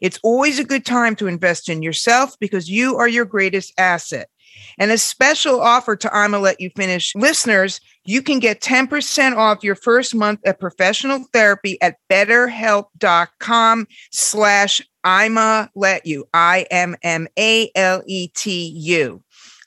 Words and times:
It's 0.00 0.18
always 0.22 0.58
a 0.58 0.64
good 0.64 0.84
time 0.84 1.16
to 1.16 1.26
invest 1.26 1.68
in 1.68 1.82
yourself 1.82 2.36
because 2.38 2.70
you 2.70 2.96
are 2.96 3.08
your 3.08 3.24
greatest 3.24 3.72
asset. 3.78 4.28
And 4.78 4.90
a 4.90 4.98
special 4.98 5.60
offer 5.60 5.96
to 5.96 6.14
I'ma 6.14 6.38
Let 6.38 6.60
You 6.60 6.70
Finish 6.76 7.14
listeners, 7.14 7.80
you 8.04 8.22
can 8.22 8.38
get 8.38 8.60
10% 8.60 9.36
off 9.36 9.62
your 9.62 9.74
first 9.74 10.14
month 10.14 10.40
of 10.46 10.58
professional 10.58 11.24
therapy 11.32 11.80
at 11.82 11.96
betterhelp.com 12.10 13.86
slash 14.10 14.82
I'ma 15.04 15.66
let 15.74 16.06
you. 16.06 16.26
I 16.34 16.66
M 16.70 16.96
M 17.02 17.28
A 17.38 17.70
L 17.74 18.02
E 18.06 18.28
T 18.28 18.68
U. 18.76 19.22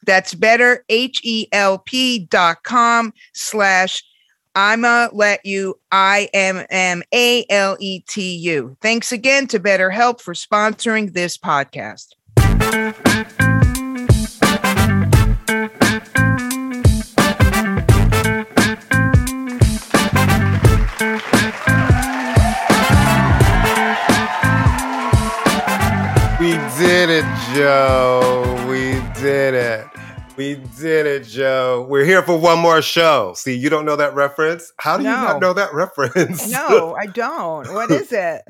That's 0.06 0.34
better, 0.34 0.84
H 0.90 1.22
E 1.24 1.48
L 1.52 1.80
P 1.80 2.20
dot 2.20 2.64
com 2.64 3.14
slash 3.34 4.04
I'ma 4.56 5.10
let 5.12 5.46
you. 5.46 5.80
I 5.92 6.30
M 6.34 6.66
M 6.70 7.04
A 7.14 7.46
L 7.50 7.78
E 7.80 8.02
T 8.02 8.36
U. 8.36 8.78
Thanks 8.82 9.12
again 9.12 9.48
to 9.48 9.60
BetterHelp 9.60 10.22
for 10.22 10.34
sponsoring 10.34 11.14
this 11.14 11.38
podcast. 11.38 12.14
We 30.36 30.56
did 30.80 31.06
it, 31.06 31.26
Joe. 31.26 31.86
We're 31.88 32.06
here 32.06 32.24
for 32.24 32.38
one 32.38 32.60
more 32.60 32.82
show. 32.82 33.34
See, 33.36 33.56
you 33.56 33.70
don't 33.70 33.86
know 33.86 33.96
that 33.96 34.16
reference? 34.16 34.74
How 34.80 34.98
do 34.98 35.04
no. 35.04 35.12
you 35.12 35.16
not 35.16 35.42
know 35.42 35.54
that 35.54 35.74
reference? 35.74 36.50
No, 36.52 36.96
I 36.96 37.06
don't. 37.06 37.72
What 37.74 37.92
is 37.92 38.12
it? 38.12 38.42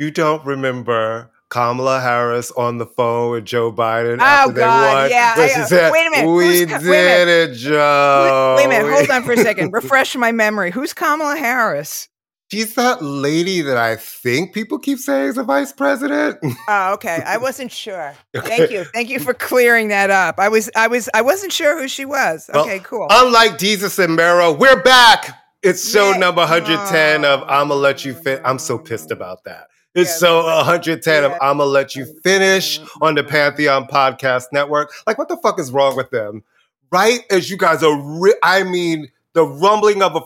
you 0.00 0.10
don't 0.10 0.42
remember 0.46 1.30
Kamala 1.50 2.00
Harris 2.00 2.50
on 2.52 2.78
the 2.78 2.86
phone 2.86 3.32
with 3.32 3.44
Joe 3.44 3.70
Biden 3.70 4.18
oh, 4.18 4.24
after 4.24 4.52
God, 4.54 4.80
they 4.82 4.94
won. 4.94 5.10
Yeah, 5.10 5.34
I, 5.36 5.62
uh, 5.62 5.66
said, 5.66 5.92
wait 5.92 6.06
a 6.06 6.10
minute. 6.10 6.34
We 6.34 6.60
Who's, 6.60 6.82
did 6.82 7.28
it, 7.28 7.54
Joe. 7.54 8.54
Wait, 8.56 8.66
wait 8.66 8.76
a 8.76 8.78
minute. 8.80 8.96
Hold 8.96 9.10
on 9.10 9.22
for 9.24 9.32
a 9.32 9.36
second. 9.36 9.70
Refresh 9.74 10.16
my 10.16 10.32
memory. 10.32 10.70
Who's 10.70 10.94
Kamala 10.94 11.36
Harris? 11.36 12.08
She's 12.52 12.74
that 12.74 13.00
lady 13.00 13.60
that 13.60 13.76
I 13.76 13.94
think 13.94 14.52
people 14.52 14.80
keep 14.80 14.98
saying 14.98 15.28
is 15.28 15.38
a 15.38 15.44
vice 15.44 15.72
president. 15.72 16.38
Oh, 16.68 16.94
okay. 16.94 17.22
I 17.26 17.36
wasn't 17.36 17.72
sure. 17.72 18.14
Okay. 18.36 18.56
Thank 18.56 18.70
you. 18.70 18.84
Thank 18.84 19.08
you 19.08 19.18
for 19.18 19.34
clearing 19.34 19.88
that 19.88 20.10
up. 20.10 20.38
I 20.38 20.48
was, 20.48 20.70
I 20.76 20.86
was, 20.86 21.08
I 21.14 21.22
wasn't 21.22 21.52
sure 21.52 21.80
who 21.80 21.88
she 21.88 22.04
was. 22.04 22.48
Okay, 22.52 22.78
cool. 22.80 23.06
Unlike 23.10 23.58
Jesus 23.58 23.98
and 23.98 24.14
Mero, 24.14 24.52
we're 24.52 24.82
back. 24.82 25.36
It's 25.62 25.90
show 25.90 26.12
number 26.12 26.40
110 26.40 27.24
oh. 27.24 27.34
of 27.34 27.42
I'ma 27.48 27.74
Let 27.74 28.04
You 28.04 28.14
Fit. 28.14 28.40
I'm 28.44 28.58
so 28.58 28.78
pissed 28.78 29.10
about 29.10 29.44
that. 29.44 29.66
It's 29.94 30.10
yeah, 30.10 30.16
so 30.16 30.44
110 30.44 31.22
yeah. 31.22 31.28
of 31.28 31.38
I'ma 31.40 31.64
Let 31.64 31.96
You 31.96 32.06
Finish 32.22 32.80
on 33.00 33.14
the 33.14 33.24
Pantheon 33.24 33.86
Podcast 33.86 34.46
Network. 34.52 34.92
Like, 35.06 35.18
what 35.18 35.28
the 35.28 35.36
fuck 35.38 35.58
is 35.58 35.72
wrong 35.72 35.96
with 35.96 36.10
them? 36.10 36.44
Right 36.92 37.20
as 37.30 37.50
you 37.50 37.56
guys 37.56 37.82
are, 37.82 38.00
ri- 38.20 38.38
I 38.42 38.64
mean, 38.64 39.08
the 39.32 39.44
rumbling 39.44 40.02
of 40.02 40.14
a 40.16 40.20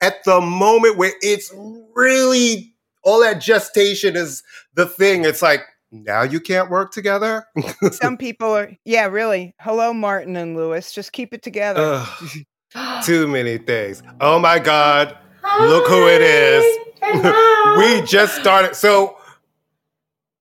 at 0.00 0.24
the 0.24 0.40
moment 0.40 0.96
where 0.96 1.12
it's 1.20 1.52
really 1.94 2.74
all 3.02 3.20
that 3.20 3.40
gestation 3.40 4.16
is 4.16 4.42
the 4.74 4.86
thing. 4.86 5.24
It's 5.24 5.42
like 5.42 5.62
now 5.90 6.22
you 6.22 6.40
can't 6.40 6.70
work 6.70 6.92
together. 6.92 7.46
Some 7.92 8.16
people 8.16 8.48
are, 8.48 8.70
yeah, 8.84 9.06
really. 9.06 9.54
Hello, 9.60 9.94
Martin 9.94 10.36
and 10.36 10.56
Lewis. 10.56 10.92
Just 10.92 11.12
keep 11.12 11.32
it 11.32 11.42
together. 11.42 12.04
too 13.04 13.26
many 13.28 13.58
things. 13.58 14.02
Oh 14.20 14.38
my 14.38 14.58
God. 14.58 15.16
Hi. 15.42 15.66
Look 15.66 15.86
who 15.86 16.08
it 16.08 16.22
is. 16.22 16.78
we 17.78 18.06
just 18.06 18.36
started. 18.36 18.74
So, 18.74 19.16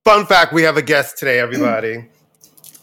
fun 0.04 0.26
fact 0.26 0.52
we 0.52 0.64
have 0.64 0.78
a 0.78 0.82
guest 0.82 1.18
today, 1.18 1.40
everybody. 1.40 2.10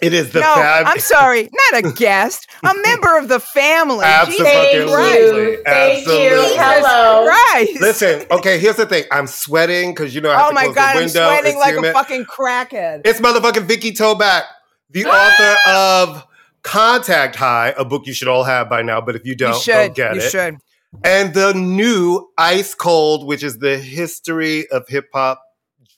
It 0.02 0.12
is 0.12 0.32
the 0.32 0.40
no, 0.40 0.54
fab- 0.54 0.86
I'm 0.88 0.98
sorry, 0.98 1.48
not 1.70 1.84
a 1.84 1.92
guest, 1.92 2.50
a 2.64 2.74
member 2.84 3.16
of 3.16 3.28
the 3.28 3.38
family. 3.38 4.04
Absolutely. 4.04 4.44
Thank 4.44 4.74
you. 4.74 5.62
Thank 5.64 5.98
Absolutely. 5.98 6.24
you. 6.24 6.54
Hello. 6.58 7.26
Right. 7.26 7.76
Listen, 7.80 8.26
okay, 8.32 8.58
here's 8.58 8.76
the 8.76 8.86
thing. 8.86 9.04
I'm 9.12 9.28
sweating 9.28 9.92
because 9.92 10.12
you 10.12 10.20
know 10.20 10.30
I 10.30 10.38
have 10.38 10.46
oh 10.46 10.48
to 10.48 10.54
my 10.54 10.64
close 10.64 10.74
God, 10.74 10.94
the 10.96 11.00
window. 11.02 11.22
I'm 11.22 11.34
sweating 11.38 11.52
it's 11.52 11.60
like 11.60 11.74
humid. 11.74 11.90
a 11.90 11.92
fucking 11.94 12.24
crackhead. 12.24 13.02
It's 13.04 13.20
motherfucking 13.20 13.62
Vikki 13.62 13.92
Tobak, 13.92 14.42
the 14.90 15.04
author 15.06 15.70
of 15.70 16.26
Contact 16.62 17.36
High, 17.36 17.72
a 17.78 17.84
book 17.84 18.06
you 18.06 18.12
should 18.12 18.28
all 18.28 18.44
have 18.44 18.68
by 18.68 18.82
now, 18.82 19.00
but 19.00 19.14
if 19.14 19.24
you 19.24 19.36
don't, 19.36 19.54
you 19.54 19.60
should. 19.60 19.94
get 19.94 20.16
you 20.16 20.20
it. 20.20 20.30
should. 20.30 20.56
And 21.04 21.32
the 21.32 21.54
new 21.54 22.28
Ice 22.36 22.74
Cold, 22.74 23.26
which 23.26 23.42
is 23.42 23.58
the 23.58 23.78
history 23.78 24.68
of 24.70 24.86
hip 24.88 25.06
hop 25.14 25.42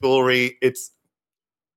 jewelry. 0.02 0.56
It's 0.60 0.90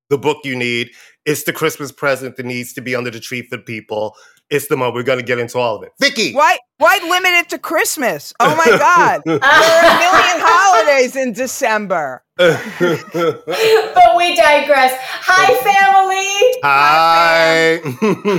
the 0.10 0.18
book 0.18 0.40
you 0.44 0.56
need. 0.56 0.92
It's 1.28 1.44
the 1.44 1.52
Christmas 1.52 1.92
present 1.92 2.38
that 2.38 2.46
needs 2.46 2.72
to 2.72 2.80
be 2.80 2.96
under 2.96 3.12
the 3.12 3.20
tree 3.20 3.42
for 3.42 3.58
people. 3.58 4.16
It's 4.50 4.70
the 4.70 4.78
moment 4.78 4.96
we're 4.96 5.04
going 5.04 5.20
to 5.20 5.26
get 5.26 5.40
into 5.40 5.58
all 5.58 5.76
of 5.76 5.84
it. 5.84 5.92
Vikki, 6.00 6.32
why 6.34 6.58
why 6.78 7.00
limit 7.04 7.32
it 7.32 7.50
to 7.50 7.60
Christmas? 7.60 8.34
Oh 8.40 8.56
my 8.56 8.78
God, 8.78 9.22
there 9.26 9.36
are 9.36 9.80
a 9.84 10.00
million 10.00 10.40
holidays 10.40 11.18
in 11.18 11.34
December. 11.34 12.24
but 12.38 14.16
we 14.16 14.38
digress. 14.38 14.98
Hi, 15.02 15.54
family. 15.58 16.62
Hi. 16.64 17.82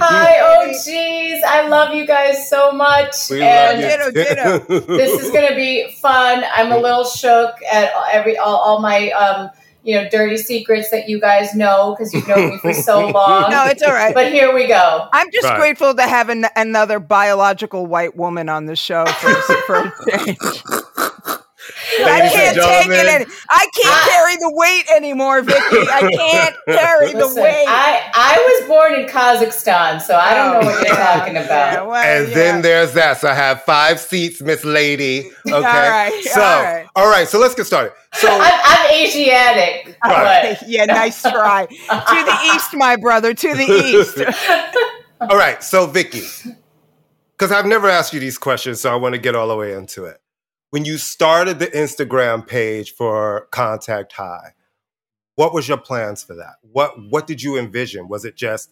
Hi, 0.00 0.38
oh 0.40 0.72
geez, 0.82 1.42
I 1.46 1.68
love 1.68 1.94
you 1.94 2.06
guys 2.06 2.48
so 2.48 2.72
much. 2.72 3.28
We 3.28 3.42
and 3.42 3.82
love 3.82 4.06
you. 4.06 4.12
Ditto, 4.14 4.58
ditto. 4.60 4.96
this 4.96 5.22
is 5.22 5.30
going 5.30 5.48
to 5.50 5.56
be 5.56 5.92
fun. 6.00 6.42
I'm 6.56 6.72
a 6.72 6.78
little 6.78 7.04
shook 7.04 7.54
at 7.70 7.92
every 8.10 8.38
all, 8.38 8.56
all 8.56 8.80
my 8.80 9.10
um, 9.10 9.50
you 9.82 9.94
know, 9.94 10.08
dirty 10.10 10.36
secrets 10.36 10.90
that 10.90 11.08
you 11.08 11.20
guys 11.20 11.54
know 11.54 11.94
because 11.96 12.12
you've 12.12 12.26
known 12.28 12.50
me 12.50 12.58
for 12.58 12.72
so 12.72 13.08
long. 13.08 13.50
No, 13.50 13.64
it's 13.66 13.82
all 13.82 13.92
right. 13.92 14.14
But 14.14 14.32
here 14.32 14.52
we 14.54 14.66
go. 14.66 15.08
I'm 15.12 15.30
just 15.30 15.44
right. 15.44 15.58
grateful 15.58 15.94
to 15.94 16.02
have 16.02 16.28
an, 16.28 16.46
another 16.56 16.98
biological 16.98 17.86
white 17.86 18.16
woman 18.16 18.48
on 18.48 18.66
the 18.66 18.76
show 18.76 19.06
for, 19.06 19.34
for 19.66 19.76
a 19.76 19.92
change. 20.10 20.36
I 22.00 22.28
can't 22.32 22.56
take 22.56 22.98
it. 22.98 23.06
Any- 23.06 23.26
I 23.48 23.68
can't 23.74 23.96
I, 23.96 24.08
carry 24.08 24.36
the 24.36 24.52
weight 24.52 24.84
anymore, 24.94 25.42
Vikki. 25.42 25.58
I 25.60 26.10
can't 26.16 26.56
carry 26.66 27.12
listen, 27.12 27.34
the 27.34 27.40
weight. 27.40 27.66
I, 27.68 28.10
I 28.14 28.58
was 28.60 28.68
born 28.68 28.94
in 28.94 29.06
Kazakhstan, 29.06 30.00
so 30.00 30.16
I 30.16 30.34
don't 30.34 30.52
know 30.52 30.66
what 30.66 30.76
oh. 30.76 30.86
you're 30.86 30.96
talking 30.96 31.36
about. 31.44 31.72
Yeah, 31.72 31.82
well, 31.82 31.94
and 31.96 32.28
yeah. 32.28 32.34
then 32.34 32.62
there's 32.62 32.92
that. 32.94 33.18
So 33.18 33.28
I 33.28 33.34
have 33.34 33.62
five 33.62 34.00
seats, 34.00 34.40
Miss 34.40 34.64
Lady. 34.64 35.30
Okay. 35.48 35.56
all 35.56 35.62
right. 35.62 36.24
So 36.24 36.40
all 36.42 36.62
right. 36.62 36.86
all 36.94 37.10
right. 37.10 37.26
So 37.26 37.38
let's 37.38 37.54
get 37.54 37.64
started. 37.64 37.94
So 38.12 38.28
I'm, 38.28 38.60
I'm 38.64 38.92
Asiatic. 38.92 39.96
Right. 40.04 40.58
yeah, 40.66 40.84
nice 40.84 41.22
try. 41.22 41.64
to 41.66 41.76
the 41.88 42.54
east, 42.54 42.74
my 42.74 42.96
brother. 42.96 43.32
To 43.32 43.54
the 43.54 43.64
east. 43.64 44.18
all 45.22 45.38
right. 45.38 45.62
So 45.64 45.86
Vikki, 45.86 46.24
because 47.32 47.50
I've 47.50 47.64
never 47.64 47.88
asked 47.88 48.12
you 48.12 48.20
these 48.20 48.36
questions, 48.36 48.82
so 48.82 48.92
I 48.92 48.96
want 48.96 49.14
to 49.14 49.18
get 49.18 49.34
all 49.34 49.48
the 49.48 49.56
way 49.56 49.72
into 49.72 50.04
it 50.04 50.20
when 50.70 50.84
you 50.84 50.98
started 50.98 51.58
the 51.58 51.66
Instagram 51.68 52.46
page 52.46 52.92
for 52.92 53.48
Contact 53.50 54.12
High, 54.12 54.52
what 55.36 55.54
was 55.54 55.68
your 55.68 55.78
plans 55.78 56.22
for 56.22 56.34
that? 56.34 56.56
What 56.62 56.94
what 57.10 57.26
did 57.26 57.42
you 57.42 57.56
envision? 57.56 58.08
Was 58.08 58.24
it 58.24 58.36
just 58.36 58.70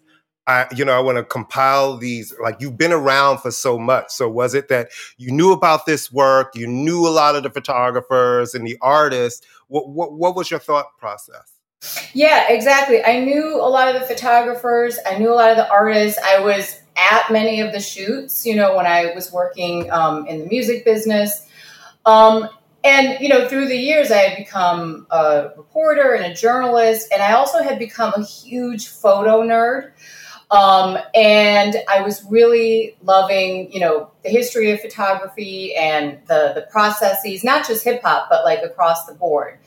I, 0.49 0.67
you 0.77 0.85
know, 0.85 0.97
I 0.97 1.01
want 1.01 1.19
to 1.19 1.25
compile 1.25 1.97
these. 1.97 2.33
Like 2.41 2.59
you've 2.61 2.79
been 2.79 2.93
around 2.93 3.39
for 3.39 3.51
so 3.51 3.79
much. 3.79 4.11
So 4.11 4.29
was 4.29 4.55
it 4.55 4.69
that 4.69 4.91
you 5.17 5.33
knew 5.33 5.53
about 5.53 5.87
this 5.87 6.13
work? 6.13 6.55
You 6.55 6.69
knew 6.69 7.07
a 7.07 7.11
lot 7.11 7.35
of 7.35 7.43
the 7.43 7.51
photographers 7.51 8.55
and 8.55 8.67
the 8.67 8.79
artists. 8.81 9.45
What 9.69 9.89
what, 9.89 10.13
what 10.13 10.37
was 10.37 10.51
your 10.51 10.61
thought 10.61 10.97
process? 10.99 11.53
Yeah, 12.15 12.47
exactly. 12.49 13.05
I 13.05 13.21
knew 13.21 13.57
a 13.57 13.69
lot 13.69 13.95
of 13.95 14.01
the 14.01 14.07
photographers. 14.07 14.99
I 15.07 15.19
knew 15.19 15.31
a 15.31 15.35
lot 15.35 15.51
of 15.51 15.57
the 15.57 15.69
artists. 15.69 16.19
I 16.25 16.41
was 16.41 16.81
at 16.97 17.31
many 17.31 17.61
of 17.61 17.73
the 17.73 17.81
shoots, 17.81 18.47
you 18.47 18.55
know, 18.57 18.77
when 18.77 18.87
I 18.87 19.13
was 19.15 19.33
working 19.33 19.91
um, 19.91 20.27
in 20.27 20.41
the 20.41 20.47
music 20.47 20.85
business. 20.85 21.46
Um, 22.07 22.49
and, 22.85 23.21
you 23.21 23.29
know, 23.29 23.49
through 23.49 23.67
the 23.67 23.77
years, 23.77 24.13
I 24.13 24.19
had 24.19 24.39
become 24.39 25.09
a 25.11 25.51
reporter 25.57 26.15
and 26.15 26.25
a 26.25 26.35
journalist, 26.35 27.09
and 27.13 27.21
I 27.21 27.33
also 27.33 27.63
had 27.63 27.79
become 27.79 28.15
a 28.15 28.23
huge 28.25 28.89
photo 28.89 29.43
nerd. 29.43 29.91
Um, 30.53 30.97
and 31.13 31.75
I 31.89 32.03
was 32.03 32.25
really 32.31 32.97
loving, 33.03 33.73
you 33.73 33.81
know, 33.81 34.13
the 34.23 34.31
history 34.31 34.71
of 34.71 34.81
photography 34.81 35.75
and 35.75 36.21
the 36.29 36.53
the 36.55 36.63
processes, 36.71 37.43
not 37.43 37.67
just 37.67 37.83
hip 37.83 38.01
hop, 38.03 38.29
but 38.31 38.45
like 38.45 38.63
across 38.63 39.07
the 39.07 39.15
board. 39.15 39.59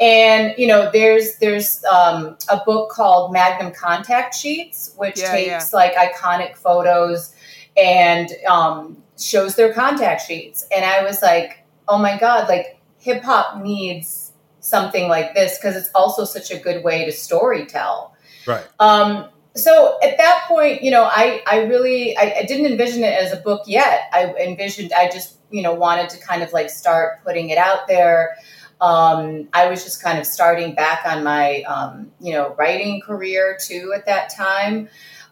And 0.00 0.54
you 0.56 0.66
know, 0.66 0.90
there's 0.90 1.36
there's 1.36 1.84
um, 1.84 2.38
a 2.50 2.58
book 2.64 2.90
called 2.90 3.34
Magnum 3.34 3.72
Contact 3.74 4.34
Sheets, 4.34 4.94
which 4.96 5.18
yeah, 5.18 5.30
takes 5.30 5.46
yeah. 5.46 5.78
like 5.78 5.94
iconic 5.94 6.56
photos 6.56 7.34
and 7.76 8.30
um, 8.48 9.02
shows 9.18 9.56
their 9.56 9.74
contact 9.74 10.22
sheets. 10.26 10.66
And 10.74 10.86
I 10.86 11.04
was 11.04 11.20
like, 11.20 11.63
oh 11.88 11.98
my 11.98 12.18
god, 12.18 12.48
like 12.48 12.80
hip 12.98 13.22
hop 13.22 13.62
needs 13.62 14.32
something 14.60 15.08
like 15.08 15.34
this 15.34 15.58
because 15.58 15.76
it's 15.76 15.90
also 15.94 16.24
such 16.24 16.50
a 16.50 16.58
good 16.58 16.82
way 16.82 17.04
to 17.04 17.12
story 17.12 17.66
tell. 17.66 18.14
Right. 18.46 18.64
Um, 18.80 19.28
so 19.54 19.98
at 20.02 20.16
that 20.16 20.44
point, 20.48 20.82
you 20.82 20.90
know, 20.90 21.04
I, 21.04 21.42
I 21.46 21.64
really, 21.64 22.16
I, 22.16 22.34
I, 22.38 22.42
didn't 22.44 22.66
envision 22.66 23.04
it 23.04 23.12
as 23.12 23.32
a 23.32 23.36
book 23.36 23.62
yet. 23.66 24.08
I 24.12 24.34
envisioned, 24.40 24.92
I 24.92 25.08
just, 25.08 25.38
you 25.50 25.62
know, 25.62 25.72
wanted 25.72 26.10
to 26.10 26.18
kind 26.18 26.42
of 26.42 26.52
like 26.52 26.70
start 26.70 27.22
putting 27.24 27.50
it 27.50 27.58
out 27.58 27.86
there. 27.86 28.36
Um, 28.80 29.48
I 29.52 29.68
was 29.68 29.84
just 29.84 30.02
kind 30.02 30.18
of 30.18 30.26
starting 30.26 30.74
back 30.74 31.06
on 31.06 31.22
my, 31.22 31.62
um, 31.62 32.10
you 32.20 32.32
know, 32.32 32.54
writing 32.58 33.00
career 33.00 33.56
too 33.60 33.92
at 33.94 34.06
that 34.06 34.34
time. 34.34 34.88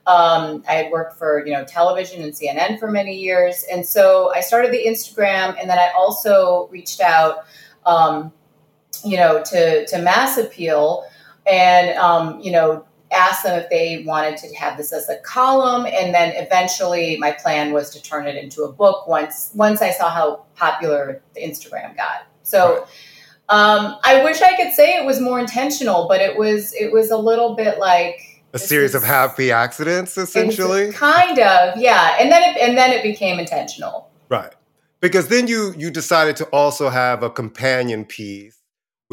Um, 0.07 0.65
I 0.69 0.75
had 0.75 0.91
worked 0.91 1.17
for, 1.17 1.47
you 1.47 1.53
know, 1.53 1.65
television 1.65 2.23
and 2.23 2.33
CNN 2.33 2.79
for 2.79 2.91
many 2.91 3.17
years. 3.17 3.65
And 3.71 3.87
so 3.87 4.33
I 4.35 4.41
started 4.41 4.73
the 4.73 4.85
Instagram 4.85 5.57
and 5.61 5.71
then 5.71 5.79
I 5.79 5.93
also 5.97 6.69
reached 6.73 7.01
out, 7.01 7.45
um, 7.87 8.33
you 9.05 9.17
know, 9.17 9.43
to, 9.45 9.87
to 9.87 9.99
Mass 9.99 10.39
Appeal 10.39 11.05
and, 11.47 11.97
um, 11.99 12.41
you 12.41 12.51
know, 12.51 12.85
asked 13.13 13.45
them 13.45 13.59
if 13.59 13.69
they 13.69 14.03
wanted 14.07 14.37
to 14.39 14.55
have 14.55 14.77
this 14.77 14.93
as 14.93 15.09
a 15.09 15.17
column. 15.19 15.87
And 15.87 16.15
then 16.15 16.33
eventually 16.37 17.17
my 17.19 17.33
plan 17.33 17.73
was 17.73 17.91
to 17.91 18.03
turn 18.03 18.27
it 18.27 18.37
into 18.37 18.63
a 18.63 18.73
book 18.73 19.07
once 19.07 19.51
once 19.55 19.83
i 19.83 19.91
saw 19.91 20.11
how 20.11 20.45
popular 20.55 21.23
the 21.35 21.43
instagram 21.43 21.97
got. 21.97 22.27
So 22.43 22.87
um, 23.49 23.97
i 24.03 24.23
wish 24.25 24.41
i 24.41 24.57
could 24.57 24.73
say 24.73 24.97
it 24.97 25.05
was 25.05 25.21
more 25.21 25.39
intentional 25.39 26.09
but 26.09 26.21
it 26.21 26.39
was 26.39 26.73
it 26.75 26.93
was 26.93 27.11
a 27.11 27.17
little 27.17 27.55
bit 27.55 27.79
like 27.79 28.31
a 28.53 28.59
series 28.59 28.95
of 28.95 29.03
happy 29.03 29.51
accidents 29.51 30.17
essentially 30.19 30.93
kind 30.93 31.39
of 31.39 31.77
yeah 31.77 32.17
and 32.21 32.31
then 32.31 32.43
it 32.43 32.61
and 32.61 32.77
then 32.77 32.91
it 32.93 33.03
became 33.03 33.39
intentional 33.39 34.11
right 34.29 34.55
because 35.01 35.29
then 35.29 35.47
you 35.47 35.75
you 35.77 35.91
decided 35.91 36.37
to 36.37 36.45
also 36.47 36.89
have 36.89 37.23
a 37.23 37.31
companion 37.31 38.05
piece 38.05 38.63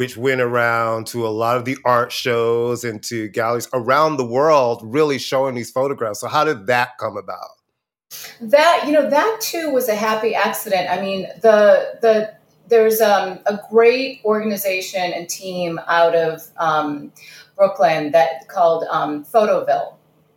which 0.00 0.16
went 0.16 0.40
around 0.40 1.06
to 1.06 1.26
a 1.26 1.28
lot 1.28 1.58
of 1.58 1.66
the 1.66 1.76
art 1.84 2.10
shows 2.10 2.84
and 2.84 3.02
to 3.02 3.28
galleries 3.28 3.68
around 3.74 4.16
the 4.16 4.24
world, 4.24 4.80
really 4.82 5.18
showing 5.18 5.54
these 5.54 5.70
photographs. 5.70 6.20
So, 6.20 6.26
how 6.26 6.42
did 6.42 6.68
that 6.68 6.96
come 6.96 7.18
about? 7.18 7.50
That 8.40 8.84
you 8.86 8.92
know, 8.92 9.10
that 9.10 9.40
too 9.42 9.70
was 9.70 9.90
a 9.90 9.94
happy 9.94 10.34
accident. 10.34 10.88
I 10.88 11.02
mean, 11.02 11.28
the 11.42 11.98
the 12.00 12.32
there's 12.66 13.02
um, 13.02 13.40
a 13.44 13.60
great 13.70 14.22
organization 14.24 15.02
and 15.02 15.28
team 15.28 15.78
out 15.86 16.14
of 16.16 16.48
um, 16.56 17.12
Brooklyn 17.60 18.10
that 18.12 18.48
called 18.48 18.84
um, 18.90 19.22
Photoville, 19.22 19.96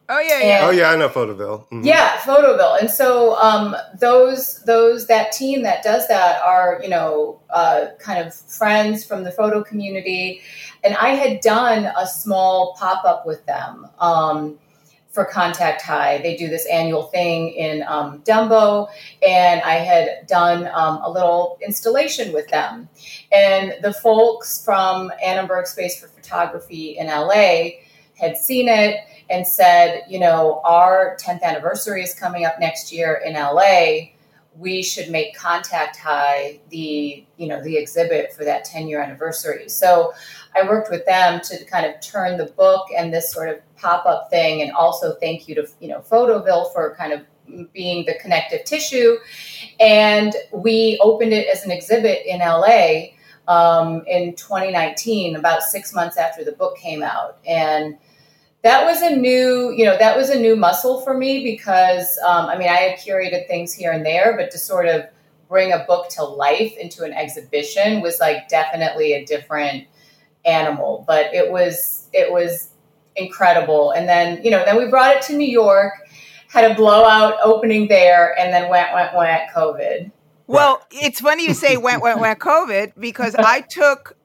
Oh 0.09 0.19
yeah, 0.19 0.39
yeah. 0.39 0.57
And, 0.59 0.65
oh 0.65 0.69
yeah, 0.71 0.89
I 0.89 0.95
know 0.97 1.07
Photoville. 1.07 1.61
Mm-hmm. 1.67 1.83
Yeah, 1.83 2.17
Photoville. 2.17 2.79
And 2.79 2.91
so 2.91 3.35
um, 3.37 3.75
those 3.99 4.61
those 4.63 5.07
that 5.07 5.31
team 5.31 5.63
that 5.63 5.81
does 5.81 6.07
that 6.09 6.41
are 6.41 6.79
you 6.83 6.89
know 6.89 7.39
uh, 7.51 7.87
kind 7.99 8.19
of 8.19 8.33
friends 8.33 9.05
from 9.05 9.23
the 9.23 9.31
photo 9.31 9.63
community, 9.63 10.41
and 10.83 10.95
I 10.97 11.09
had 11.09 11.39
done 11.39 11.89
a 11.97 12.05
small 12.05 12.75
pop 12.77 13.05
up 13.05 13.25
with 13.25 13.45
them. 13.45 13.87
Um, 13.99 14.59
for 15.13 15.25
Contact 15.25 15.81
High. 15.83 16.17
They 16.17 16.35
do 16.35 16.49
this 16.49 16.65
annual 16.65 17.03
thing 17.03 17.49
in 17.49 17.83
um, 17.87 18.23
Dumbo, 18.23 18.87
and 19.25 19.61
I 19.61 19.75
had 19.75 20.25
done 20.27 20.67
um, 20.73 21.01
a 21.03 21.09
little 21.09 21.59
installation 21.65 22.33
with 22.33 22.47
them. 22.47 22.89
And 23.31 23.75
the 23.83 23.93
folks 23.93 24.65
from 24.65 25.11
Annenberg 25.23 25.67
Space 25.67 26.01
for 26.01 26.07
Photography 26.07 26.97
in 26.97 27.07
LA 27.07 27.79
had 28.15 28.37
seen 28.37 28.67
it 28.67 29.01
and 29.29 29.47
said, 29.47 30.01
you 30.09 30.19
know, 30.19 30.61
our 30.65 31.15
10th 31.21 31.43
anniversary 31.43 32.01
is 32.01 32.15
coming 32.15 32.45
up 32.45 32.59
next 32.59 32.91
year 32.91 33.21
in 33.23 33.33
LA. 33.33 34.09
We 34.55 34.81
should 34.81 35.09
make 35.09 35.35
Contact 35.35 35.97
High 35.97 36.59
the, 36.69 37.23
you 37.37 37.47
know, 37.47 37.61
the 37.63 37.77
exhibit 37.77 38.33
for 38.33 38.43
that 38.45 38.65
10 38.65 38.87
year 38.87 39.01
anniversary. 39.01 39.69
So 39.69 40.13
I 40.55 40.67
worked 40.67 40.91
with 40.91 41.05
them 41.05 41.41
to 41.45 41.65
kind 41.65 41.85
of 41.85 41.99
turn 42.01 42.37
the 42.37 42.45
book 42.45 42.87
and 42.95 43.13
this 43.13 43.31
sort 43.31 43.49
of 43.49 43.59
pop 43.83 44.05
up 44.05 44.29
thing, 44.29 44.61
and 44.61 44.71
also 44.71 45.13
thank 45.19 45.47
you 45.47 45.55
to, 45.55 45.67
you 45.79 45.89
know, 45.89 45.99
Photoville 45.99 46.71
for 46.73 46.95
kind 46.95 47.13
of 47.13 47.21
being 47.73 48.05
the 48.05 48.15
connective 48.15 48.63
tissue. 48.63 49.17
And 49.79 50.33
we 50.51 50.97
opened 51.01 51.33
it 51.33 51.47
as 51.47 51.65
an 51.65 51.71
exhibit 51.71 52.25
in 52.25 52.39
LA 52.39 53.13
um, 53.47 54.03
in 54.07 54.35
2019, 54.35 55.35
about 55.35 55.63
six 55.63 55.93
months 55.93 56.17
after 56.17 56.43
the 56.43 56.53
book 56.53 56.77
came 56.77 57.03
out. 57.03 57.37
And 57.45 57.97
that 58.63 58.85
was 58.85 59.01
a 59.01 59.15
new, 59.15 59.73
you 59.75 59.83
know, 59.83 59.97
that 59.97 60.15
was 60.15 60.29
a 60.29 60.39
new 60.39 60.55
muscle 60.55 61.01
for 61.01 61.13
me 61.13 61.43
because, 61.43 62.17
um, 62.25 62.45
I 62.45 62.57
mean, 62.57 62.69
I 62.69 62.75
had 62.77 62.99
curated 62.99 63.47
things 63.47 63.73
here 63.73 63.91
and 63.91 64.05
there, 64.05 64.37
but 64.37 64.51
to 64.51 64.57
sort 64.57 64.87
of 64.87 65.03
bring 65.49 65.73
a 65.73 65.79
book 65.79 66.09
to 66.11 66.23
life 66.23 66.73
into 66.77 67.03
an 67.03 67.11
exhibition 67.11 68.01
was 68.01 68.19
like 68.21 68.47
definitely 68.47 69.13
a 69.13 69.25
different 69.25 69.85
animal. 70.45 71.03
But 71.05 71.33
it 71.33 71.51
was, 71.51 72.07
it 72.13 72.31
was 72.31 72.69
incredible. 73.15 73.91
And 73.91 74.07
then, 74.07 74.43
you 74.43 74.51
know, 74.51 74.63
then 74.65 74.77
we 74.77 74.87
brought 74.87 75.15
it 75.15 75.21
to 75.23 75.35
New 75.35 75.49
York, 75.49 75.93
had 76.49 76.69
a 76.69 76.75
blowout 76.75 77.35
opening 77.43 77.87
there, 77.87 78.37
and 78.39 78.53
then 78.53 78.69
went, 78.69 78.93
went, 78.93 79.15
went 79.15 79.49
COVID. 79.55 80.11
Well, 80.47 80.85
it's 80.91 81.21
funny 81.21 81.45
you 81.47 81.53
say 81.53 81.77
went, 81.77 82.01
went, 82.01 82.19
went 82.19 82.39
COVID 82.39 82.93
because 82.99 83.35
I 83.35 83.61
took 83.61 84.17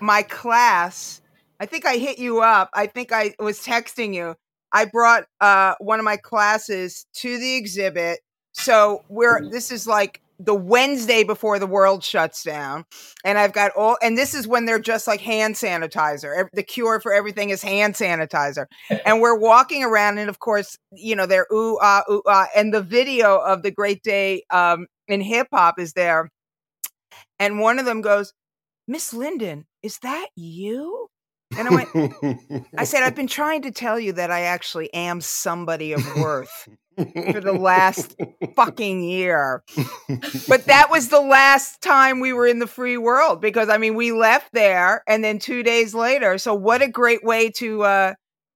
my 0.00 0.22
class 0.22 1.20
I 1.58 1.66
think 1.66 1.86
I 1.86 1.96
hit 1.96 2.18
you 2.18 2.40
up. 2.40 2.70
I 2.74 2.86
think 2.86 3.12
I 3.12 3.34
was 3.38 3.60
texting 3.60 4.14
you. 4.14 4.34
I 4.72 4.84
brought 4.84 5.24
uh, 5.40 5.74
one 5.78 5.98
of 5.98 6.04
my 6.04 6.16
classes 6.16 7.06
to 7.14 7.38
the 7.38 7.54
exhibit. 7.56 8.20
So 8.52 9.04
we're 9.08 9.48
this 9.48 9.70
is 9.70 9.86
like 9.86 10.20
the 10.38 10.54
Wednesday 10.54 11.24
before 11.24 11.58
the 11.58 11.66
world 11.66 12.04
shuts 12.04 12.42
down, 12.42 12.84
and 13.24 13.38
I've 13.38 13.52
got 13.52 13.72
all. 13.76 13.96
And 14.02 14.16
this 14.16 14.34
is 14.34 14.46
when 14.46 14.64
they're 14.64 14.78
just 14.78 15.06
like 15.06 15.20
hand 15.20 15.54
sanitizer. 15.54 16.48
The 16.52 16.62
cure 16.62 17.00
for 17.00 17.12
everything 17.12 17.50
is 17.50 17.62
hand 17.62 17.94
sanitizer. 17.94 18.66
and 19.06 19.20
we're 19.20 19.38
walking 19.38 19.82
around, 19.82 20.18
and 20.18 20.28
of 20.28 20.38
course, 20.38 20.76
you 20.92 21.16
know 21.16 21.26
they're 21.26 21.46
ooh 21.52 21.78
ah 21.80 22.02
ooh 22.10 22.22
ah, 22.26 22.46
and 22.54 22.72
the 22.72 22.82
video 22.82 23.38
of 23.38 23.62
the 23.62 23.70
great 23.70 24.02
day 24.02 24.42
um, 24.50 24.86
in 25.08 25.20
hip 25.20 25.48
hop 25.52 25.78
is 25.78 25.92
there. 25.94 26.30
And 27.38 27.60
one 27.60 27.78
of 27.78 27.84
them 27.84 28.00
goes, 28.00 28.32
Miss 28.88 29.12
Linden, 29.12 29.66
is 29.82 29.98
that 29.98 30.28
you? 30.36 31.08
And 31.56 31.68
I 31.68 31.74
went, 31.74 32.64
I 32.76 32.84
said, 32.84 33.02
I've 33.02 33.14
been 33.16 33.26
trying 33.26 33.62
to 33.62 33.70
tell 33.70 34.00
you 34.00 34.12
that 34.12 34.30
I 34.30 34.42
actually 34.42 34.92
am 34.92 35.20
somebody 35.20 35.92
of 35.92 36.02
worth 36.16 36.68
for 36.96 37.40
the 37.40 37.52
last 37.52 38.16
fucking 38.54 39.02
year. 39.02 39.62
But 40.48 40.66
that 40.66 40.90
was 40.90 41.08
the 41.08 41.20
last 41.20 41.82
time 41.82 42.20
we 42.20 42.32
were 42.32 42.46
in 42.46 42.58
the 42.58 42.66
free 42.66 42.96
world 42.96 43.40
because 43.40 43.68
I 43.68 43.78
mean 43.78 43.94
we 43.94 44.12
left 44.12 44.52
there 44.52 45.02
and 45.06 45.22
then 45.22 45.38
2 45.38 45.62
days 45.62 45.94
later. 45.94 46.38
So 46.38 46.54
what 46.54 46.82
a 46.82 46.88
great 46.88 47.24
way 47.24 47.50
to 47.56 47.82
uh 47.82 48.14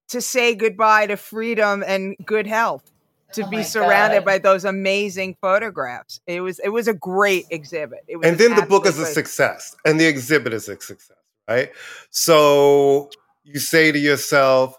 to 0.09 0.21
say 0.21 0.55
goodbye 0.55 1.07
to 1.07 1.17
freedom 1.17 1.83
and 1.87 2.17
good 2.25 2.47
health. 2.47 2.91
To 3.35 3.45
oh 3.45 3.49
be 3.49 3.63
surrounded 3.63 4.21
God. 4.21 4.25
by 4.25 4.39
those 4.39 4.65
amazing 4.65 5.37
photographs. 5.41 6.21
It 6.27 6.41
was 6.41 6.59
it 6.61 6.71
was 6.71 6.89
a 6.89 6.95
great 6.95 7.47
exhibit. 7.51 8.01
and 8.23 8.39
then 8.39 8.55
the 8.55 8.67
book 8.67 8.87
is 8.87 8.99
a 8.99 9.07
success 9.07 9.77
and 9.85 10.01
the 10.01 10.07
exhibit 10.07 10.53
is 10.53 10.69
a 10.69 10.81
success 10.81 11.21
right? 11.51 11.71
So 12.11 13.11
you 13.45 13.59
say 13.59 13.93
to 13.93 13.99
yourself, 13.99 14.79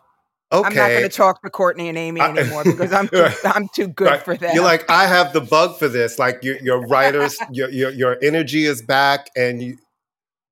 okay. 0.51 0.67
I'm 0.67 0.75
not 0.75 0.89
going 0.89 1.03
to 1.03 1.09
talk 1.09 1.41
to 1.43 1.49
Courtney 1.49 1.89
and 1.89 1.97
Amy 1.97 2.21
anymore 2.21 2.63
because 2.65 2.93
I'm 2.93 3.07
too, 3.07 3.27
I'm 3.45 3.67
too 3.69 3.87
good 3.87 4.07
right. 4.07 4.23
for 4.23 4.35
that. 4.37 4.53
You're 4.53 4.63
like, 4.63 4.89
I 4.89 5.05
have 5.07 5.33
the 5.33 5.41
bug 5.41 5.77
for 5.77 5.87
this. 5.87 6.19
Like 6.19 6.43
your, 6.43 6.57
your 6.61 6.85
writers, 6.87 7.37
your, 7.51 7.69
your, 7.69 7.91
your 7.91 8.17
energy 8.21 8.65
is 8.65 8.81
back. 8.81 9.29
And 9.35 9.61
you, 9.61 9.77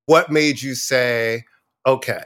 what 0.06 0.32
made 0.32 0.62
you 0.62 0.76
say, 0.76 1.44
okay, 1.86 2.24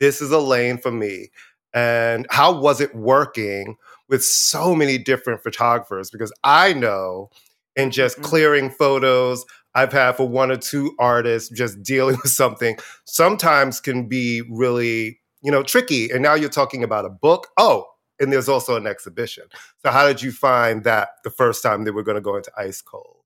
this 0.00 0.20
is 0.20 0.30
a 0.30 0.38
lane 0.38 0.78
for 0.78 0.90
me? 0.90 1.30
And 1.72 2.26
how 2.30 2.58
was 2.58 2.80
it 2.80 2.94
working 2.94 3.76
with 4.08 4.24
so 4.24 4.74
many 4.74 4.98
different 4.98 5.42
photographers? 5.42 6.10
Because 6.10 6.32
I 6.44 6.72
know 6.72 7.30
in 7.76 7.90
just 7.90 8.16
mm-hmm. 8.16 8.24
clearing 8.24 8.70
photos, 8.70 9.44
I've 9.74 9.92
had 9.92 10.12
for 10.12 10.28
one 10.28 10.50
or 10.50 10.56
two 10.56 10.94
artists 10.98 11.48
just 11.48 11.82
dealing 11.82 12.16
with 12.22 12.32
something 12.32 12.76
sometimes 13.04 13.80
can 13.80 14.08
be 14.08 14.42
really, 14.48 15.20
you 15.44 15.50
know, 15.52 15.62
tricky. 15.62 16.10
And 16.10 16.22
now 16.22 16.34
you're 16.34 16.48
talking 16.48 16.82
about 16.82 17.04
a 17.04 17.10
book. 17.10 17.48
Oh, 17.58 17.86
and 18.18 18.32
there's 18.32 18.48
also 18.48 18.76
an 18.76 18.86
exhibition. 18.86 19.44
So 19.84 19.90
how 19.90 20.06
did 20.06 20.22
you 20.22 20.32
find 20.32 20.84
that 20.84 21.10
the 21.22 21.30
first 21.30 21.62
time 21.62 21.84
they 21.84 21.90
were 21.90 22.02
going 22.02 22.16
to 22.16 22.22
go 22.22 22.36
into 22.36 22.50
ice 22.56 22.80
cold? 22.80 23.18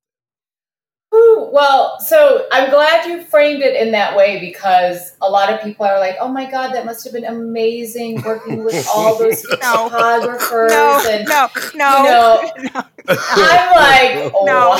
Ooh, 1.39 1.51
well, 1.53 2.01
so 2.01 2.47
I'm 2.53 2.71
glad 2.71 3.07
you 3.07 3.23
framed 3.23 3.63
it 3.63 3.77
in 3.77 3.93
that 3.93 4.17
way 4.17 4.41
because 4.41 5.13
a 5.21 5.29
lot 5.29 5.53
of 5.53 5.61
people 5.61 5.87
are 5.87 5.99
like, 5.99 6.17
"Oh 6.21 6.29
my 6.29 6.51
god, 6.51 6.73
that 6.73 6.87
must 6.87 7.05
have 7.05 7.13
been 7.13 7.25
amazing 7.25 8.23
working 8.23 8.65
with 8.65 8.87
all 8.95 9.19
those 9.19 9.45
no. 9.61 9.89
photographers." 9.89 10.73
No, 10.73 11.03
and, 11.09 11.29
no, 11.29 11.49
no, 11.75 12.53
you 12.57 12.63
know, 12.65 12.71
no. 12.75 12.83
I'm 13.11 13.75
like, 13.75 14.33
oh. 14.35 14.45
no, 14.45 14.77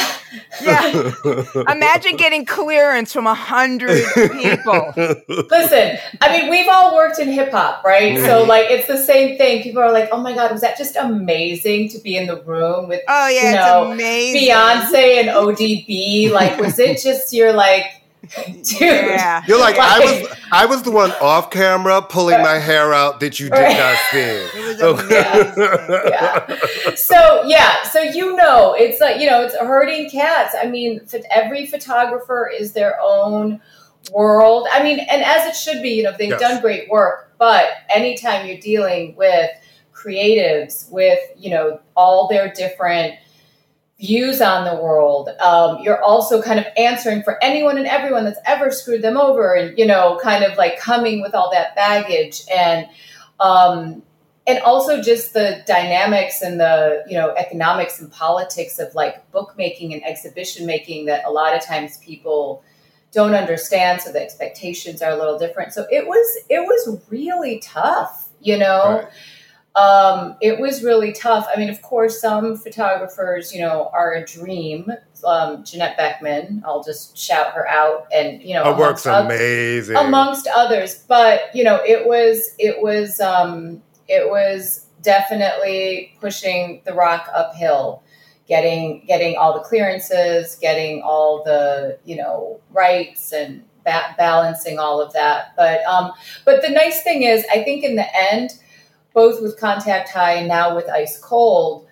yeah. 0.61 1.73
Imagine 1.73 2.17
getting 2.17 2.45
clearance 2.45 3.13
from 3.13 3.27
a 3.27 3.35
hundred 3.35 4.05
people. 4.15 4.93
Listen, 5.51 5.99
I 6.21 6.33
mean, 6.33 6.51
we've 6.51 6.69
all 6.69 6.95
worked 6.95 7.19
in 7.19 7.29
hip 7.29 7.53
hop, 7.53 7.85
right? 7.85 8.17
Mm-hmm. 8.17 8.27
So, 8.27 8.45
like, 8.45 8.67
it's 8.69 8.87
the 8.87 8.99
same 8.99 9.39
thing. 9.39 9.63
People 9.63 9.81
are 9.81 9.93
like, 9.93 10.11
"Oh 10.13 10.21
my 10.21 10.35
god, 10.35 10.53
was 10.53 10.61
that 10.61 10.77
just 10.77 10.97
amazing 10.97 11.89
to 11.91 11.99
be 12.01 12.17
in 12.17 12.27
the 12.27 12.43
room 12.43 12.89
with?" 12.89 13.01
Oh 13.09 13.29
yeah, 13.29 13.51
you 13.51 13.57
know, 13.57 13.93
amazing. 13.93 14.51
Beyonce 14.51 15.21
and 15.21 15.29
ODB. 15.29 16.31
Like, 16.31 16.48
was 16.57 16.79
it 16.79 16.99
just 17.03 17.33
you're 17.33 17.53
like? 17.53 17.85
Dude, 18.35 18.81
yeah. 18.81 19.45
You're 19.47 19.61
like, 19.61 19.79
like, 19.79 19.89
I 19.89 19.99
was 20.01 20.39
I 20.51 20.67
was 20.67 20.83
the 20.83 20.91
one 20.91 21.13
off 21.13 21.51
camera 21.51 22.03
pulling 22.03 22.43
my 22.43 22.59
hair 22.59 22.93
out 22.93 23.21
that 23.21 23.39
you 23.39 23.49
did 23.49 23.55
right. 23.59 23.77
not 23.77 23.97
see. 24.11 24.19
It 24.59 24.83
was 24.83 25.11
yeah. 25.11 26.05
yeah. 26.09 26.95
So 26.97 27.45
yeah, 27.45 27.83
so 27.85 28.01
you 28.01 28.35
know, 28.35 28.75
it's 28.75 29.01
like 29.01 29.21
you 29.21 29.31
know, 29.31 29.43
it's 29.43 29.57
herding 29.57 30.11
cats. 30.11 30.55
I 30.61 30.67
mean, 30.67 31.01
every 31.31 31.67
photographer 31.67 32.51
is 32.53 32.73
their 32.73 32.99
own 33.01 33.61
world. 34.13 34.67
I 34.73 34.83
mean, 34.83 34.99
and 34.99 35.23
as 35.23 35.47
it 35.47 35.57
should 35.57 35.83
be, 35.83 35.91
you 35.91 36.03
know, 36.03 36.13
they've 36.19 36.31
yes. 36.31 36.41
done 36.41 36.61
great 36.61 36.91
work. 36.91 37.33
But 37.39 37.69
anytime 37.95 38.47
you're 38.47 38.59
dealing 38.59 39.15
with 39.17 39.51
creatives, 39.95 40.91
with 40.91 41.21
you 41.37 41.51
know 41.51 41.81
all 41.97 42.29
their 42.29 42.53
different 42.53 43.15
views 44.01 44.41
on 44.41 44.65
the 44.65 44.81
world. 44.81 45.29
Um, 45.41 45.79
you're 45.83 46.03
also 46.03 46.41
kind 46.41 46.59
of 46.59 46.67
answering 46.77 47.23
for 47.23 47.43
anyone 47.43 47.79
and 47.79 47.87
everyone 47.87 48.25
that's 48.25 48.39
ever 48.47 48.71
screwed 48.71 49.03
them 49.03 49.17
over, 49.17 49.55
and 49.55 49.77
you 49.79 49.87
know, 49.87 50.19
kind 50.23 50.45
of 50.45 50.57
like 50.57 50.79
coming 50.79 51.21
with 51.21 51.35
all 51.35 51.51
that 51.53 51.75
baggage 51.75 52.43
and. 52.53 52.87
Um, 53.41 54.03
and 54.49 54.61
also 54.61 55.03
just 55.03 55.35
the 55.35 55.63
dynamics 55.67 56.41
and 56.41 56.59
the 56.59 57.05
you 57.07 57.15
know 57.15 57.35
economics 57.37 58.01
and 58.01 58.11
politics 58.11 58.79
of 58.81 58.93
like 58.95 59.31
bookmaking 59.31 59.93
and 59.93 60.03
exhibition 60.05 60.67
making 60.67 61.05
that 61.05 61.25
a 61.27 61.31
lot 61.31 61.55
of 61.55 61.63
times 61.63 61.99
people 61.99 62.65
don't 63.13 63.35
understand 63.35 64.01
so 64.01 64.11
the 64.11 64.21
expectations 64.21 65.03
are 65.03 65.11
a 65.11 65.17
little 65.17 65.39
different 65.39 65.73
so 65.73 65.87
it 65.93 66.09
was 66.09 66.39
it 66.49 66.61
was 66.61 66.99
really 67.11 67.61
tough 67.61 68.31
you 68.41 68.59
know 68.59 69.03
right 69.03 69.09
um, 69.79 70.37
it 70.41 70.59
was 70.59 70.83
really 70.83 71.13
tough. 71.13 71.47
I 71.55 71.59
mean, 71.59 71.71
of 71.71 71.81
course, 71.83 72.21
some 72.21 72.57
photographers, 72.57 73.55
you 73.55 73.61
know, 73.61 73.91
are 73.93 74.13
a 74.15 74.25
dream. 74.25 74.91
Um, 75.25 75.65
Janette 75.65 75.97
Beckman, 75.97 76.63
I'll 76.67 76.83
just 76.83 77.17
shout 77.17 77.53
her 77.53 77.69
out, 77.69 78.09
and 78.13 78.43
you 78.43 78.55
know, 78.55 78.65
her 78.65 78.79
work's 78.79 79.07
amazing 79.07 79.97
amongst 79.97 80.49
others. 80.49 81.05
But 81.07 81.55
you 81.55 81.63
know, 81.63 81.81
it 81.87 82.07
was 82.07 82.55
it 82.59 82.83
was 82.83 83.21
um, 83.21 83.81
it 84.09 84.29
was 84.29 84.87
definitely 85.03 86.17
pushing 86.21 86.83
the 86.85 86.95
rock 86.95 87.29
uphill, 87.33 88.03
getting 88.49 89.05
getting 89.07 89.37
all 89.37 89.55
the 89.55 89.65
clearances, 89.65 90.57
getting 90.57 91.03
all 91.03 91.45
the 91.45 91.99
you 92.05 92.17
know 92.17 92.61
rights 92.73 93.33
and 93.33 93.63
ba- 93.85 94.15
balancing 94.19 94.81
all 94.81 95.01
of 95.01 95.13
that. 95.13 95.55
But 95.57 95.85
um, 95.85 96.13
but 96.45 96.63
the 96.63 96.71
nice 96.71 97.03
thing 97.03 97.23
is, 97.23 97.45
I 97.53 97.63
think 97.63 97.85
in 97.85 97.95
the 97.95 98.07
end 98.33 98.59
both 99.19 99.43
with 99.43 99.59
Contact 99.59 100.09
High 100.11 100.35
and 100.35 100.47
now 100.47 100.77
with 100.77 100.89
Ice 100.89 101.19
Cold. 101.19 101.89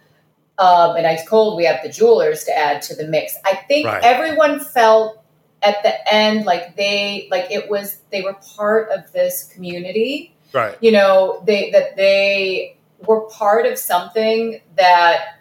Um, 0.58 0.94
and 0.94 1.04
Ice 1.08 1.28
Cold, 1.28 1.56
we 1.56 1.64
have 1.64 1.82
the 1.82 1.88
jewelers 1.88 2.44
to 2.44 2.56
add 2.56 2.82
to 2.82 2.94
the 2.94 3.08
mix. 3.08 3.36
I 3.44 3.56
think 3.56 3.88
right. 3.88 4.00
everyone 4.00 4.60
felt 4.60 5.20
at 5.60 5.82
the 5.82 6.14
end 6.14 6.44
like 6.44 6.76
they 6.76 7.26
like 7.28 7.50
it 7.50 7.68
was 7.68 7.98
they 8.12 8.22
were 8.22 8.34
part 8.56 8.90
of 8.90 9.12
this 9.12 9.50
community. 9.52 10.36
Right. 10.52 10.78
You 10.80 10.92
know, 10.92 11.42
they 11.44 11.72
that 11.72 11.96
they 11.96 12.76
were 13.04 13.22
part 13.22 13.66
of 13.66 13.76
something 13.76 14.60
that 14.76 15.40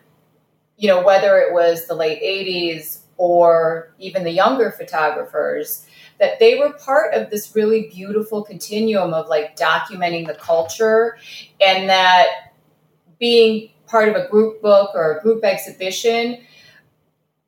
you 0.78 0.88
know 0.88 1.04
whether 1.04 1.38
it 1.38 1.54
was 1.54 1.86
the 1.86 1.94
late 1.94 2.20
80s 2.20 3.02
or 3.18 3.94
even 4.00 4.24
the 4.24 4.32
younger 4.32 4.72
photographers 4.72 5.86
that 6.20 6.40
they 6.40 6.58
were 6.58 6.72
part 6.74 7.14
of 7.14 7.30
this 7.30 7.56
really 7.56 7.90
beautiful 7.94 8.44
continuum 8.44 9.14
of 9.14 9.28
like 9.28 9.56
documenting 9.58 10.26
the 10.28 10.36
culture 10.36 11.18
and 11.62 11.90
that 11.90 12.54
being 13.20 13.70
part 13.88 14.10
of 14.10 14.16
a 14.16 14.28
group 14.30 14.62
book 14.62 14.92
or 14.94 15.18
a 15.18 15.22
group 15.22 15.44
exhibition 15.44 16.38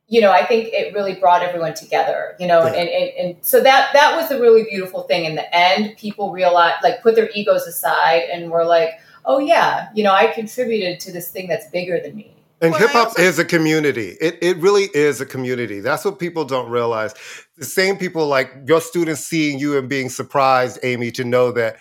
you 0.07 0.21
know 0.21 0.31
i 0.31 0.45
think 0.45 0.69
it 0.71 0.93
really 0.93 1.15
brought 1.15 1.41
everyone 1.41 1.73
together 1.73 2.35
you 2.39 2.47
know 2.47 2.65
yeah. 2.65 2.73
and, 2.73 2.89
and, 2.89 3.09
and 3.19 3.35
so 3.41 3.61
that 3.61 3.89
that 3.93 4.15
was 4.15 4.31
a 4.31 4.39
really 4.39 4.65
beautiful 4.69 5.03
thing 5.03 5.25
in 5.25 5.35
the 5.35 5.55
end 5.55 5.95
people 5.97 6.31
realized 6.31 6.77
like 6.83 7.01
put 7.01 7.15
their 7.15 7.29
egos 7.33 7.67
aside 7.67 8.23
and 8.31 8.49
were 8.49 8.65
like 8.65 8.91
oh 9.25 9.39
yeah 9.39 9.89
you 9.93 10.03
know 10.03 10.13
i 10.13 10.27
contributed 10.27 10.99
to 10.99 11.11
this 11.11 11.29
thing 11.29 11.47
that's 11.47 11.69
bigger 11.71 11.99
than 11.99 12.15
me 12.15 12.36
and 12.61 12.71
well, 12.71 12.79
hip 12.79 12.89
hop 12.91 13.07
also- 13.09 13.21
is 13.21 13.39
a 13.39 13.45
community. 13.45 14.17
It 14.19 14.37
it 14.41 14.57
really 14.57 14.89
is 14.93 15.21
a 15.21 15.25
community. 15.25 15.79
That's 15.79 16.05
what 16.05 16.19
people 16.19 16.45
don't 16.45 16.69
realize. 16.69 17.13
The 17.57 17.65
same 17.65 17.97
people 17.97 18.27
like 18.27 18.51
your 18.65 18.81
students 18.81 19.23
seeing 19.23 19.59
you 19.59 19.77
and 19.77 19.87
being 19.89 20.09
surprised, 20.09 20.79
Amy, 20.83 21.11
to 21.11 21.23
know 21.23 21.51
that 21.51 21.77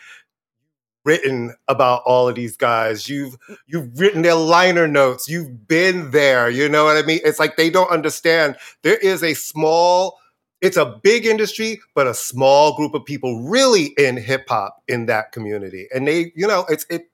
written 1.04 1.54
about 1.68 2.02
all 2.04 2.28
of 2.28 2.34
these 2.34 2.56
guys. 2.56 3.08
You've 3.08 3.36
you've 3.66 3.98
written 3.98 4.22
their 4.22 4.34
liner 4.34 4.88
notes. 4.88 5.28
You've 5.28 5.66
been 5.68 6.10
there. 6.10 6.50
You 6.50 6.68
know 6.68 6.84
what 6.84 6.96
I 6.96 7.06
mean? 7.06 7.20
It's 7.24 7.38
like 7.38 7.56
they 7.56 7.70
don't 7.70 7.90
understand. 7.90 8.56
There 8.82 8.96
is 8.96 9.22
a 9.22 9.34
small 9.34 10.18
it's 10.62 10.76
a 10.78 10.98
big 11.02 11.26
industry, 11.26 11.80
but 11.94 12.06
a 12.06 12.14
small 12.14 12.74
group 12.76 12.94
of 12.94 13.04
people 13.04 13.42
really 13.42 13.94
in 13.98 14.16
hip 14.16 14.46
hop 14.48 14.82
in 14.88 15.06
that 15.06 15.30
community. 15.30 15.86
And 15.94 16.08
they, 16.08 16.32
you 16.34 16.46
know, 16.46 16.64
it's 16.68 16.86
it 16.90 17.10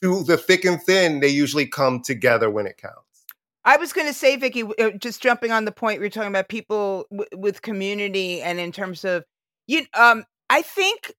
through 0.00 0.24
the 0.24 0.36
thick 0.36 0.64
and 0.64 0.82
thin, 0.82 1.20
they 1.20 1.28
usually 1.28 1.66
come 1.66 2.02
together 2.02 2.50
when 2.50 2.66
it 2.66 2.76
counts. 2.78 3.05
I 3.66 3.78
was 3.78 3.92
going 3.92 4.08
to 4.08 4.14
say, 4.14 4.36
Vikki, 4.36 4.64
uh, 4.64 4.92
just 4.92 5.22
jumping 5.22 5.52
on 5.52 5.66
the 5.66 5.72
point 5.72 6.00
we 6.00 6.06
are 6.06 6.10
talking 6.10 6.30
about 6.30 6.48
people 6.48 7.06
w- 7.10 7.28
with 7.36 7.62
community, 7.62 8.42
and 8.42 8.60
in 8.60 8.72
terms 8.72 9.04
of 9.04 9.24
you, 9.68 9.86
um, 9.94 10.24
I 10.50 10.62
think 10.62 11.14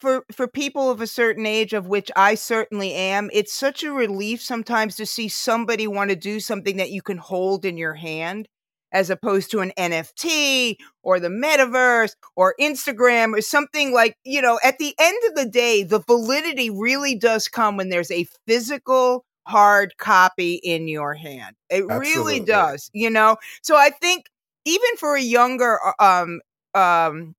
for 0.00 0.24
for 0.32 0.48
people 0.48 0.90
of 0.90 1.00
a 1.00 1.06
certain 1.06 1.46
age, 1.46 1.72
of 1.72 1.88
which 1.88 2.10
I 2.16 2.34
certainly 2.36 2.94
am, 2.94 3.30
it's 3.32 3.52
such 3.54 3.84
a 3.84 3.92
relief 3.92 4.42
sometimes 4.42 4.96
to 4.96 5.06
see 5.06 5.28
somebody 5.28 5.86
want 5.86 6.10
to 6.10 6.16
do 6.16 6.40
something 6.40 6.76
that 6.78 6.90
you 6.90 7.02
can 7.02 7.18
hold 7.18 7.64
in 7.64 7.76
your 7.78 7.94
hand, 7.94 8.48
as 8.92 9.10
opposed 9.10 9.50
to 9.52 9.60
an 9.60 9.72
NFT 9.78 10.76
or 11.02 11.20
the 11.20 11.28
metaverse 11.28 12.12
or 12.36 12.54
Instagram 12.60 13.36
or 13.36 13.42
something 13.42 13.92
like 13.92 14.16
you 14.24 14.42
know. 14.42 14.60
At 14.64 14.78
the 14.78 14.94
end 15.00 15.18
of 15.28 15.34
the 15.34 15.50
day, 15.50 15.82
the 15.82 16.00
validity 16.00 16.70
really 16.70 17.16
does 17.16 17.48
come 17.48 17.76
when 17.76 17.88
there's 17.90 18.10
a 18.12 18.26
physical 18.46 19.24
hard 19.48 19.96
copy 19.96 20.54
in 20.54 20.88
your 20.88 21.14
hand. 21.14 21.56
It 21.70 21.84
Absolutely. 21.88 22.04
really 22.04 22.40
does, 22.40 22.90
you 22.92 23.10
know? 23.10 23.36
So 23.62 23.76
I 23.76 23.90
think 23.90 24.26
even 24.64 24.96
for 24.98 25.16
a 25.16 25.22
younger 25.22 25.78
uh, 25.84 26.22
um 26.22 26.40
um 26.74 27.34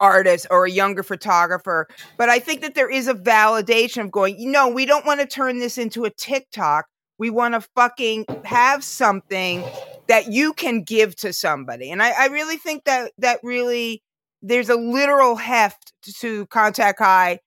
artist 0.00 0.46
or 0.50 0.64
a 0.64 0.70
younger 0.70 1.02
photographer, 1.02 1.86
but 2.16 2.28
I 2.28 2.38
think 2.38 2.62
that 2.62 2.74
there 2.74 2.90
is 2.90 3.06
a 3.06 3.14
validation 3.14 4.02
of 4.02 4.10
going, 4.10 4.40
you 4.40 4.50
know, 4.50 4.68
we 4.68 4.86
don't 4.86 5.04
want 5.04 5.20
to 5.20 5.26
turn 5.26 5.58
this 5.58 5.76
into 5.76 6.04
a 6.04 6.10
TikTok. 6.10 6.86
We 7.18 7.30
want 7.30 7.54
to 7.54 7.60
fucking 7.76 8.24
have 8.44 8.82
something 8.82 9.62
that 10.08 10.32
you 10.32 10.52
can 10.54 10.82
give 10.82 11.14
to 11.16 11.32
somebody. 11.32 11.90
And 11.90 12.02
I, 12.02 12.12
I 12.18 12.26
really 12.28 12.56
think 12.56 12.84
that 12.84 13.12
that 13.18 13.40
really 13.42 14.02
there's 14.42 14.68
a 14.68 14.76
literal 14.76 15.36
heft 15.36 15.92
to 16.20 16.46
contact 16.46 16.98
high 16.98 17.40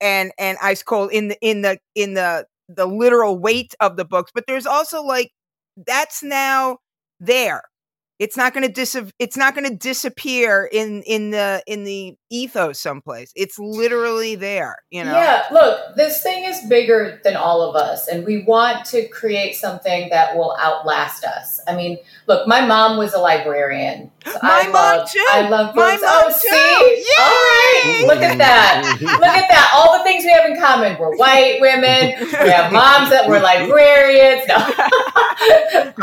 and 0.00 0.32
and 0.38 0.56
ice 0.62 0.82
cold 0.82 1.10
in 1.12 1.28
the 1.28 1.38
in 1.40 1.62
the 1.62 1.78
in 1.94 2.14
the 2.14 2.46
the 2.68 2.86
literal 2.86 3.38
weight 3.38 3.74
of 3.80 3.96
the 3.96 4.04
books, 4.04 4.30
but 4.34 4.44
there's 4.46 4.66
also 4.66 5.02
like 5.02 5.32
that's 5.86 6.22
now 6.22 6.78
there 7.20 7.62
it's 8.18 8.36
not 8.36 8.52
going 8.52 8.66
to 8.66 8.72
dis 8.72 8.96
it's 9.18 9.36
not 9.36 9.54
going 9.54 9.68
to 9.68 9.76
disappear 9.76 10.68
in 10.70 11.02
in 11.02 11.30
the 11.30 11.62
in 11.66 11.84
the 11.84 12.16
ethos 12.30 12.78
someplace. 12.78 13.32
It's 13.36 13.58
literally 13.58 14.34
there 14.34 14.76
you 14.90 15.04
know? 15.04 15.12
Yeah 15.12 15.44
look 15.52 15.96
this 15.96 16.22
thing 16.22 16.44
is 16.44 16.60
bigger 16.68 17.20
than 17.24 17.36
all 17.36 17.62
of 17.62 17.76
us 17.76 18.08
and 18.08 18.24
we 18.26 18.42
want 18.42 18.84
to 18.86 19.06
create 19.08 19.54
something 19.54 20.10
that 20.10 20.36
will 20.36 20.56
outlast 20.58 21.24
us. 21.24 21.60
I 21.68 21.76
mean 21.76 21.98
look 22.26 22.48
my 22.48 22.64
mom 22.66 22.98
was 22.98 23.14
a 23.14 23.18
librarian 23.18 24.10
so 24.26 24.32
my 24.32 24.38
I 24.42 24.62
mom 24.64 24.72
love, 24.72 25.10
too! 25.10 25.26
I 25.30 25.48
love 25.48 25.76
my 25.76 25.92
mom 25.92 26.00
oh, 26.04 26.28
too. 26.28 26.48
see? 26.48 26.48
Yay! 26.48 27.04
all 27.18 27.28
right 27.28 28.04
look 28.06 28.22
at 28.22 28.38
that. 28.38 28.98
Look 29.00 29.12
at 29.12 29.48
that 29.48 29.72
all 29.74 29.98
the 29.98 30.04
things 30.04 30.24
we 30.24 30.30
have 30.30 30.50
in 30.50 30.60
common. 30.60 30.98
We're 30.98 31.16
white 31.16 31.60
women 31.60 32.14
we 32.18 32.50
have 32.50 32.72
moms 32.72 33.10
that 33.10 33.28
were 33.28 33.38
librarians 33.48 34.46
no. 34.48 34.56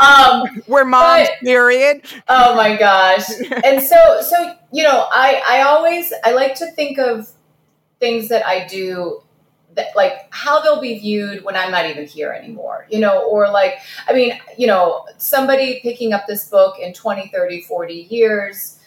um, 0.00 0.62
we're 0.66 0.84
moms 0.84 1.28
but, 1.28 1.44
period 1.44 2.05
oh 2.28 2.54
my 2.54 2.76
gosh. 2.76 3.24
And 3.64 3.82
so 3.82 4.20
so 4.22 4.54
you 4.72 4.82
know, 4.82 5.06
I 5.10 5.42
I 5.48 5.62
always 5.62 6.12
I 6.24 6.32
like 6.32 6.54
to 6.56 6.70
think 6.72 6.98
of 6.98 7.28
things 7.98 8.28
that 8.28 8.46
I 8.46 8.66
do 8.66 9.22
that 9.76 9.94
like 9.94 10.26
how 10.30 10.60
they'll 10.60 10.80
be 10.80 10.98
viewed 10.98 11.44
when 11.44 11.54
I'm 11.54 11.70
not 11.70 11.86
even 11.86 12.06
here 12.06 12.32
anymore, 12.32 12.86
you 12.90 12.98
know, 12.98 13.22
or 13.28 13.50
like, 13.50 13.78
I 14.08 14.14
mean, 14.14 14.38
you 14.58 14.66
know, 14.66 15.04
somebody 15.18 15.80
picking 15.82 16.12
up 16.12 16.26
this 16.26 16.48
book 16.48 16.78
in 16.80 16.92
20, 16.92 17.28
30, 17.28 17.60
40 17.62 17.94
years, 17.94 18.80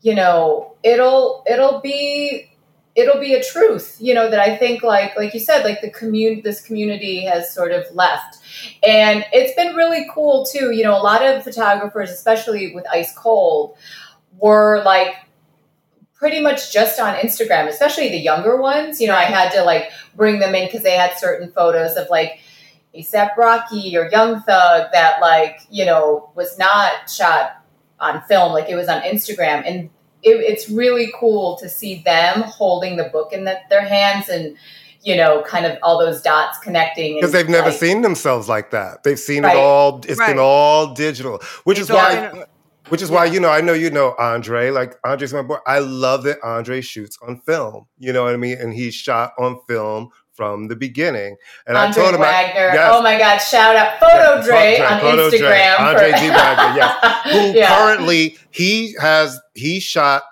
you 0.00 0.14
know, 0.14 0.76
it'll, 0.82 1.44
it'll 1.46 1.80
be, 1.80 2.52
it'll 2.94 3.20
be 3.20 3.34
a 3.34 3.42
truth, 3.42 3.96
you 4.00 4.14
know, 4.14 4.30
that 4.30 4.40
I 4.40 4.56
think 4.56 4.82
like, 4.82 5.16
like 5.16 5.34
you 5.34 5.40
said, 5.40 5.64
like 5.64 5.80
the 5.80 5.90
community, 5.90 6.40
this 6.40 6.60
community 6.60 7.22
has 7.22 7.52
sort 7.52 7.72
of 7.72 7.84
left 7.94 8.38
and 8.86 9.24
it's 9.32 9.54
been 9.54 9.74
really 9.74 10.06
cool 10.12 10.46
too. 10.46 10.70
You 10.72 10.84
know, 10.84 10.96
a 10.96 11.02
lot 11.02 11.24
of 11.24 11.44
photographers, 11.44 12.10
especially 12.10 12.74
with 12.74 12.86
ice 12.90 13.14
cold, 13.14 13.76
were 14.38 14.82
like 14.84 15.14
pretty 16.14 16.40
much 16.40 16.72
just 16.72 17.00
on 17.00 17.14
Instagram, 17.16 17.66
especially 17.66 18.10
the 18.10 18.18
younger 18.18 18.60
ones. 18.60 19.00
You 19.00 19.08
know, 19.08 19.16
I 19.16 19.24
had 19.24 19.50
to 19.52 19.64
like 19.64 19.90
bring 20.14 20.38
them 20.38 20.54
in 20.54 20.66
because 20.66 20.82
they 20.82 20.96
had 20.96 21.18
certain 21.18 21.50
photos 21.52 21.96
of 21.96 22.08
like 22.10 22.40
ASAP 22.94 23.36
Rocky 23.36 23.96
or 23.96 24.08
Young 24.10 24.42
Thug 24.42 24.92
that 24.92 25.20
like, 25.20 25.60
you 25.70 25.86
know, 25.86 26.30
was 26.34 26.58
not 26.58 27.10
shot 27.10 27.64
on 27.98 28.22
film, 28.22 28.52
like 28.52 28.68
it 28.68 28.74
was 28.74 28.88
on 28.88 29.02
Instagram. 29.02 29.62
And 29.66 29.90
it, 30.22 30.36
it's 30.36 30.68
really 30.68 31.10
cool 31.18 31.56
to 31.56 31.68
see 31.68 32.02
them 32.02 32.42
holding 32.42 32.96
the 32.96 33.04
book 33.04 33.32
in 33.32 33.44
the, 33.44 33.58
their 33.70 33.84
hands 33.84 34.28
and, 34.28 34.56
you 35.02 35.16
know, 35.16 35.42
kind 35.46 35.64
of 35.66 35.78
all 35.82 35.98
those 35.98 36.20
dots 36.22 36.58
connecting. 36.58 37.14
Because 37.16 37.32
they've 37.32 37.48
never 37.48 37.70
like, 37.70 37.78
seen 37.78 38.02
themselves 38.02 38.48
like 38.48 38.70
that. 38.72 39.02
They've 39.02 39.18
seen 39.18 39.44
Right. 39.44 39.56
it 39.56 39.58
all, 39.58 40.00
It's 40.06 40.18
Right. 40.18 40.28
been 40.28 40.38
all 40.38 40.88
digital, 40.94 41.40
which 41.64 41.78
is 41.78 41.88
It's 41.88 41.90
all 41.90 41.96
why. 42.04 42.28
been- 42.28 42.44
Which 42.88 43.02
is 43.02 43.10
why 43.10 43.26
you 43.26 43.38
know 43.38 43.50
I 43.50 43.60
know 43.60 43.72
you 43.72 43.88
know 43.90 44.16
Andre 44.18 44.70
like 44.70 44.96
Andre's 45.04 45.32
my 45.32 45.42
boy. 45.42 45.58
I 45.64 45.78
love 45.78 46.24
that 46.24 46.38
Andre 46.42 46.80
shoots 46.80 47.16
on 47.26 47.40
film. 47.46 47.86
You 47.98 48.12
know 48.12 48.24
what 48.24 48.32
I 48.34 48.36
mean? 48.36 48.58
And 48.60 48.74
he 48.74 48.90
shot 48.90 49.32
on 49.38 49.60
film 49.68 50.08
from 50.34 50.66
the 50.66 50.74
beginning. 50.74 51.36
And 51.68 51.76
Andre 51.76 52.02
I 52.02 52.04
told 52.04 52.14
him, 52.16 52.22
I, 52.22 52.24
Wagner. 52.24 52.70
yes. 52.74 52.90
Oh 52.92 53.00
my 53.02 53.16
God! 53.16 53.38
Shout 53.38 53.76
out 53.76 54.00
Photo 54.00 54.36
Yeah, 54.36 54.42
Dre 54.42 54.76
Photo- 54.78 54.94
on 54.94 55.00
Photo 55.02 55.30
Dre. 55.30 55.38
Instagram. 55.38 55.80
Andre 55.80 56.12
D. 56.12 56.28
Wagner, 56.30 56.76
yes. 56.76 57.22
who 57.32 57.58
yeah. 57.58 57.76
currently 57.76 58.36
he 58.50 58.96
has 59.00 59.38
he 59.54 59.78
shot 59.78 60.24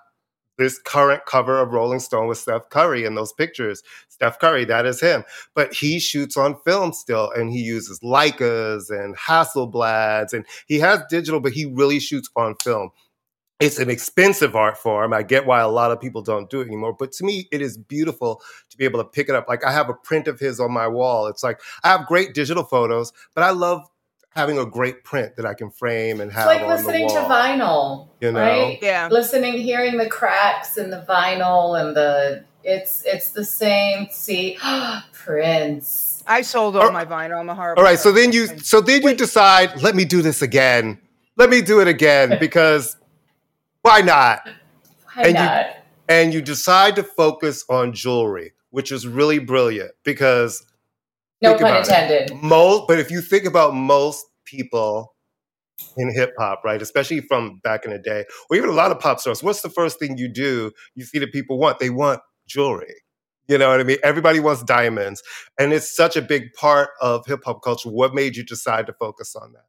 this 0.59 0.79
current 0.79 1.25
cover 1.25 1.59
of 1.59 1.73
Rolling 1.73 2.00
Stone 2.00 2.29
with 2.29 2.38
Steph 2.38 2.69
Curry 2.69 3.05
in 3.05 3.15
those 3.15 3.33
pictures. 3.33 3.83
Steph 4.09 4.38
Curry, 4.38 4.65
that 4.67 4.85
is 4.85 5.00
him. 5.00 5.25
But 5.55 5.73
he 5.73 5.99
shoots 5.99 6.37
on 6.37 6.61
film 6.62 6.93
still, 6.93 7.31
and 7.31 7.50
he 7.50 7.61
uses 7.61 8.00
Leicas 8.00 8.91
and 8.91 9.17
Hasselblads, 9.17 10.33
and 10.33 10.45
he 10.67 10.79
has 10.81 11.00
digital, 11.09 11.41
but 11.41 11.53
he 11.53 11.65
really 11.65 12.00
shoots 12.00 12.29
on 12.37 12.57
film. 12.62 12.91
It's 13.61 13.79
an 13.81 13.91
expensive 13.91 14.55
art 14.55 14.79
form. 14.79 15.12
I 15.12 15.25
get 15.25 15.47
why 15.47 15.61
a 15.61 15.69
lot 15.69 15.91
of 15.91 16.00
people 16.00 16.23
don't 16.23 16.49
do 16.49 16.61
it 16.61 16.69
anymore, 16.69 16.95
but 16.97 17.11
to 17.12 17.25
me, 17.25 17.49
it 17.50 17.61
is 17.61 17.77
beautiful 17.77 18.41
to 18.71 18.77
be 18.77 18.85
able 18.85 19.03
to 19.03 19.09
pick 19.09 19.29
it 19.29 19.35
up. 19.35 19.49
Like 19.49 19.65
I 19.65 19.73
have 19.73 19.88
a 19.88 19.95
print 19.95 20.29
of 20.29 20.38
his 20.38 20.61
on 20.61 20.73
my 20.73 20.87
wall. 20.87 21.27
It's 21.27 21.43
like 21.43 21.61
I 21.83 21.88
have 21.88 22.07
great 22.07 22.35
digital 22.35 22.62
photos, 22.62 23.12
but 23.35 23.43
I 23.43 23.50
love 23.50 23.83
having 24.31 24.59
a 24.59 24.67
great 24.67 25.05
print 25.05 25.37
that 25.37 25.47
I 25.47 25.55
can 25.55 25.71
frame 25.71 26.21
and 26.21 26.31
have. 26.33 26.47
It's 26.51 26.61
like 26.61 26.63
on 26.63 26.69
listening 26.69 27.07
the 27.09 27.15
to 27.15 27.21
vinyl, 27.21 28.09
You 28.21 28.33
know? 28.33 28.41
right? 28.41 28.79
Yeah. 28.81 29.09
Listening, 29.11 29.55
hearing 29.55 29.97
the 29.97 30.09
cracks 30.09 30.77
in 30.77 30.91
the 30.91 31.05
vinyl 31.09 31.81
and 31.81 31.97
the 31.97 32.45
it's 32.65 33.03
it's 33.07 33.31
the 33.31 33.45
same. 33.45 34.09
See, 34.11 34.59
Prince. 35.13 36.23
I 36.27 36.43
sold 36.43 36.77
all 36.77 36.83
All- 36.85 36.93
my 36.93 37.05
vinyl. 37.05 37.41
I'm 37.41 37.49
a 37.49 37.55
horrible. 37.55 37.81
All 37.83 37.89
right, 37.89 37.99
so 37.99 38.13
then 38.13 38.33
you 38.33 38.47
so 38.59 38.81
then 38.81 39.03
you 39.03 39.15
decide, 39.15 39.83
let 39.83 39.95
me 39.95 40.05
do 40.05 40.23
this 40.23 40.43
again. 40.43 40.99
Let 41.37 41.51
me 41.51 41.61
do 41.63 41.81
it 41.81 41.89
again 41.89 42.37
because 42.41 42.97
why 43.83 44.01
not? 44.01 44.41
Why 45.15 45.23
And 45.23 45.27
you- 45.29 45.45
not? 45.45 45.67
And 46.11 46.33
you 46.33 46.41
decide 46.41 46.97
to 46.97 47.03
focus 47.03 47.65
on 47.69 47.93
jewelry, 47.93 48.53
which 48.71 48.91
is 48.93 49.07
really 49.07 49.39
brilliant 49.39 49.91
because 50.05 50.65
no 51.42 51.52
pun 51.52 51.62
about 51.62 51.76
it. 51.76 51.78
intended. 51.88 52.42
most 52.42 52.87
but 52.88 52.99
if 52.99 53.11
you 53.11 53.21
think 53.21 53.45
about 53.45 53.75
most 53.75 54.25
people 54.45 55.14
in 55.97 56.12
hip 56.12 56.33
hop, 56.38 56.62
right, 56.64 56.83
especially 56.83 57.21
from 57.21 57.61
back 57.62 57.85
in 57.85 57.92
the 57.92 57.99
day, 57.99 58.24
or 58.51 58.57
even 58.57 58.68
a 58.68 58.72
lot 58.72 58.90
of 58.90 58.98
pop 58.98 59.20
stars, 59.20 59.42
what's 59.42 59.62
the 59.62 59.70
first 59.70 59.98
thing 59.98 60.18
you 60.18 60.29
do? 60.29 60.72
You 60.94 61.05
see 61.05 61.18
that 61.18 61.33
people 61.33 61.59
want? 61.59 61.79
They 61.79 61.90
want 61.90 62.20
jewelry. 62.46 62.94
You 63.46 63.57
know 63.57 63.70
what 63.70 63.81
I 63.81 63.85
mean? 63.85 63.96
Everybody 64.03 64.40
wants 64.40 64.62
diamonds. 64.62 65.22
And 65.59 65.72
it's 65.72 65.94
such 65.94 66.16
a 66.16 66.22
big 66.22 66.53
part 66.53 66.90
of 67.01 67.24
hip 67.27 67.40
hop 67.44 67.62
culture. 67.62 67.88
What 67.88 68.14
made 68.14 68.37
you 68.37 68.44
decide 68.44 68.87
to 68.87 68.92
focus 68.92 69.35
on 69.35 69.55
that? 69.55 69.64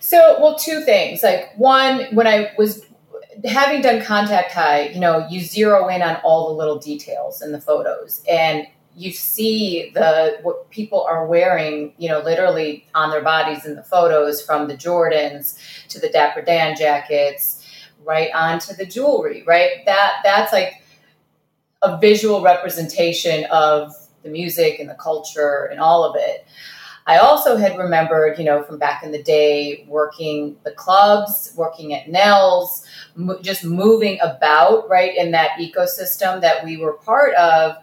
So, 0.00 0.40
well, 0.40 0.56
two 0.56 0.82
things. 0.84 1.22
Like 1.22 1.52
one, 1.56 2.06
when 2.14 2.26
I 2.26 2.52
was 2.56 2.86
having 3.44 3.82
done 3.82 4.02
contact 4.02 4.52
high, 4.52 4.88
you 4.88 5.00
know, 5.00 5.26
you 5.28 5.40
zero 5.40 5.88
in 5.88 6.02
on 6.02 6.16
all 6.24 6.48
the 6.48 6.54
little 6.54 6.78
details 6.78 7.42
in 7.42 7.52
the 7.52 7.60
photos, 7.60 8.22
and 8.30 8.66
you 8.98 9.12
see 9.12 9.90
the 9.94 10.38
what 10.42 10.68
people 10.70 11.02
are 11.02 11.26
wearing, 11.26 11.94
you 11.98 12.08
know, 12.08 12.20
literally 12.20 12.86
on 12.94 13.10
their 13.10 13.22
bodies 13.22 13.64
in 13.64 13.76
the 13.76 13.82
photos, 13.82 14.42
from 14.42 14.66
the 14.66 14.76
Jordans 14.76 15.56
to 15.88 16.00
the 16.00 16.08
Dapper 16.08 16.42
Dan 16.42 16.76
jackets, 16.76 17.64
right 18.04 18.30
onto 18.34 18.74
the 18.74 18.84
jewelry, 18.84 19.44
right? 19.46 19.84
That 19.86 20.16
that's 20.24 20.52
like 20.52 20.82
a 21.82 21.96
visual 21.98 22.42
representation 22.42 23.44
of 23.52 23.94
the 24.22 24.28
music 24.28 24.80
and 24.80 24.90
the 24.90 24.94
culture 24.94 25.68
and 25.70 25.78
all 25.78 26.04
of 26.04 26.16
it. 26.18 26.46
I 27.06 27.18
also 27.18 27.56
had 27.56 27.78
remembered, 27.78 28.38
you 28.38 28.44
know, 28.44 28.62
from 28.64 28.78
back 28.78 29.02
in 29.02 29.12
the 29.12 29.22
day, 29.22 29.86
working 29.88 30.56
the 30.64 30.72
clubs, 30.72 31.54
working 31.56 31.94
at 31.94 32.08
Nell's, 32.10 32.84
mo- 33.16 33.40
just 33.40 33.64
moving 33.64 34.18
about, 34.20 34.86
right, 34.90 35.16
in 35.16 35.30
that 35.30 35.52
ecosystem 35.58 36.42
that 36.42 36.62
we 36.64 36.76
were 36.76 36.92
part 36.92 37.34
of. 37.36 37.76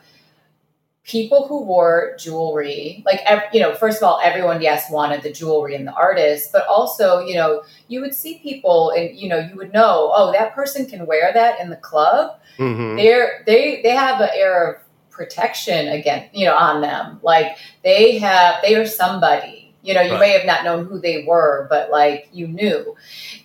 People 1.05 1.47
who 1.47 1.63
wore 1.63 2.15
jewelry, 2.17 3.03
like, 3.05 3.19
you 3.53 3.59
know, 3.59 3.75
first 3.75 3.97
of 4.01 4.03
all, 4.03 4.19
everyone, 4.23 4.59
yes, 4.61 4.89
wanted 4.89 5.21
the 5.21 5.31
jewelry 5.31 5.75
and 5.75 5.87
the 5.87 5.93
artist, 5.93 6.51
but 6.51 6.65
also, 6.67 7.19
you 7.19 7.35
know, 7.35 7.61
you 7.87 8.01
would 8.01 8.15
see 8.15 8.39
people 8.39 8.89
and, 8.91 9.15
you 9.15 9.29
know, 9.29 9.37
you 9.37 9.55
would 9.55 9.71
know, 9.71 10.11
oh, 10.15 10.31
that 10.31 10.55
person 10.55 10.87
can 10.87 11.05
wear 11.05 11.31
that 11.33 11.59
in 11.59 11.69
the 11.69 11.75
club. 11.77 12.39
Mhm. 12.57 12.95
they're 12.97 13.43
they 13.45 13.81
they 13.83 13.89
have 13.91 14.21
an 14.21 14.29
air 14.33 14.71
of 14.71 14.81
protection 15.11 15.89
again 15.89 16.29
you 16.33 16.45
know 16.45 16.55
on 16.55 16.79
them. 16.81 17.19
Like 17.21 17.57
they 17.83 18.17
have 18.19 18.61
they 18.61 18.75
are 18.75 18.85
somebody. 18.87 19.73
You 19.83 19.93
know 19.93 20.01
you 20.01 20.11
Right. 20.13 20.19
may 20.21 20.29
have 20.31 20.45
not 20.45 20.63
known 20.63 20.85
who 20.85 20.97
they 20.99 21.25
were 21.27 21.67
but 21.69 21.91
like 21.91 22.29
you 22.31 22.47
knew. 22.47 22.95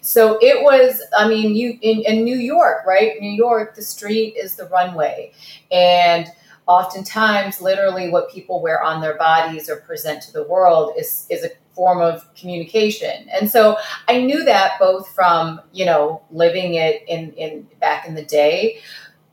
So 0.01 0.39
it 0.41 0.63
was 0.63 1.03
i 1.19 1.27
mean 1.29 1.55
you 1.57 1.77
in, 1.83 2.03
in 2.03 2.25
new 2.25 2.37
york 2.37 2.87
right? 2.87 3.21
New 3.21 3.33
york 3.33 3.75
the 3.75 3.83
street 3.83 4.37
is 4.37 4.55
the 4.55 4.67
runway. 4.67 5.33
And 5.73 6.27
oftentimes 6.67 7.61
literally 7.61 8.11
what 8.11 8.31
people 8.31 8.63
wear 8.63 8.83
on 8.83 9.01
their 9.01 9.17
bodies 9.17 9.69
or 9.69 9.77
present 9.77 10.23
to 10.23 10.33
the 10.33 10.45
world 10.45 10.93
is 10.99 11.27
is 11.31 11.45
a 11.45 11.51
form 11.73 12.01
of 12.01 12.23
communication. 12.35 13.29
And 13.31 13.51
so 13.51 13.77
i 14.09 14.21
knew 14.21 14.45
that 14.45 14.79
both 14.79 15.13
from 15.15 15.61
you 15.73 15.85
know 15.85 16.23
living 16.31 16.75
it 16.75 17.03
in 17.09 17.33
in 17.33 17.67
back 17.81 18.07
in 18.07 18.15
the 18.15 18.25
day 18.25 18.81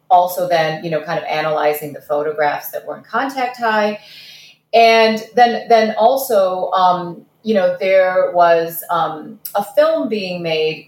also 0.09 0.47
then 0.47 0.83
you 0.83 0.89
know 0.89 1.01
kind 1.01 1.19
of 1.19 1.25
analyzing 1.25 1.93
the 1.93 2.01
photographs 2.01 2.71
that 2.71 2.85
were 2.85 2.97
in 2.97 3.03
contact 3.03 3.57
high. 3.57 3.99
And 4.73 5.23
then 5.35 5.67
then 5.69 5.95
also 5.97 6.71
um, 6.71 7.25
you 7.43 7.53
know 7.53 7.77
there 7.79 8.31
was 8.33 8.83
um, 8.89 9.39
a 9.55 9.63
film 9.63 10.09
being 10.09 10.41
made 10.43 10.87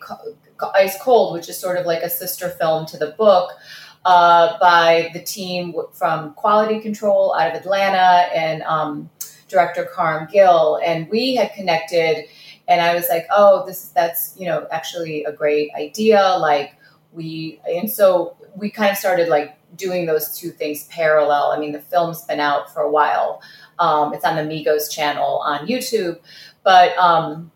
ice 0.75 0.97
cold 1.01 1.33
which 1.33 1.47
is 1.47 1.57
sort 1.57 1.77
of 1.77 1.85
like 1.85 2.03
a 2.03 2.09
sister 2.09 2.49
film 2.49 2.85
to 2.85 2.97
the 2.97 3.11
book 3.17 3.51
uh, 4.05 4.57
by 4.59 5.09
the 5.13 5.21
team 5.21 5.73
from 5.93 6.33
quality 6.33 6.79
control 6.79 7.35
out 7.35 7.53
of 7.53 7.61
atlanta 7.61 8.27
and 8.35 8.61
um, 8.63 9.09
director 9.47 9.89
Karam 9.95 10.27
Gill 10.31 10.79
and 10.83 11.09
we 11.09 11.35
had 11.35 11.53
connected 11.53 12.25
and 12.67 12.81
i 12.81 12.93
was 12.93 13.07
like 13.09 13.25
oh 13.35 13.65
this 13.65 13.89
that's 13.89 14.35
you 14.37 14.45
know 14.45 14.67
actually 14.71 15.23
a 15.23 15.31
great 15.31 15.71
idea 15.75 16.37
like 16.39 16.75
we 17.11 17.59
and 17.65 17.89
so 17.89 18.37
we 18.55 18.69
kind 18.69 18.91
of 18.91 18.97
started 18.97 19.27
like 19.27 19.59
doing 19.75 20.05
those 20.05 20.37
two 20.37 20.51
things 20.51 20.85
parallel. 20.85 21.51
I 21.51 21.59
mean, 21.59 21.71
the 21.71 21.81
film's 21.81 22.23
been 22.25 22.39
out 22.39 22.73
for 22.73 22.81
a 22.81 22.91
while. 22.91 23.41
Um, 23.79 24.13
it's 24.13 24.25
on 24.25 24.35
the 24.35 24.41
Migos 24.43 24.91
channel 24.91 25.37
on 25.45 25.67
YouTube, 25.67 26.19
but 26.63 26.97
um, 26.97 27.51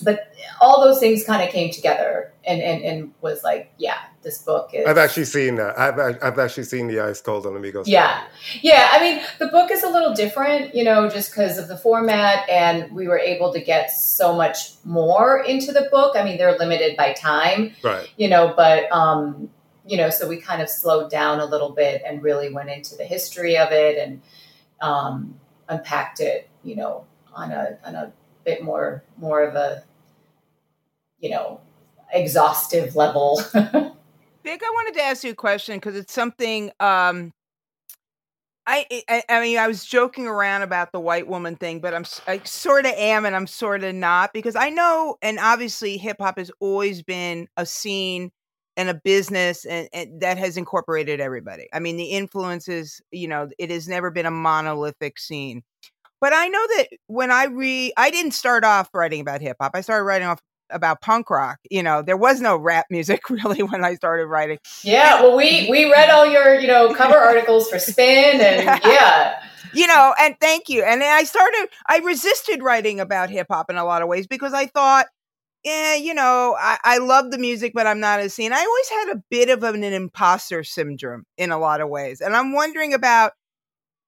but 0.00 0.32
all 0.60 0.80
those 0.82 0.98
things 0.98 1.24
kind 1.24 1.42
of 1.42 1.50
came 1.50 1.70
together 1.72 2.32
and, 2.44 2.60
and 2.60 2.82
and 2.82 3.12
was 3.20 3.42
like, 3.44 3.72
yeah, 3.78 3.98
this 4.22 4.38
book 4.42 4.70
is. 4.72 4.86
I've 4.86 4.98
actually 4.98 5.24
seen 5.26 5.56
that. 5.56 5.78
I've, 5.78 5.98
I've 6.22 6.38
actually 6.38 6.64
seen 6.64 6.86
the 6.88 7.00
Ice 7.00 7.20
Cold 7.20 7.46
on 7.46 7.56
Amigos. 7.56 7.86
Yeah. 7.88 8.24
Yeah, 8.62 8.88
I 8.92 9.00
mean, 9.00 9.22
the 9.38 9.46
book 9.48 9.70
is 9.70 9.82
a 9.82 9.88
little 9.88 10.14
different, 10.14 10.74
you 10.74 10.84
know, 10.84 11.08
just 11.08 11.30
because 11.30 11.58
of 11.58 11.68
the 11.68 11.76
format, 11.76 12.48
and 12.48 12.90
we 12.94 13.08
were 13.08 13.18
able 13.18 13.52
to 13.52 13.60
get 13.60 13.90
so 13.90 14.34
much 14.34 14.72
more 14.84 15.42
into 15.44 15.72
the 15.72 15.88
book. 15.90 16.16
I 16.16 16.24
mean, 16.24 16.38
they're 16.38 16.56
limited 16.58 16.96
by 16.96 17.12
time, 17.12 17.74
Right. 17.84 18.08
you 18.16 18.28
know, 18.28 18.54
but 18.56 18.90
um, 18.92 19.50
you 19.86 19.96
know, 19.96 20.10
so 20.10 20.28
we 20.28 20.40
kind 20.40 20.62
of 20.62 20.68
slowed 20.68 21.10
down 21.10 21.40
a 21.40 21.44
little 21.46 21.70
bit 21.70 22.02
and 22.06 22.22
really 22.22 22.52
went 22.52 22.70
into 22.70 22.96
the 22.96 23.04
history 23.04 23.56
of 23.56 23.72
it 23.72 23.98
and 23.98 24.22
um, 24.80 25.38
unpacked 25.68 26.20
it, 26.20 26.48
you 26.62 26.76
know, 26.76 27.04
on 27.34 27.50
a 27.52 27.78
on 27.84 27.94
a 27.94 28.12
bit 28.44 28.62
more 28.62 29.02
more 29.18 29.42
of 29.42 29.54
a 29.54 29.84
you 31.20 31.30
know 31.30 31.60
exhaustive 32.12 32.96
level. 32.96 33.40
Vic, 33.52 34.62
I 34.64 34.70
wanted 34.74 34.94
to 34.94 35.02
ask 35.02 35.22
you 35.22 35.32
a 35.32 35.34
question 35.34 35.76
because 35.76 35.94
it's 35.94 36.12
something 36.12 36.72
um, 36.80 37.32
I, 38.70 38.86
I, 39.08 39.22
I 39.28 39.40
mean, 39.40 39.58
I 39.58 39.66
was 39.66 39.84
joking 39.84 40.28
around 40.28 40.62
about 40.62 40.92
the 40.92 41.00
white 41.00 41.26
woman 41.26 41.56
thing, 41.56 41.80
but 41.80 41.92
I'm 41.92 42.04
I 42.28 42.40
sort 42.44 42.86
of 42.86 42.92
am, 42.92 43.24
and 43.24 43.34
I'm 43.34 43.48
sort 43.48 43.82
of 43.82 43.94
not 43.96 44.32
because 44.32 44.54
I 44.54 44.70
know, 44.70 45.16
and 45.22 45.40
obviously, 45.40 45.96
hip 45.96 46.18
hop 46.20 46.38
has 46.38 46.52
always 46.60 47.02
been 47.02 47.48
a 47.56 47.66
scene 47.66 48.30
and 48.76 48.88
a 48.88 48.94
business 48.94 49.64
and, 49.64 49.88
and, 49.92 50.20
that 50.20 50.38
has 50.38 50.56
incorporated 50.56 51.20
everybody. 51.20 51.66
I 51.72 51.80
mean, 51.80 51.96
the 51.96 52.04
influences, 52.04 53.00
you 53.10 53.26
know, 53.26 53.48
it 53.58 53.70
has 53.70 53.88
never 53.88 54.10
been 54.10 54.24
a 54.24 54.30
monolithic 54.30 55.18
scene. 55.18 55.62
But 56.20 56.32
I 56.32 56.46
know 56.46 56.66
that 56.76 56.88
when 57.08 57.32
I 57.32 57.46
re, 57.46 57.92
I 57.96 58.10
didn't 58.10 58.32
start 58.32 58.62
off 58.62 58.88
writing 58.94 59.20
about 59.20 59.40
hip 59.40 59.56
hop. 59.60 59.72
I 59.74 59.80
started 59.80 60.04
writing 60.04 60.28
off 60.28 60.40
about 60.72 61.00
punk 61.00 61.30
rock. 61.30 61.58
You 61.70 61.82
know, 61.82 62.02
there 62.02 62.16
was 62.16 62.40
no 62.40 62.56
rap 62.56 62.86
music 62.90 63.28
really 63.30 63.62
when 63.62 63.84
I 63.84 63.94
started 63.94 64.26
writing. 64.26 64.58
Yeah, 64.82 65.22
well, 65.22 65.36
we 65.36 65.68
we 65.70 65.90
read 65.90 66.10
all 66.10 66.26
your 66.26 66.58
you 66.58 66.66
know 66.66 66.94
cover 66.94 67.16
articles 67.18 67.68
for 67.68 67.78
Spin, 67.78 68.40
and 68.40 68.80
yeah. 68.84 69.42
You 69.72 69.86
know, 69.86 70.14
and 70.18 70.34
thank 70.40 70.68
you. 70.68 70.82
And 70.82 71.00
I 71.00 71.22
started, 71.22 71.68
I 71.88 71.98
resisted 71.98 72.60
writing 72.60 72.98
about 72.98 73.30
hip 73.30 73.46
hop 73.48 73.70
in 73.70 73.76
a 73.76 73.84
lot 73.84 74.02
of 74.02 74.08
ways 74.08 74.26
because 74.26 74.52
I 74.52 74.66
thought, 74.66 75.06
yeah, 75.64 75.94
you 75.94 76.14
know, 76.14 76.56
I, 76.58 76.78
I 76.82 76.98
love 76.98 77.30
the 77.30 77.38
music, 77.38 77.72
but 77.74 77.86
I'm 77.86 78.00
not 78.00 78.20
as 78.20 78.34
seen. 78.34 78.52
I 78.52 78.64
always 78.64 78.88
had 78.88 79.16
a 79.16 79.22
bit 79.30 79.50
of 79.50 79.62
an 79.62 79.84
imposter 79.84 80.64
syndrome 80.64 81.24
in 81.36 81.52
a 81.52 81.58
lot 81.58 81.80
of 81.80 81.88
ways. 81.88 82.20
And 82.20 82.34
I'm 82.34 82.52
wondering 82.52 82.94
about 82.94 83.32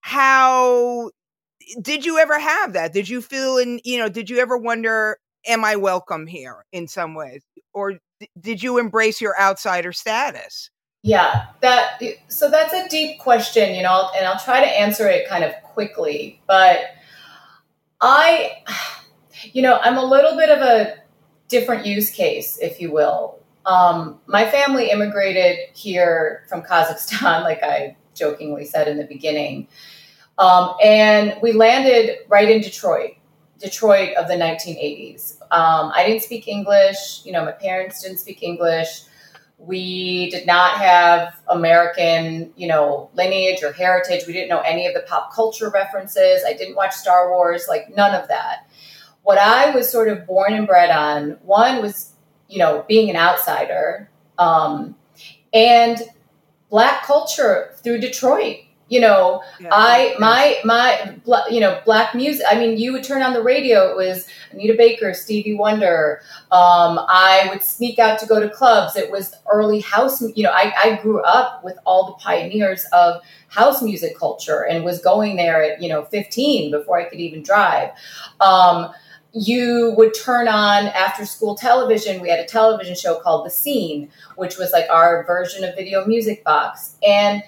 how 0.01 1.11
did 1.81 2.05
you 2.05 2.19
ever 2.19 2.39
have 2.39 2.73
that? 2.73 2.93
Did 2.93 3.09
you 3.09 3.23
feel 3.23 3.59
in, 3.59 3.81
you 3.85 3.99
know, 3.99 4.09
did 4.09 4.31
you 4.31 4.39
ever 4.39 4.57
wonder 4.57 5.19
am 5.47 5.65
I 5.65 5.77
welcome 5.77 6.27
here 6.27 6.65
in 6.73 6.89
some 6.89 7.15
ways? 7.15 7.43
Or 7.73 7.99
did 8.41 8.63
you 8.63 8.79
embrace 8.79 9.21
your 9.21 9.39
outsider 9.41 9.93
status? 9.93 10.71
Yeah, 11.03 11.47
that 11.61 12.01
so 12.29 12.49
that's 12.49 12.73
a 12.73 12.89
deep 12.89 13.19
question, 13.19 13.75
you 13.75 13.83
know, 13.83 14.09
and 14.17 14.25
I'll 14.25 14.39
try 14.39 14.61
to 14.61 14.67
answer 14.67 15.09
it 15.09 15.29
kind 15.29 15.43
of 15.43 15.53
quickly, 15.65 16.41
but 16.47 16.81
I 18.01 18.63
you 19.53 19.63
know, 19.63 19.79
I'm 19.83 19.97
a 19.97 20.05
little 20.05 20.37
bit 20.37 20.51
of 20.51 20.63
a 20.63 21.03
different 21.49 21.87
use 21.87 22.11
case, 22.11 22.59
if 22.61 22.81
you 22.81 22.93
will. 22.93 23.41
Um, 23.67 24.21
my 24.27 24.49
family 24.49 24.91
immigrated 24.91 25.59
here 25.75 26.45
from 26.49 26.63
Kazakhstan, 26.63 27.43
like 27.43 27.63
I 27.63 27.97
jokingly 28.15 28.65
said 28.65 28.89
in 28.89 28.97
the 28.97 29.05
beginning. 29.05 29.69
Um, 30.39 30.75
and 30.83 31.37
we 31.43 31.53
landed 31.53 32.19
right 32.29 32.51
in 32.51 32.63
Detroit. 32.63 33.13
Detroit 33.63 34.15
of 34.17 34.27
the 34.27 34.35
1980s. 34.35 35.41
Um, 35.51 35.93
I 35.95 36.05
didn't 36.07 36.23
speak 36.23 36.49
English. 36.49 37.25
You 37.25 37.33
know, 37.33 37.45
my 37.45 37.53
parents 37.53 38.03
didn't 38.03 38.19
speak 38.19 38.43
English. 38.43 39.05
We 39.59 40.31
did 40.31 40.47
not 40.47 40.79
have 40.79 41.37
American, 41.49 42.53
you 42.57 42.67
know, 42.67 43.11
lineage 43.15 43.63
or 43.63 43.71
heritage. 43.71 44.27
We 44.27 44.33
didn't 44.33 44.49
know 44.49 44.61
any 44.61 44.87
of 44.87 44.95
the 44.95 45.01
pop 45.01 45.33
culture 45.33 45.71
references. 45.71 46.43
I 46.45 46.53
didn't 46.55 46.75
watch 46.75 46.95
Star 46.95 47.31
Wars, 47.31 47.67
like 47.69 47.95
none 47.97 48.15
of 48.21 48.27
that. 48.29 48.69
What 49.23 49.39
I 49.39 49.71
was 49.71 49.89
sort 49.89 50.09
of 50.09 50.27
born 50.27 50.53
and 50.53 50.67
bred 50.67 50.91
on, 50.91 51.39
one 51.43 51.81
was, 51.81 52.11
you 52.49 52.59
know, 52.59 52.85
being 52.89 53.09
an 53.09 53.15
outsider, 53.15 54.11
um, 54.37 54.97
and 55.55 56.03
black 56.69 57.05
culture 57.05 57.71
through 57.77 57.99
Detroit 57.99 58.57
you 58.93 59.01
know 59.01 59.43
yeah, 59.59 59.71
i 59.73 60.15
my 60.19 60.61
my 60.65 61.17
you 61.51 61.61
know 61.61 61.81
black 61.87 62.15
music 62.15 62.45
i 62.51 62.59
mean 62.59 62.77
you 62.77 62.93
would 62.93 63.03
turn 63.03 63.23
on 63.23 63.33
the 63.33 63.43
radio 63.43 63.91
it 63.91 63.97
was 63.97 64.27
anita 64.51 64.75
baker 64.77 65.15
stevie 65.15 65.55
wonder 65.55 66.21
um, 66.51 67.01
i 67.09 67.47
would 67.49 67.63
sneak 67.63 67.99
out 67.99 68.19
to 68.19 68.27
go 68.27 68.39
to 68.39 68.51
clubs 68.51 68.95
it 68.95 69.11
was 69.11 69.35
early 69.51 69.81
house 69.81 70.21
you 70.37 70.43
know 70.43 70.51
I, 70.53 70.75
I 70.77 71.01
grew 71.03 71.23
up 71.23 71.65
with 71.65 71.79
all 71.87 72.07
the 72.07 72.13
pioneers 72.23 72.85
of 72.93 73.23
house 73.49 73.81
music 73.81 74.19
culture 74.19 74.67
and 74.67 74.85
was 74.85 75.01
going 75.01 75.37
there 75.37 75.63
at 75.63 75.81
you 75.81 75.89
know 75.89 76.05
15 76.05 76.71
before 76.71 77.01
i 77.01 77.05
could 77.05 77.19
even 77.19 77.43
drive 77.43 77.91
um, 78.41 78.93
you 79.35 79.95
would 79.97 80.13
turn 80.13 80.47
on 80.47 80.89
after 80.89 81.25
school 81.25 81.55
television. 81.55 82.21
We 82.21 82.29
had 82.29 82.39
a 82.39 82.45
television 82.45 82.95
show 82.95 83.19
called 83.19 83.47
The 83.47 83.51
Scene, 83.51 84.11
which 84.37 84.59
was 84.59 84.73
like 84.73 84.85
our 84.91 85.25
version 85.25 85.65
of 85.65 85.75
Video 85.75 86.05
Music 86.05 86.45
Box. 86.45 86.97
And 87.03 87.43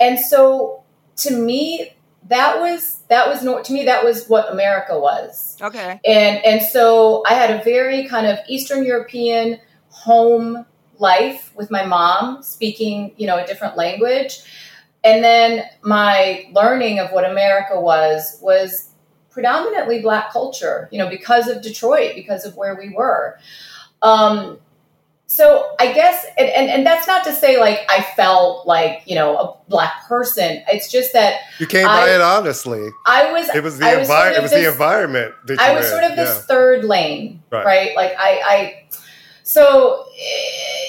and 0.00 0.18
so 0.18 0.82
to 1.18 1.36
me 1.36 1.94
that 2.28 2.60
was 2.60 3.00
that 3.08 3.28
was 3.28 3.42
no, 3.42 3.62
to 3.62 3.72
me 3.72 3.84
that 3.84 4.04
was 4.04 4.26
what 4.28 4.50
America 4.52 4.98
was. 4.98 5.56
Okay. 5.60 6.00
And 6.04 6.44
and 6.44 6.62
so 6.62 7.22
I 7.26 7.34
had 7.34 7.50
a 7.50 7.62
very 7.62 8.06
kind 8.06 8.26
of 8.26 8.38
Eastern 8.48 8.84
European 8.84 9.60
home 9.90 10.66
life 10.98 11.52
with 11.56 11.70
my 11.70 11.84
mom 11.84 12.42
speaking, 12.42 13.12
you 13.16 13.26
know, 13.26 13.38
a 13.38 13.46
different 13.46 13.76
language. 13.76 14.40
And 15.04 15.22
then 15.22 15.64
my 15.82 16.48
learning 16.52 16.98
of 16.98 17.10
what 17.12 17.28
America 17.28 17.80
was 17.80 18.38
was 18.42 18.90
predominantly 19.30 20.02
black 20.02 20.32
culture, 20.32 20.88
you 20.90 20.98
know, 20.98 21.08
because 21.08 21.46
of 21.48 21.62
Detroit, 21.62 22.12
because 22.14 22.44
of 22.44 22.56
where 22.56 22.74
we 22.74 22.90
were. 22.90 23.38
Um, 24.02 24.58
so 25.30 25.74
I 25.78 25.92
guess, 25.92 26.24
and, 26.38 26.48
and, 26.48 26.70
and, 26.70 26.86
that's 26.86 27.06
not 27.06 27.22
to 27.24 27.34
say 27.34 27.60
like 27.60 27.80
I 27.90 28.00
felt 28.16 28.66
like, 28.66 29.02
you 29.04 29.14
know, 29.14 29.36
a 29.36 29.56
black 29.68 30.08
person. 30.08 30.62
It's 30.68 30.90
just 30.90 31.12
that 31.12 31.40
you 31.58 31.66
came 31.66 31.86
I, 31.86 32.06
by 32.06 32.14
it 32.14 32.22
honestly. 32.22 32.88
I 33.06 33.30
was, 33.30 33.46
it 33.50 33.62
was 33.62 33.78
the, 33.78 33.84
envi- 33.84 34.06
sort 34.06 34.28
of 34.28 34.36
it 34.38 34.42
was 34.42 34.50
this, 34.52 34.64
the 34.64 34.72
environment. 34.72 35.34
I 35.58 35.74
was 35.74 35.86
sort 35.86 36.04
of 36.04 36.16
this 36.16 36.30
yeah. 36.30 36.40
third 36.40 36.84
lane, 36.84 37.42
right. 37.52 37.62
right? 37.62 37.94
Like 37.94 38.14
I, 38.18 38.40
I, 38.42 38.84
so, 39.42 40.06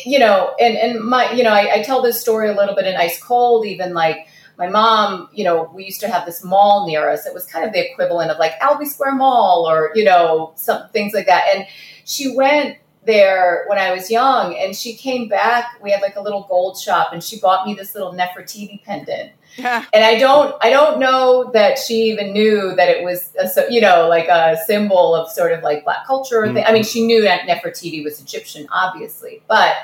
you 0.06 0.19
know, 0.19 0.56
and, 0.58 0.78
and 0.78 1.02
my, 1.02 1.34
you 1.34 1.43
know, 1.43 1.52
I, 1.52 1.80
I 1.80 1.84
tell 1.84 2.02
this 2.02 2.21
story 2.21 2.47
a 2.47 2.56
little 2.56 2.75
bit 2.75 2.86
in 2.86 2.95
ice 2.95 3.21
cold, 3.21 3.65
even 3.65 3.93
like, 3.93 4.28
my 4.58 4.69
mom, 4.69 5.30
you 5.34 5.43
know, 5.43 5.69
we 5.73 5.86
used 5.86 6.02
to 6.02 6.10
have 6.10 6.25
this 6.25 6.43
mall 6.45 6.88
near 6.88 7.10
us. 7.10 7.25
It 7.25 7.34
was 7.34 7.45
kind 7.45 7.65
of 7.65 7.73
the 7.73 7.91
equivalent 7.91 8.32
of 8.32 8.39
like 8.39 8.54
Albee 8.62 8.86
Square 8.86 9.15
Mall 9.15 9.65
or, 9.69 9.91
you 9.95 10.04
know, 10.04 10.52
some 10.56 10.89
things 10.89 11.13
like 11.13 11.28
that. 11.28 11.45
And 11.56 11.65
she 12.04 12.36
went 12.36 12.78
there 13.05 13.65
when 13.67 13.77
I 13.77 13.91
was 13.91 14.12
young, 14.12 14.55
and 14.55 14.75
she 14.75 14.93
came 14.93 15.27
back. 15.27 15.79
We 15.81 15.91
had 15.91 16.01
like 16.01 16.15
a 16.15 16.21
little 16.21 16.45
gold 16.49 16.77
shop, 16.77 17.13
and 17.13 17.23
she 17.23 17.39
bought 17.39 17.65
me 17.65 17.73
this 17.73 17.95
little 17.95 18.13
Nefertiti 18.13 18.83
pendant. 18.83 19.31
Yeah. 19.55 19.83
And 19.93 20.03
I 20.03 20.19
don't, 20.19 20.55
I 20.62 20.69
don't 20.69 20.99
know 20.99 21.49
that 21.53 21.79
she 21.79 22.03
even 22.12 22.33
knew 22.33 22.75
that 22.75 22.88
it 22.88 23.03
was, 23.03 23.35
a, 23.35 23.65
you 23.71 23.81
know, 23.81 24.07
like 24.07 24.27
a 24.27 24.57
symbol 24.67 25.15
of 25.15 25.31
sort 25.31 25.53
of 25.53 25.63
like 25.63 25.83
black 25.83 26.05
culture. 26.05 26.43
Mm-hmm. 26.43 26.67
I 26.67 26.71
mean, 26.71 26.83
she 26.83 27.05
knew 27.05 27.23
that 27.23 27.47
Nefertiti 27.47 28.03
was 28.03 28.21
Egyptian, 28.21 28.67
obviously, 28.71 29.41
but, 29.47 29.75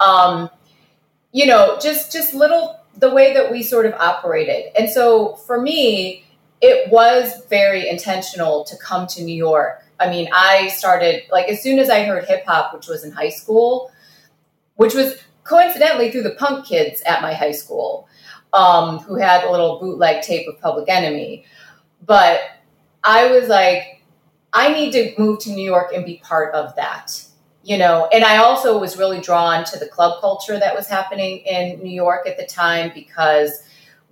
um, 0.00 0.50
you 1.32 1.46
know, 1.46 1.78
just 1.80 2.12
just 2.12 2.34
little 2.34 2.80
the 2.96 3.10
way 3.14 3.32
that 3.34 3.52
we 3.52 3.62
sort 3.62 3.86
of 3.86 3.94
operated. 3.94 4.72
And 4.76 4.90
so 4.90 5.34
for 5.46 5.60
me, 5.60 6.24
it 6.60 6.90
was 6.90 7.44
very 7.48 7.88
intentional 7.88 8.64
to 8.64 8.76
come 8.76 9.06
to 9.08 9.22
New 9.22 9.36
York 9.36 9.83
I 10.00 10.10
mean, 10.10 10.28
I 10.32 10.68
started 10.68 11.22
like 11.30 11.48
as 11.48 11.62
soon 11.62 11.78
as 11.78 11.90
I 11.90 12.04
heard 12.04 12.24
hip 12.24 12.44
hop, 12.46 12.74
which 12.74 12.86
was 12.88 13.04
in 13.04 13.12
high 13.12 13.28
school, 13.28 13.90
which 14.76 14.94
was 14.94 15.16
coincidentally 15.44 16.10
through 16.10 16.22
the 16.22 16.34
punk 16.34 16.66
kids 16.66 17.02
at 17.06 17.22
my 17.22 17.32
high 17.32 17.52
school, 17.52 18.08
um, 18.52 18.98
who 19.00 19.16
had 19.16 19.44
a 19.44 19.50
little 19.50 19.78
bootleg 19.78 20.22
tape 20.22 20.48
of 20.48 20.60
Public 20.60 20.88
Enemy. 20.88 21.44
But 22.04 22.40
I 23.02 23.30
was 23.30 23.48
like, 23.48 24.02
I 24.52 24.72
need 24.72 24.92
to 24.92 25.14
move 25.18 25.40
to 25.40 25.50
New 25.50 25.64
York 25.64 25.92
and 25.92 26.04
be 26.04 26.20
part 26.24 26.54
of 26.54 26.74
that, 26.76 27.24
you 27.62 27.76
know. 27.76 28.08
And 28.12 28.24
I 28.24 28.38
also 28.38 28.78
was 28.78 28.96
really 28.96 29.20
drawn 29.20 29.64
to 29.64 29.78
the 29.78 29.86
club 29.86 30.20
culture 30.20 30.58
that 30.58 30.74
was 30.74 30.86
happening 30.86 31.38
in 31.38 31.82
New 31.82 31.92
York 31.92 32.26
at 32.26 32.38
the 32.38 32.46
time 32.46 32.92
because 32.94 33.62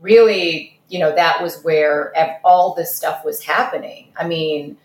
really, 0.00 0.80
you 0.88 0.98
know, 0.98 1.14
that 1.14 1.40
was 1.40 1.62
where 1.62 2.12
all 2.44 2.74
this 2.74 2.94
stuff 2.94 3.24
was 3.24 3.42
happening. 3.42 4.12
I 4.16 4.26
mean, 4.26 4.76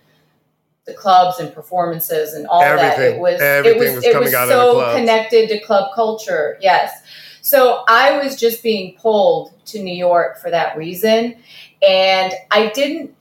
the 0.88 0.93
clubs 0.93 1.39
and 1.39 1.54
performances 1.54 2.34
and 2.34 2.47
all 2.47 2.62
everything, 2.62 2.89
that. 2.89 3.15
It 3.15 3.19
was 3.19 3.39
it 3.41 3.78
was, 3.78 3.95
was 3.95 4.04
it 4.06 4.19
was 4.19 4.32
so 4.32 4.95
connected 4.95 5.50
to 5.50 5.60
club 5.60 5.93
culture. 5.93 6.58
Yes. 6.62 7.04
So 7.41 7.84
I 7.88 8.23
was 8.23 8.36
just 8.36 8.63
being 8.63 8.97
pulled 8.97 9.54
to 9.67 9.82
New 9.82 9.93
York 9.93 10.39
for 10.39 10.50
that 10.50 10.78
reason. 10.78 11.36
And 11.88 12.34
I 12.50 12.71
didn't 12.73 13.15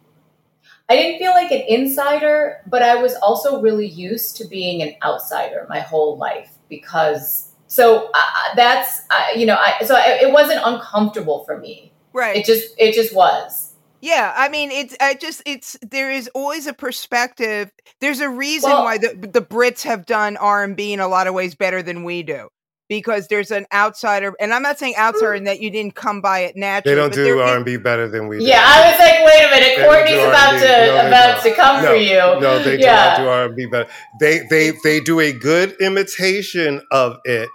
I 0.89 0.95
didn't 0.97 1.19
feel 1.19 1.33
like 1.33 1.51
an 1.51 1.63
insider, 1.63 2.63
but 2.67 2.83
I 2.83 3.03
was 3.03 3.15
also 3.17 3.61
really 3.61 3.89
used 3.89 4.37
to 4.37 4.45
being 4.47 4.83
an 4.83 4.95
outsider 5.03 5.67
my 5.69 5.81
whole 5.81 6.17
life 6.17 6.57
because 6.69 7.51
so 7.67 8.11
uh, 8.15 8.55
that's 8.55 9.03
uh, 9.11 9.37
you 9.37 9.47
know 9.47 9.57
I, 9.57 9.85
so 9.85 9.97
I, 9.97 10.21
it 10.23 10.33
wasn't 10.33 10.61
uncomfortable 10.65 11.45
for 11.45 11.59
me. 11.59 11.93
Right. 12.13 12.37
It 12.37 12.45
just 12.45 12.75
it 12.79 12.95
just 12.95 13.15
was. 13.15 13.66
Yeah, 14.07 14.33
I 14.37 14.49
mean, 14.49 14.71
it's 14.71 14.97
I 15.01 15.15
just 15.15 15.43
it's 15.47 15.77
there 15.83 16.13
is 16.13 16.31
always 16.33 16.69
a 16.69 16.73
perspective. 16.73 17.73
There's 18.01 18.21
a 18.21 18.29
reason 18.29 18.71
well, 18.71 18.85
why 18.85 18.99
the 18.99 19.09
the 19.09 19.43
Brits 19.43 19.83
have 19.83 20.07
done 20.07 20.37
R 20.37 20.63
and 20.63 20.77
B 20.77 20.93
in 20.93 21.01
a 21.01 21.09
lot 21.09 21.27
of 21.27 21.35
ways 21.35 21.57
better 21.57 21.83
than 21.83 22.05
we 22.05 22.23
do, 22.23 22.49
because 22.89 23.27
there's 23.27 23.51
an 23.51 23.67
outsider, 23.75 24.33
and 24.39 24.55
I'm 24.55 24.63
not 24.63 24.79
saying 24.79 24.95
outsider 24.97 25.33
mm. 25.33 25.39
in 25.39 25.45
that 25.45 25.61
you 25.61 25.71
didn't 25.71 25.97
come 25.97 26.21
by 26.21 26.39
it 26.41 26.55
naturally. 26.55 26.95
They 26.95 27.01
don't 27.01 27.13
do 27.13 27.41
R 27.41 27.57
and 27.57 27.65
B 27.65 27.79
better 27.79 28.09
than 28.09 28.29
we 28.29 28.39
do. 28.39 28.45
Yeah, 28.45 28.63
I 28.65 28.89
was 28.89 28.99
like, 29.01 29.27
wait 29.27 29.45
a 29.45 29.51
minute, 29.51 29.89
Courtney's 29.89 30.23
about 30.23 30.53
to 30.53 31.03
no, 31.03 31.09
about 31.09 31.43
to 31.43 31.55
come 31.57 31.83
no, 31.83 31.89
for 31.89 31.97
you. 31.97 32.41
No, 32.41 32.63
they 32.63 32.79
yeah. 32.79 33.17
do 33.17 33.23
not 33.23 33.25
do 33.25 33.29
R 33.29 33.45
and 33.47 33.57
B 33.57 33.67
better. 33.67 33.91
They 34.21 34.47
they 34.49 34.73
they 34.85 35.01
do 35.01 35.19
a 35.19 35.33
good 35.33 35.75
imitation 35.81 36.81
of 36.93 37.19
it 37.25 37.51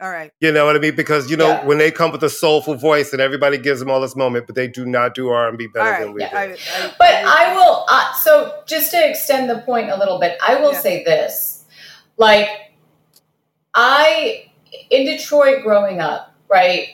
All 0.00 0.10
right. 0.10 0.30
You 0.40 0.52
know 0.52 0.64
what 0.64 0.76
I 0.76 0.78
mean? 0.78 0.94
Because 0.94 1.28
you 1.30 1.36
know 1.36 1.48
Yeah. 1.48 1.64
when 1.66 1.78
they 1.78 1.90
come 1.90 2.12
with 2.12 2.22
a 2.22 2.30
soulful 2.30 2.76
voice 2.76 3.12
and 3.12 3.20
everybody 3.20 3.58
gives 3.58 3.80
them 3.80 3.90
all 3.90 4.00
this 4.00 4.14
moment, 4.14 4.46
but 4.46 4.54
they 4.54 4.68
do 4.68 4.86
not 4.86 5.14
do 5.14 5.28
R 5.30 5.48
and 5.48 5.58
B 5.58 5.66
better 5.66 5.86
All 5.86 5.92
right. 5.92 6.00
than 6.04 6.12
we 6.12 6.20
Yeah, 6.20 6.30
do. 6.30 6.36
I, 6.36 6.42
I, 6.86 6.92
But 6.98 7.10
I 7.14 7.54
will. 7.54 7.84
Uh, 7.88 8.12
so 8.14 8.62
just 8.66 8.92
to 8.92 9.10
extend 9.10 9.50
the 9.50 9.58
point 9.62 9.90
a 9.90 9.96
little 9.96 10.20
bit, 10.20 10.38
I 10.46 10.54
will 10.60 10.72
Yeah. 10.72 10.80
say 10.80 11.02
this: 11.04 11.64
like, 12.16 12.48
I 13.74 14.50
in 14.90 15.06
Detroit 15.06 15.62
growing 15.64 16.00
up, 16.00 16.32
right? 16.48 16.88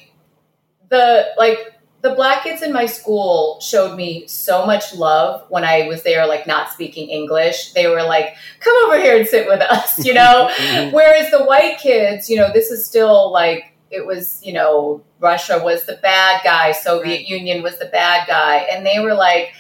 The 0.89 1.27
like 1.37 1.74
the 2.05 2.11
black 2.15 2.43
kids 2.43 2.61
in 2.61 2.71
my 2.71 2.85
school 2.85 3.59
showed 3.63 3.97
me 3.97 4.27
so 4.29 4.67
much 4.67 4.95
love 4.95 5.43
when 5.49 5.65
I 5.65 5.89
was 5.89 6.03
there, 6.03 6.27
like 6.27 6.47
not 6.47 6.71
speaking 6.71 7.09
English. 7.09 7.73
They 7.73 7.87
were 7.87 8.03
like, 8.03 8.37
"Come 8.61 8.77
over 8.85 8.99
here 8.99 9.17
and 9.17 9.27
sit 9.27 9.49
with 9.49 9.63
us," 9.63 10.05
you 10.05 10.13
know. 10.13 10.51
Mhm. 10.59 10.93
Whereas 10.93 11.31
the 11.31 11.45
white 11.45 11.79
kids, 11.79 12.29
you 12.29 12.37
know, 12.37 12.53
this 12.53 12.71
is 12.71 12.85
still 12.85 13.33
like 13.33 13.73
it 13.91 14.05
was, 14.07 14.41
you 14.45 14.53
know, 14.53 15.03
Russia 15.19 15.59
was 15.65 15.87
the 15.87 15.95
bad 16.03 16.43
guy, 16.45 16.73
Soviet 16.73 17.21
Right. 17.21 17.27
Union 17.29 17.63
was 17.63 17.79
the 17.79 17.87
bad 17.87 18.29
guy, 18.29 18.57
and 18.71 18.85
they 18.85 18.99
were 19.01 19.15
like, 19.15 19.53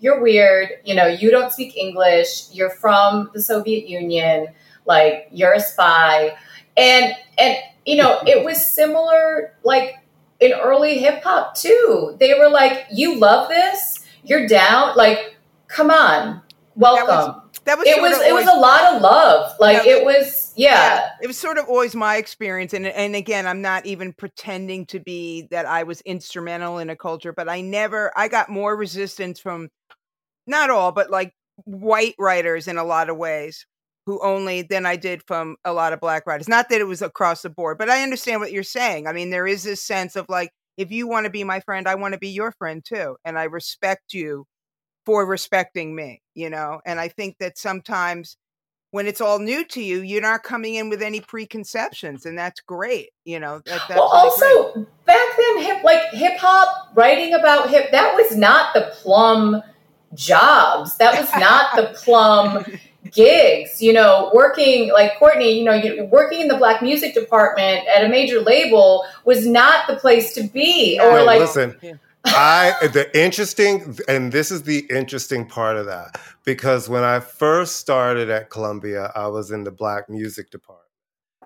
"You're 0.00 0.20
weird, 0.20 0.70
you 0.84 0.96
know, 0.96 1.06
you 1.06 1.30
don't 1.30 1.52
speak 1.52 1.76
English, 1.76 2.46
you're 2.52 2.70
from 2.84 3.30
the 3.32 3.40
Soviet 3.40 3.88
Union, 3.88 4.48
like 4.86 5.28
you're 5.30 5.52
a 5.52 5.60
spy," 5.60 6.36
and 6.76 7.14
and 7.38 7.56
you 7.86 7.96
know, 7.96 8.20
it 8.26 8.44
was 8.44 8.58
similar, 8.68 9.54
like 9.62 9.98
in 10.42 10.52
early 10.52 10.98
hip 10.98 11.22
hop 11.22 11.54
too. 11.54 12.16
They 12.20 12.34
were 12.34 12.48
like, 12.50 12.86
"You 12.92 13.18
love 13.18 13.48
this, 13.48 14.00
you're 14.24 14.46
down, 14.48 14.96
like, 14.96 15.36
come 15.68 15.90
on, 15.90 16.42
welcome." 16.74 17.40
that 17.64 17.78
was 17.78 17.86
it 17.86 18.00
was 18.02 18.12
it 18.22 18.34
was 18.34 18.46
always- 18.48 18.56
a 18.56 18.60
lot 18.60 18.94
of 18.94 19.02
love, 19.02 19.54
like 19.60 19.84
Yeah. 19.86 19.92
it 19.98 20.04
was, 20.04 20.52
yeah. 20.56 21.10
it 21.22 21.28
was 21.28 21.38
sort 21.38 21.58
of 21.58 21.66
always 21.66 21.94
my 21.94 22.16
experience 22.16 22.74
and 22.74 22.86
and 22.88 23.14
again 23.14 23.46
i'm 23.46 23.62
not 23.62 23.86
even 23.86 24.12
pretending 24.12 24.84
to 24.86 24.98
be 24.98 25.46
that 25.52 25.64
i 25.64 25.84
was 25.84 26.00
instrumental 26.02 26.78
in 26.78 26.90
a 26.90 26.96
culture 26.96 27.32
but 27.32 27.48
i 27.48 27.60
never 27.60 28.10
i 28.16 28.26
got 28.28 28.48
more 28.50 28.74
resistance 28.76 29.38
from 29.38 29.68
not 30.46 30.70
all 30.70 30.90
but 30.92 31.08
like 31.10 31.32
white 31.64 32.14
writers 32.18 32.66
in 32.68 32.76
a 32.78 32.84
lot 32.84 33.08
of 33.08 33.16
ways 33.16 33.64
who 34.06 34.22
only 34.22 34.62
than 34.62 34.86
i 34.86 34.96
did 34.96 35.22
from 35.26 35.56
a 35.64 35.72
lot 35.72 35.92
of 35.92 36.00
black 36.00 36.26
writers 36.26 36.48
not 36.48 36.68
that 36.68 36.80
it 36.80 36.86
was 36.86 37.02
across 37.02 37.42
the 37.42 37.50
board 37.50 37.78
but 37.78 37.90
i 37.90 38.02
understand 38.02 38.40
what 38.40 38.52
you're 38.52 38.62
saying 38.62 39.06
i 39.06 39.12
mean 39.12 39.30
there 39.30 39.46
is 39.46 39.62
this 39.62 39.82
sense 39.82 40.16
of 40.16 40.26
like 40.28 40.50
if 40.76 40.90
you 40.90 41.06
want 41.06 41.24
to 41.24 41.30
be 41.30 41.44
my 41.44 41.60
friend 41.60 41.88
i 41.88 41.94
want 41.94 42.12
to 42.12 42.20
be 42.20 42.30
your 42.30 42.52
friend 42.52 42.84
too 42.84 43.16
and 43.24 43.38
i 43.38 43.44
respect 43.44 44.12
you 44.12 44.44
for 45.04 45.26
respecting 45.26 45.94
me 45.94 46.20
you 46.34 46.50
know 46.50 46.80
and 46.86 47.00
i 47.00 47.08
think 47.08 47.36
that 47.38 47.58
sometimes 47.58 48.36
when 48.92 49.06
it's 49.06 49.22
all 49.22 49.38
new 49.38 49.64
to 49.64 49.82
you, 49.82 50.02
you're 50.02 50.20
not 50.20 50.42
coming 50.42 50.74
in 50.74 50.90
with 50.90 51.02
any 51.02 51.20
preconceptions, 51.20 52.26
and 52.26 52.38
that's 52.38 52.60
great. 52.60 53.08
You 53.24 53.40
know, 53.40 53.60
that, 53.64 53.82
that's 53.88 53.98
well, 53.98 54.12
really 54.12 54.38
great. 54.38 54.76
also 54.76 54.86
back 55.06 55.28
then, 55.36 55.62
hip 55.62 55.82
like 55.82 56.10
hip 56.12 56.38
hop, 56.38 56.92
writing 56.94 57.34
about 57.34 57.68
hip, 57.68 57.90
that 57.90 58.14
was 58.14 58.36
not 58.36 58.72
the 58.74 58.92
plum 58.94 59.62
jobs. 60.14 60.96
That 60.98 61.18
was 61.18 61.30
not 61.40 61.74
the 61.74 61.98
plum 62.04 62.64
gigs. 63.12 63.80
You 63.80 63.92
know, 63.92 64.30
working 64.34 64.92
like 64.92 65.18
Courtney, 65.18 65.58
you 65.58 65.64
know, 65.64 65.74
you, 65.74 66.04
working 66.04 66.40
in 66.40 66.48
the 66.48 66.56
black 66.56 66.82
music 66.82 67.14
department 67.14 67.86
at 67.88 68.04
a 68.04 68.08
major 68.08 68.40
label 68.40 69.04
was 69.24 69.46
not 69.46 69.86
the 69.86 69.96
place 69.96 70.34
to 70.34 70.42
be. 70.42 70.96
No, 70.98 71.10
Or 71.10 71.18
No, 71.18 71.24
like, 71.24 71.40
listen, 71.40 71.98
I 72.24 72.74
the 72.92 73.10
interesting 73.18 73.98
and 74.08 74.32
this 74.32 74.50
is 74.50 74.62
the 74.62 74.86
interesting 74.90 75.46
part 75.46 75.76
of 75.76 75.86
that 75.86 76.20
because 76.44 76.88
when 76.88 77.02
I 77.02 77.20
first 77.20 77.76
started 77.76 78.30
at 78.30 78.50
Columbia, 78.50 79.12
I 79.14 79.26
was 79.28 79.50
in 79.50 79.64
the 79.64 79.72
black 79.72 80.08
music 80.08 80.50
department. 80.50 80.82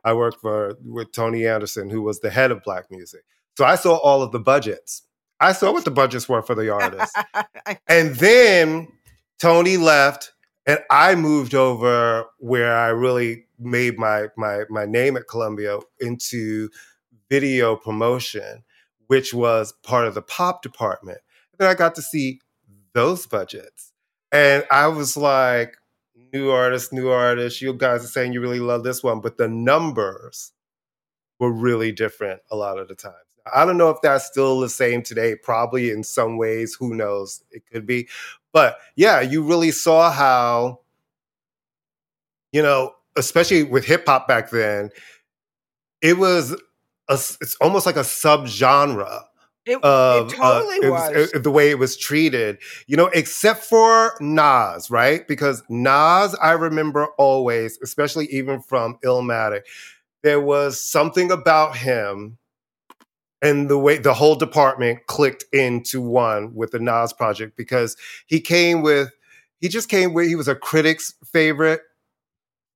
I 0.05 0.12
worked 0.12 0.40
for 0.40 0.76
with 0.85 1.12
Tony 1.12 1.46
Anderson, 1.46 1.90
who 1.90 2.02
was 2.02 2.20
the 2.20 2.31
head 2.31 2.50
of 2.50 2.62
black 2.62 2.90
music. 2.90 3.24
So 3.57 3.64
I 3.64 3.74
saw 3.74 3.96
all 3.96 4.22
of 4.22 4.33
the 4.33 4.38
budgets. 4.38 5.02
I 5.40 5.52
saw 5.52 5.72
what 5.72 5.85
the 5.85 5.90
budgets 5.90 6.29
were 6.29 6.42
for 6.42 6.55
the 6.55 6.72
artists. 6.72 7.14
and 7.88 8.14
then 8.16 8.88
Tony 9.38 9.76
left 9.76 10.33
and 10.66 10.81
I 10.90 11.14
moved 11.14 11.55
over 11.55 12.26
where 12.38 12.76
I 12.76 12.88
really 12.88 13.46
made 13.59 13.98
my 13.98 14.29
my 14.37 14.64
my 14.68 14.85
name 14.85 15.16
at 15.16 15.29
Columbia 15.29 15.79
into 16.00 16.68
video 17.31 17.76
promotion, 17.76 18.64
which 19.07 19.33
was 19.33 19.72
part 19.83 20.07
of 20.07 20.14
the 20.14 20.22
pop 20.22 20.62
department. 20.62 21.18
And 21.52 21.59
Then 21.59 21.68
I 21.68 21.74
got 21.74 21.94
to 21.96 22.02
see 22.02 22.40
those 22.92 23.26
budgets. 23.26 23.92
And 24.33 24.64
I 24.70 24.88
was 24.88 25.16
like, 25.16 25.76
new 26.33 26.50
artist, 26.50 26.92
new 26.92 27.09
artist. 27.09 27.62
You 27.62 27.72
guys 27.74 28.05
are 28.05 28.09
saying 28.09 28.33
you 28.33 28.40
really 28.40 28.61
love 28.61 28.83
this 28.85 29.02
one, 29.02 29.20
but 29.20 29.38
the 29.38 29.48
numbers 29.48 30.52
were 31.38 31.52
really 31.52 31.92
different 31.92 32.40
a 32.50 32.57
lot 32.57 32.79
of 32.79 32.88
the 32.88 32.94
times. 32.94 33.14
I 33.55 33.64
don't 33.64 33.76
know 33.76 33.90
if 33.90 33.98
that's 34.02 34.26
still 34.26 34.59
the 34.61 34.68
same 34.68 35.02
today. 35.02 35.37
Probably 35.37 35.90
in 35.90 36.02
some 36.02 36.37
ways, 36.37 36.74
who 36.79 36.94
knows? 36.94 37.44
It 37.50 37.62
could 37.70 37.87
be. 37.87 38.09
But 38.56 38.78
yeah, 38.96 39.20
you 39.20 39.42
really 39.42 39.70
saw 39.70 40.10
how, 40.10 40.80
you 42.52 42.62
know, 42.62 42.94
especially 43.14 43.64
with 43.64 43.84
hip 43.84 44.04
hop 44.06 44.26
back 44.26 44.48
then, 44.48 44.88
it 46.00 46.16
was 46.16 46.52
a, 47.06 47.12
it's 47.12 47.54
almost 47.60 47.84
like 47.84 47.96
a 47.96 48.00
subgenre 48.00 49.24
it, 49.66 49.76
of 49.82 50.32
it 50.32 50.40
uh, 50.40 50.62
totally 50.62 50.76
it 50.76 50.90
was. 50.90 51.34
uh, 51.34 51.38
the 51.38 51.50
way 51.50 51.68
it 51.68 51.78
was 51.78 51.98
treated, 51.98 52.56
you 52.86 52.96
know, 52.96 53.08
except 53.08 53.62
for 53.62 54.14
Nas, 54.20 54.90
right? 54.90 55.28
Because 55.28 55.62
Nas, 55.68 56.34
I 56.40 56.52
remember 56.52 57.08
always, 57.18 57.78
especially 57.82 58.24
even 58.28 58.62
from 58.62 58.96
Illmatic, 59.04 59.64
there 60.22 60.40
was 60.40 60.80
something 60.80 61.30
about 61.30 61.76
him 61.76 62.38
and 63.46 63.68
the 63.68 63.78
way 63.78 63.98
the 63.98 64.14
whole 64.14 64.35
department 64.35 65.06
clicked 65.06 65.44
into 65.52 66.00
one 66.00 66.54
with 66.54 66.72
the 66.72 66.78
Nas 66.80 67.12
project 67.12 67.56
because 67.56 67.96
he 68.26 68.40
came 68.40 68.82
with, 68.82 69.11
he 69.61 69.68
just 69.68 69.88
came 69.88 70.12
with, 70.14 70.26
he 70.26 70.35
was 70.35 70.48
a 70.48 70.54
critic's 70.54 71.14
favorite. 71.24 71.80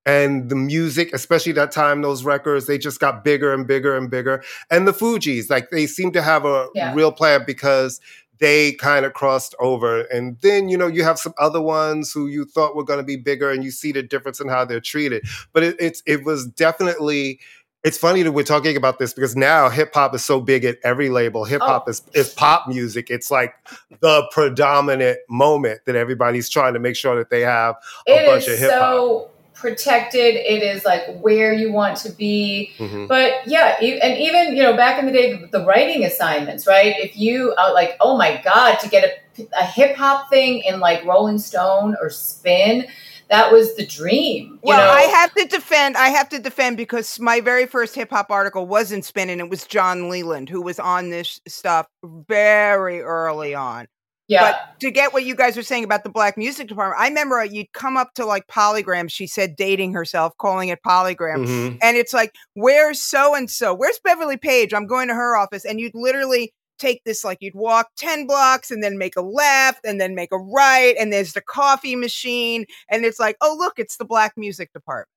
And 0.06 0.48
the 0.48 0.56
music, 0.56 1.12
especially 1.12 1.52
that 1.52 1.72
time, 1.72 2.00
those 2.00 2.24
records, 2.24 2.66
they 2.66 2.78
just 2.78 3.00
got 3.00 3.22
bigger 3.22 3.52
and 3.52 3.66
bigger 3.66 3.96
and 3.96 4.10
bigger 4.10 4.42
and 4.70 4.88
the 4.88 4.92
Fugees, 4.92 5.50
like 5.50 5.70
they 5.70 5.86
seem 5.86 6.10
to 6.12 6.22
have 6.22 6.44
a 6.44 6.68
Yeah. 6.74 6.94
real 6.94 7.12
plan 7.12 7.42
because 7.46 8.00
they 8.38 8.72
kind 8.72 9.04
of 9.04 9.12
crossed 9.12 9.54
over. 9.60 10.02
And 10.04 10.38
then, 10.40 10.70
you 10.70 10.78
know, 10.78 10.86
you 10.86 11.04
have 11.04 11.18
some 11.18 11.34
other 11.38 11.60
ones 11.60 12.10
who 12.12 12.26
you 12.28 12.46
thought 12.46 12.74
were 12.74 12.84
going 12.84 12.98
to 12.98 13.04
be 13.04 13.16
bigger 13.16 13.50
and 13.50 13.62
you 13.62 13.70
see 13.70 13.92
the 13.92 14.02
difference 14.02 14.40
in 14.40 14.48
how 14.48 14.64
they're 14.64 14.80
treated. 14.80 15.22
But 15.52 15.62
it, 15.62 15.76
it's, 15.78 16.02
it 16.06 16.24
was 16.24 16.46
definitely, 16.46 17.40
it's 17.82 17.96
funny 17.96 18.22
that 18.22 18.32
we're 18.32 18.42
talking 18.44 18.76
about 18.76 18.98
this 18.98 19.12
because 19.14 19.34
now 19.36 19.68
hip 19.70 19.94
hop 19.94 20.14
is 20.14 20.24
so 20.24 20.40
big 20.40 20.64
at 20.64 20.76
every 20.84 21.08
label. 21.08 21.44
Hip 21.44 21.62
hop 21.62 21.84
Oh. 21.86 21.90
is, 21.90 22.02
is 22.14 22.28
pop 22.34 22.68
music. 22.68 23.10
It's 23.10 23.30
like 23.30 23.54
the 24.00 24.28
predominant 24.32 25.18
moment 25.28 25.80
that 25.86 25.96
everybody's 25.96 26.48
trying 26.48 26.74
to 26.74 26.78
make 26.78 26.96
sure 26.96 27.16
that 27.16 27.30
they 27.30 27.40
have 27.40 27.76
a 28.06 28.12
it 28.12 28.26
bunch 28.26 28.48
of 28.48 28.58
hip 28.58 28.70
hop. 28.70 28.80
so 28.80 29.30
protected. 29.54 30.34
It 30.36 30.62
is 30.62 30.84
like 30.84 31.02
where 31.20 31.52
you 31.52 31.70
want 31.72 31.96
to 31.98 32.10
be. 32.12 32.70
Mhm. 32.78 33.08
But 33.08 33.46
yeah, 33.46 33.76
and 33.80 34.18
even 34.18 34.56
you 34.56 34.62
know 34.62 34.74
back 34.76 34.98
in 34.98 35.06
the 35.06 35.12
day, 35.12 35.42
the, 35.52 35.64
writing 35.64 36.04
assignments, 36.04 36.66
right? 36.66 36.94
If 36.98 37.16
you 37.16 37.52
uh, 37.58 37.72
like, 37.74 37.96
oh 38.00 38.16
my 38.16 38.40
god, 38.42 38.76
to 38.80 38.88
get 38.88 39.22
a, 39.38 39.42
a 39.58 39.64
hip 39.64 39.96
hop 39.96 40.28
thing 40.30 40.60
in 40.66 40.80
like 40.80 41.04
Rolling 41.04 41.38
Stone 41.38 41.96
or 42.00 42.08
Spin, 42.10 42.86
that 43.30 43.50
was 43.52 43.74
the 43.76 43.86
dream. 43.86 44.54
You 44.54 44.58
Well, 44.64 44.78
know? 44.78 44.92
I 44.92 45.02
have 45.02 45.32
to 45.34 45.46
defend. 45.46 45.96
I 45.96 46.08
have 46.08 46.28
to 46.30 46.38
defend 46.38 46.76
because 46.76 47.18
my 47.18 47.40
very 47.40 47.66
first 47.66 47.94
hip 47.94 48.10
hop 48.10 48.30
article 48.30 48.66
was 48.66 48.92
in 48.92 49.02
Spin, 49.02 49.30
and 49.30 49.40
it 49.40 49.48
was 49.48 49.66
John 49.66 50.08
Leland 50.10 50.48
who 50.48 50.60
was 50.60 50.78
on 50.78 51.10
this 51.10 51.40
stuff 51.48 51.86
very 52.04 53.00
early 53.00 53.54
on. 53.54 53.86
yeah, 54.28 54.52
But 54.52 54.80
to 54.80 54.90
get 54.92 55.12
what 55.12 55.24
you 55.24 55.34
guys 55.34 55.56
were 55.56 55.62
saying 55.64 55.82
about 55.82 56.04
the 56.04 56.08
black 56.10 56.36
music 56.38 56.68
department, 56.68 57.00
I 57.00 57.08
remember 57.08 57.44
you'd 57.44 57.72
come 57.72 57.96
up 57.96 58.14
to 58.14 58.24
like 58.24 58.46
Polygram. 58.46 59.10
She 59.10 59.26
said 59.26 59.56
dating 59.56 59.92
herself, 59.92 60.36
calling 60.38 60.68
it 60.68 60.78
Polygram. 60.86 61.46
Mhm. 61.46 61.78
And 61.82 61.96
it's 61.96 62.12
like, 62.12 62.32
where's 62.54 63.00
so 63.02 63.34
and 63.34 63.50
so? 63.50 63.74
Where's 63.74 63.98
Beverly 64.04 64.36
Page? 64.36 64.72
I'm 64.72 64.86
going 64.86 65.08
to 65.08 65.14
her 65.14 65.36
office. 65.36 65.64
And 65.64 65.80
you'd 65.80 65.94
literally 65.96 66.52
take 66.80 67.04
this, 67.04 67.22
like, 67.24 67.38
you'd 67.40 67.54
walk 67.54 67.90
10 67.96 68.26
blocks 68.26 68.70
and 68.70 68.82
then 68.82 68.98
make 68.98 69.16
a 69.16 69.22
left 69.22 69.84
and 69.84 70.00
then 70.00 70.14
make 70.14 70.32
a 70.32 70.38
right. 70.38 70.94
And 70.98 71.12
there's 71.12 71.34
the 71.34 71.40
coffee 71.40 71.94
machine. 71.94 72.64
And 72.88 73.04
it's 73.04 73.20
like, 73.20 73.36
oh, 73.40 73.54
look, 73.58 73.78
it's 73.78 73.96
the 73.96 74.04
black 74.04 74.32
music 74.36 74.72
department. 74.72 75.08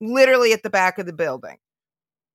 Literally 0.00 0.52
at 0.52 0.62
the 0.62 0.70
back 0.70 0.98
of 0.98 1.06
the 1.06 1.12
building. 1.12 1.56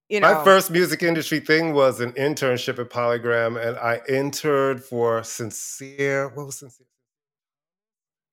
You 0.08 0.20
know, 0.22 0.34
My 0.34 0.44
first 0.44 0.72
music 0.72 1.04
industry 1.04 1.40
thing 1.40 1.74
was 1.76 2.00
an 2.00 2.14
internship 2.14 2.80
at 2.80 2.90
Polygram, 2.90 3.64
and 3.64 3.78
I 3.78 4.02
entered 4.10 4.84
for 4.84 5.22
Sincere. 5.22 6.30
What 6.30 6.48
was 6.48 6.58
Sincere? 6.58 6.88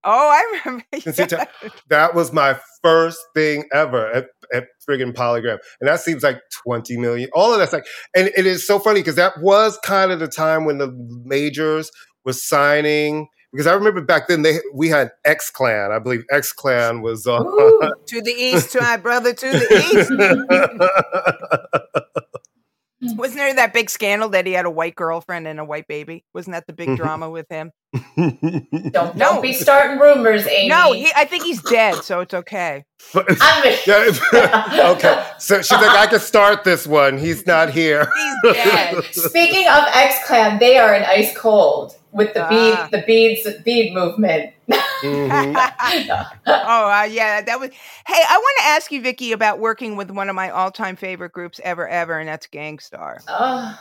Oh, 0.07 0.31
I 0.31 0.61
remember. 0.65 0.85
Time. 1.27 1.47
That 1.89 2.15
was 2.15 2.33
my 2.33 2.59
first 2.83 3.19
thing 3.35 3.65
ever 3.75 4.11
at, 4.13 4.29
at 4.55 4.69
friggin' 4.89 5.13
Polygram. 5.13 5.59
And 5.81 5.89
that 5.89 6.01
seems 6.01 6.23
like 6.23 6.41
20 6.65 6.97
million. 6.97 7.29
All 7.35 7.53
of 7.53 7.59
that's 7.59 7.73
like, 7.73 7.87
and 8.15 8.29
it 8.37 8.47
is 8.47 8.67
so 8.67 8.79
funny 8.79 9.01
because 9.01 9.17
that 9.17 9.41
was 9.43 9.79
kind 9.85 10.13
of 10.13 10.21
the 10.21 10.29
time 10.29 10.65
when 10.65 10.79
the 10.79 10.89
majors 11.25 11.91
were 12.25 12.33
signing. 12.33 13.29
Because 13.53 13.67
I 13.67 13.75
remember 13.75 14.01
back 14.03 14.29
then 14.29 14.43
they 14.43 14.59
we 14.75 14.89
had 14.89 15.11
X 15.25 15.51
Clan. 15.51 15.91
I 15.91 15.99
believe 15.99 16.25
X 16.31 16.53
Clan 16.53 17.01
was 17.03 17.27
on. 17.27 17.47
Ooh. 17.47 17.93
to 18.07 18.21
the 18.23 18.33
east, 18.33 18.73
to 18.73 18.81
my 18.83 18.97
brother, 18.99 19.33
to 19.33 19.47
the 19.47 19.67
east. 19.91 20.11
Wasn't 23.17 23.37
there 23.39 23.55
that 23.55 23.73
big 23.73 23.89
scandal 23.91 24.31
that 24.31 24.47
he 24.47 24.53
had 24.53 24.65
a 24.65 24.71
white 24.71 24.97
girlfriend 24.97 25.47
and 25.47 25.61
a 25.61 25.65
white 25.65 25.87
baby? 25.87 26.25
Wasn't 26.35 26.53
that 26.55 26.67
the 26.67 26.73
big 26.73 26.89
Mhm. 26.89 26.97
drama 26.97 27.31
with 27.31 27.47
him? 27.51 27.71
Don't 28.17 28.93
No. 28.93 29.13
don't 29.17 29.43
be 29.43 29.53
starting 29.53 29.99
rumors, 29.99 30.47
Amy. 30.47 30.69
No, 30.69 30.93
he, 30.93 31.11
I 31.17 31.25
think 31.25 31.45
he's 31.45 31.63
dead, 31.63 32.03
so 32.05 32.21
it's 32.21 32.35
okay. 32.35 32.85
I'm 33.15 33.77
Yeah, 33.87 34.93
okay. 34.97 35.25
So 35.39 35.59
she's 35.63 35.71
like, 35.73 35.91
I 35.91 36.07
can 36.07 36.21
start 36.21 36.65
this 36.65 36.87
one. 36.87 37.19
He's 37.19 37.47
not 37.47 37.71
here. 37.71 38.11
He's 38.43 38.55
dead. 38.55 39.05
Speaking 39.13 39.67
of 39.69 39.85
X 39.95 40.27
Clan, 40.27 40.59
they 40.59 40.79
are 40.79 40.95
an 40.95 41.05
ice 41.05 41.37
cold 41.37 41.95
with 42.13 42.33
the 42.35 42.45
Ah. 42.45 42.49
bead 42.91 43.01
the 43.01 43.07
beads 43.07 43.49
bead 43.65 43.93
movement. 43.95 44.53
Mhm. 45.03 45.55
oh 46.47 46.91
uh, 46.91 47.03
yeah, 47.05 47.41
that 47.43 47.61
was. 47.61 47.71
Hey, 48.07 48.23
I 48.29 48.37
want 48.39 48.59
to 48.61 48.65
ask 48.65 48.91
you, 48.91 49.01
Vikki, 49.03 49.33
about 49.33 49.59
working 49.59 49.97
with 49.97 50.11
one 50.11 50.29
of 50.29 50.35
my 50.35 50.51
all-time 50.51 50.97
favorite 50.97 51.33
groups 51.33 51.61
ever, 51.63 51.87
ever, 51.89 52.19
and 52.19 52.29
that's 52.29 52.47
Gang 52.47 52.79
Starr. 52.79 53.21
Uh, 53.29 53.77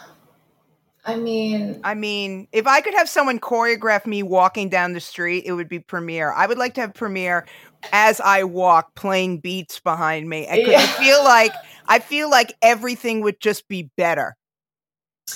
I 1.06 1.16
mean, 1.16 1.80
I 1.84 1.94
mean, 1.94 2.48
if 2.52 2.66
I 2.66 2.82
could 2.82 2.96
have 2.96 3.08
someone 3.08 3.40
choreograph 3.40 4.08
me 4.08 4.24
walking 4.24 4.70
down 4.70 4.94
the 4.94 5.00
street, 5.00 5.44
it 5.46 5.54
would 5.54 5.70
be 5.70 5.80
Premier. 5.80 6.32
I 6.32 6.48
would 6.48 6.58
like 6.58 6.74
to 6.76 6.82
have 6.82 6.96
Premier 6.96 7.46
as 7.92 8.20
I 8.20 8.44
walk, 8.44 8.96
playing 8.96 9.40
beats 9.40 9.80
behind 9.80 10.28
me. 10.28 10.48
I, 10.50 10.64
could, 10.64 10.74
I 10.74 10.86
feel 10.88 11.24
like 11.24 11.54
I 11.88 12.00
feel 12.00 12.30
like 12.30 12.56
everything 12.62 13.22
would 13.22 13.40
just 13.40 13.68
be 13.68 13.92
better. 13.98 14.36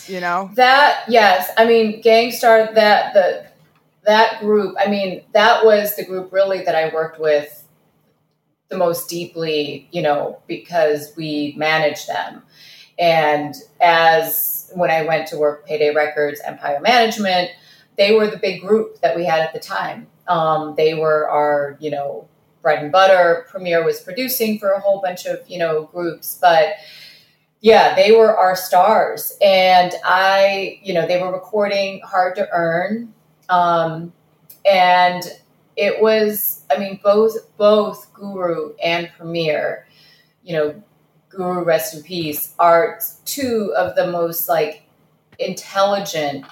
You 0.07 0.21
know? 0.21 0.49
that 0.55 1.03
yes, 1.07 1.51
I 1.57 1.65
mean, 1.65 2.01
Gang 2.01 2.31
Starr 2.31 2.73
that 2.73 3.13
the 3.13 3.45
that 4.05 4.39
group. 4.39 4.75
I 4.79 4.89
mean, 4.89 5.21
that 5.33 5.63
was 5.63 5.95
the 5.95 6.05
group 6.05 6.33
really 6.33 6.63
that 6.63 6.75
I 6.75 6.93
worked 6.93 7.19
with 7.19 7.63
the 8.69 8.77
most 8.77 9.07
deeply. 9.07 9.87
You 9.91 10.01
know, 10.01 10.41
because 10.47 11.13
we 11.15 11.53
managed 11.57 12.07
them, 12.07 12.41
and 12.97 13.53
as 13.81 14.58
when 14.73 14.91
I 14.91 15.03
went 15.03 15.27
to 15.29 15.37
work 15.37 15.65
Payday 15.65 15.93
Records, 15.93 16.41
Empire 16.45 16.79
Management, 16.79 17.51
they 17.97 18.13
were 18.13 18.27
the 18.27 18.37
big 18.37 18.61
group 18.61 19.01
that 19.01 19.15
we 19.15 19.25
had 19.25 19.41
at 19.41 19.53
the 19.53 19.59
time. 19.59 20.07
Um, 20.27 20.75
they 20.77 20.93
were 20.93 21.29
our, 21.29 21.77
you 21.79 21.91
know, 21.91 22.27
bread 22.61 22.83
and 22.83 22.91
butter. 22.91 23.45
Premier 23.49 23.83
was 23.83 23.99
producing 23.99 24.59
for 24.59 24.71
a 24.71 24.79
whole 24.79 25.01
bunch 25.01 25.25
of, 25.25 25.39
you 25.47 25.57
know, 25.57 25.83
groups, 25.83 26.37
but 26.41 26.75
yeah, 27.61 27.95
they 27.95 28.11
were 28.11 28.37
our 28.37 28.55
stars. 28.55 29.37
And 29.41 29.93
I, 30.05 30.79
you 30.81 30.93
know, 30.93 31.05
they 31.07 31.21
were 31.21 31.31
recording 31.31 32.01
Hard 32.05 32.35
to 32.35 32.47
Earn. 32.51 33.13
Um, 33.49 34.13
and 34.69 35.23
it 35.75 36.01
was, 36.01 36.63
I 36.69 36.77
mean, 36.77 36.99
both 37.03 37.35
both 37.57 38.13
Guru 38.13 38.73
and 38.83 39.09
Premier, 39.17 39.87
you 40.43 40.53
know, 40.53 40.83
Guru 41.29 41.63
rest 41.63 41.95
in 41.95 42.03
peace, 42.03 42.53
are 42.59 42.99
two 43.25 43.73
of 43.77 43.95
the 43.95 44.11
most 44.11 44.49
like 44.49 44.83
intelligent, 45.37 46.45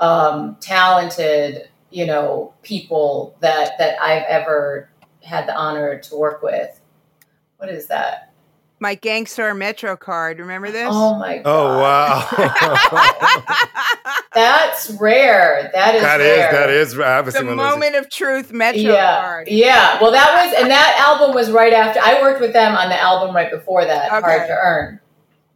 um, 0.00 0.56
talented, 0.60 1.68
you 1.90 2.06
know, 2.06 2.54
people 2.62 3.36
that 3.40 3.78
that 3.78 4.00
I've 4.00 4.24
ever 4.24 4.90
had 5.22 5.46
the 5.46 5.54
honor 5.54 5.98
to 5.98 6.16
work 6.16 6.42
with. 6.42 6.80
What 7.58 7.68
is 7.68 7.86
that? 7.86 8.33
My 8.84 8.96
Gang 8.96 9.24
Starr 9.24 9.54
Metro 9.54 9.96
card. 9.96 10.38
Remember 10.40 10.70
this? 10.70 10.86
Oh 10.90 11.18
my 11.18 11.38
god! 11.38 11.42
Oh 11.46 11.78
wow. 11.80 12.28
That's 14.34 14.90
rare. 15.00 15.70
That 15.72 15.94
is 15.94 16.02
that 16.02 16.20
is 16.20 16.26
rare. 16.38 16.52
that 16.52 16.68
is 16.68 16.92
the 16.92 17.08
obviously 17.08 17.44
one 17.44 17.52
of 17.54 17.58
those- 17.58 17.70
moment 17.72 17.96
of 17.96 18.10
truth 18.10 18.52
Metro 18.52 18.82
yeah, 18.82 19.20
card. 19.22 19.48
yeah. 19.48 19.98
Well, 20.02 20.10
that 20.12 20.34
was, 20.44 20.54
and 20.60 20.70
that 20.70 20.96
album 20.98 21.34
was 21.34 21.50
right 21.50 21.72
after 21.72 21.98
I 21.98 22.20
worked 22.20 22.42
with 22.42 22.52
them 22.52 22.74
on 22.76 22.90
the 22.90 23.00
album 23.00 23.34
right 23.34 23.50
before 23.50 23.86
that, 23.86 24.12
Okay. 24.12 24.20
Hard 24.20 24.48
to 24.48 24.52
Earn. 24.54 25.00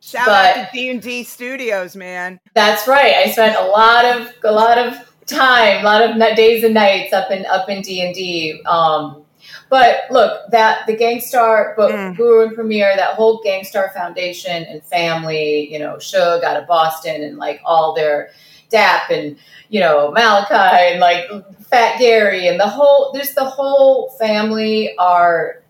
Shout 0.00 0.24
But- 0.24 0.56
out 0.56 0.64
to 0.64 0.68
D 0.72 0.88
and 0.88 1.02
D 1.02 1.22
Studios, 1.22 1.96
man. 1.96 2.40
That's 2.54 2.88
right. 2.88 3.12
I 3.14 3.30
spent 3.30 3.56
a 3.58 3.66
lot 3.66 4.06
of 4.06 4.32
a 4.42 4.52
lot 4.52 4.78
of 4.78 4.94
time, 5.26 5.82
a 5.82 5.84
lot 5.84 6.02
of 6.02 6.16
days 6.34 6.64
and 6.64 6.72
nights 6.72 7.12
up 7.12 7.30
in 7.30 7.44
up 7.44 7.68
in 7.68 7.82
D 7.82 8.00
and 8.00 8.14
D. 8.14 8.62
Um, 8.64 9.22
but 9.70 10.00
look, 10.10 10.50
that 10.50 10.86
the 10.86 10.96
Gang 10.96 11.20
Starr 11.20 11.74
book, 11.76 11.90
Mm. 11.92 12.16
Guru 12.16 12.46
and 12.46 12.54
Premier, 12.54 12.94
that 12.96 13.14
whole 13.14 13.40
Gang 13.42 13.64
Starr 13.64 13.90
Foundation 13.94 14.64
and 14.64 14.82
family, 14.82 15.70
you 15.72 15.78
know, 15.78 15.96
Suge 15.96 16.42
out 16.42 16.56
of 16.56 16.66
Boston 16.66 17.22
and 17.22 17.36
like 17.36 17.60
all 17.64 17.94
their 17.94 18.30
DAP 18.70 19.10
and 19.10 19.36
you 19.70 19.80
know 19.80 20.10
Malachi 20.12 20.92
and 20.92 21.00
like 21.00 21.24
Fat 21.70 21.98
Gary 21.98 22.46
and 22.48 22.58
the 22.60 22.68
whole. 22.68 23.12
There's 23.12 23.34
the 23.34 23.44
whole 23.44 24.10
family 24.18 24.94
are 24.98 25.62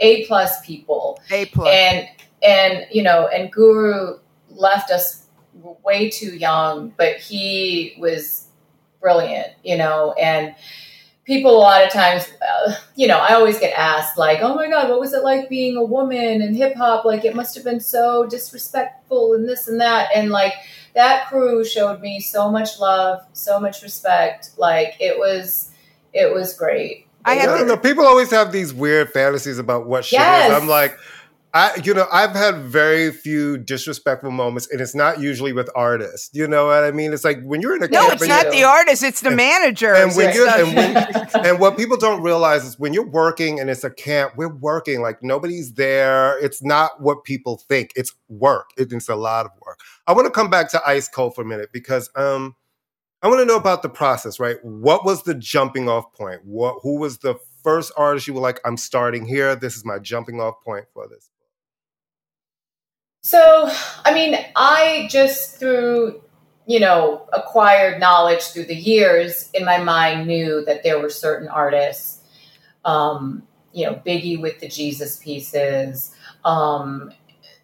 a 0.00 0.24
plus 0.26 0.64
people 0.64 1.20
A 1.30 1.44
plus. 1.46 1.68
and 1.68 2.08
and 2.42 2.86
you 2.90 3.02
know 3.02 3.28
and 3.28 3.52
guru 3.52 4.18
left 4.48 4.90
us 4.90 5.26
way 5.84 6.08
too 6.08 6.34
young 6.36 6.90
but 6.96 7.16
he 7.16 7.94
was 7.98 8.46
brilliant 9.02 9.48
you 9.62 9.76
know 9.76 10.12
and 10.14 10.54
people 11.30 11.52
a 11.52 11.62
lot 11.62 11.84
of 11.86 11.92
times 11.92 12.26
uh, 12.42 12.74
you 12.96 13.06
know 13.06 13.18
i 13.18 13.34
always 13.34 13.56
get 13.60 13.72
asked 13.78 14.18
like 14.18 14.40
oh 14.42 14.52
my 14.52 14.68
god 14.68 14.88
what 14.88 14.98
was 14.98 15.12
it 15.12 15.22
like 15.22 15.48
being 15.48 15.76
a 15.76 15.84
woman 15.84 16.42
in 16.42 16.52
hip 16.52 16.74
hop 16.74 17.04
like 17.04 17.24
it 17.24 17.36
must 17.36 17.54
have 17.54 17.62
been 17.62 17.78
so 17.78 18.26
disrespectful 18.26 19.34
and 19.34 19.48
this 19.48 19.68
and 19.68 19.80
that 19.80 20.08
and 20.12 20.30
like 20.30 20.54
that 20.96 21.28
crew 21.28 21.64
showed 21.64 22.00
me 22.00 22.18
so 22.18 22.50
much 22.50 22.80
love 22.80 23.20
so 23.32 23.60
much 23.60 23.80
respect 23.80 24.50
like 24.58 24.96
it 24.98 25.16
was 25.16 25.70
it 26.12 26.34
was 26.34 26.52
great 26.54 27.06
I 27.24 27.34
have 27.34 27.50
I 27.50 27.58
don't 27.58 27.68
know. 27.68 27.76
People 27.76 28.06
always 28.06 28.30
have 28.30 28.50
these 28.50 28.72
weird 28.72 29.10
fantasies 29.12 29.58
about 29.58 29.86
what 29.86 30.06
shit 30.06 30.20
Yes. 30.20 30.50
is. 30.50 30.56
I'm 30.62 30.66
like, 30.68 30.96
I, 31.52 31.80
you 31.82 31.94
know, 31.94 32.06
I've 32.12 32.30
had 32.30 32.58
very 32.62 33.10
few 33.10 33.58
disrespectful 33.58 34.30
moments, 34.30 34.68
and 34.70 34.80
it's 34.80 34.94
not 34.94 35.18
usually 35.20 35.52
with 35.52 35.68
artists. 35.74 36.30
You 36.32 36.46
know 36.46 36.66
what 36.66 36.84
I 36.84 36.92
mean? 36.92 37.12
It's 37.12 37.24
like 37.24 37.42
when 37.42 37.60
you're 37.60 37.74
in 37.74 37.82
a 37.82 37.88
no, 37.88 38.08
it's 38.10 38.24
not 38.28 38.44
you- 38.46 38.50
the 38.52 38.62
artist; 38.64 39.02
it's 39.02 39.20
the 39.20 39.28
and- 39.28 39.36
manager. 39.36 39.92
and 39.92 40.14
when 40.14 40.32
you're- 40.32 40.48
and 40.48 40.76
when- 40.76 41.28
and 41.46 41.58
what 41.58 41.76
people 41.76 41.96
don't 41.96 42.22
realize 42.22 42.64
is 42.64 42.78
when 42.78 42.92
you're 42.94 43.08
working 43.08 43.58
and 43.58 43.68
it's 43.68 43.82
a 43.82 43.90
camp, 43.90 44.34
we're 44.36 44.54
working 44.54 45.00
like 45.02 45.22
nobody's 45.24 45.74
there. 45.74 46.38
It's 46.38 46.62
not 46.62 47.00
what 47.00 47.24
people 47.24 47.56
think. 47.68 47.92
It's 47.96 48.12
work. 48.28 48.70
It- 48.76 48.92
It's 48.92 49.08
a 49.08 49.16
lot 49.16 49.46
of 49.46 49.52
work. 49.66 49.80
I 50.06 50.12
want 50.12 50.26
to 50.26 50.30
come 50.30 50.50
back 50.50 50.70
to 50.70 50.80
Ice 50.86 51.08
Cold 51.08 51.34
for 51.34 51.42
a 51.42 51.46
minute 51.46 51.70
because 51.72 52.10
um, 52.14 52.54
I 53.22 53.28
want 53.28 53.40
to 53.40 53.44
know 53.44 53.56
about 53.56 53.82
the 53.82 53.88
process. 53.88 54.38
Right? 54.38 54.56
What 54.64 55.04
was 55.04 55.24
the 55.24 55.34
jumping 55.34 55.88
off 55.88 56.12
point? 56.12 56.42
What? 56.44 56.76
Who 56.82 56.96
was 57.00 57.18
the 57.18 57.34
first 57.64 57.90
artist 57.96 58.28
you 58.28 58.34
were 58.34 58.40
like, 58.40 58.60
I'm 58.64 58.76
starting 58.76 59.26
here. 59.26 59.56
This 59.56 59.76
is 59.76 59.84
my 59.84 59.98
jumping 59.98 60.40
off 60.40 60.54
point 60.64 60.84
for 60.94 61.08
this. 61.08 61.28
So, 63.22 63.70
I 64.04 64.14
mean, 64.14 64.34
I 64.56 65.06
just 65.10 65.58
through, 65.58 66.22
you 66.66 66.80
know, 66.80 67.28
acquired 67.32 68.00
knowledge 68.00 68.42
through 68.44 68.64
the 68.64 68.74
years 68.74 69.50
in 69.52 69.64
my 69.64 69.78
mind 69.78 70.26
knew 70.26 70.64
that 70.64 70.82
there 70.82 70.98
were 70.98 71.10
certain 71.10 71.48
artists, 71.48 72.22
um, 72.84 73.42
you 73.72 73.84
know, 73.84 74.00
Biggie 74.06 74.40
with 74.40 74.58
the 74.60 74.68
Jesus 74.68 75.16
pieces, 75.16 76.14
um, 76.44 77.12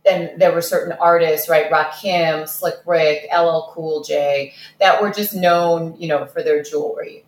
and 0.08 0.40
there 0.40 0.52
were 0.52 0.62
certain 0.62 0.92
artists, 1.00 1.48
right, 1.48 1.70
Rakim, 1.70 2.46
Slick 2.46 2.76
Rick, 2.86 3.26
LL 3.36 3.70
Cool 3.72 4.04
J, 4.04 4.52
that 4.78 5.00
were 5.00 5.10
just 5.10 5.34
known, 5.34 5.96
you 5.98 6.06
know, 6.06 6.26
for 6.26 6.42
their 6.42 6.62
jewelry. 6.62 7.24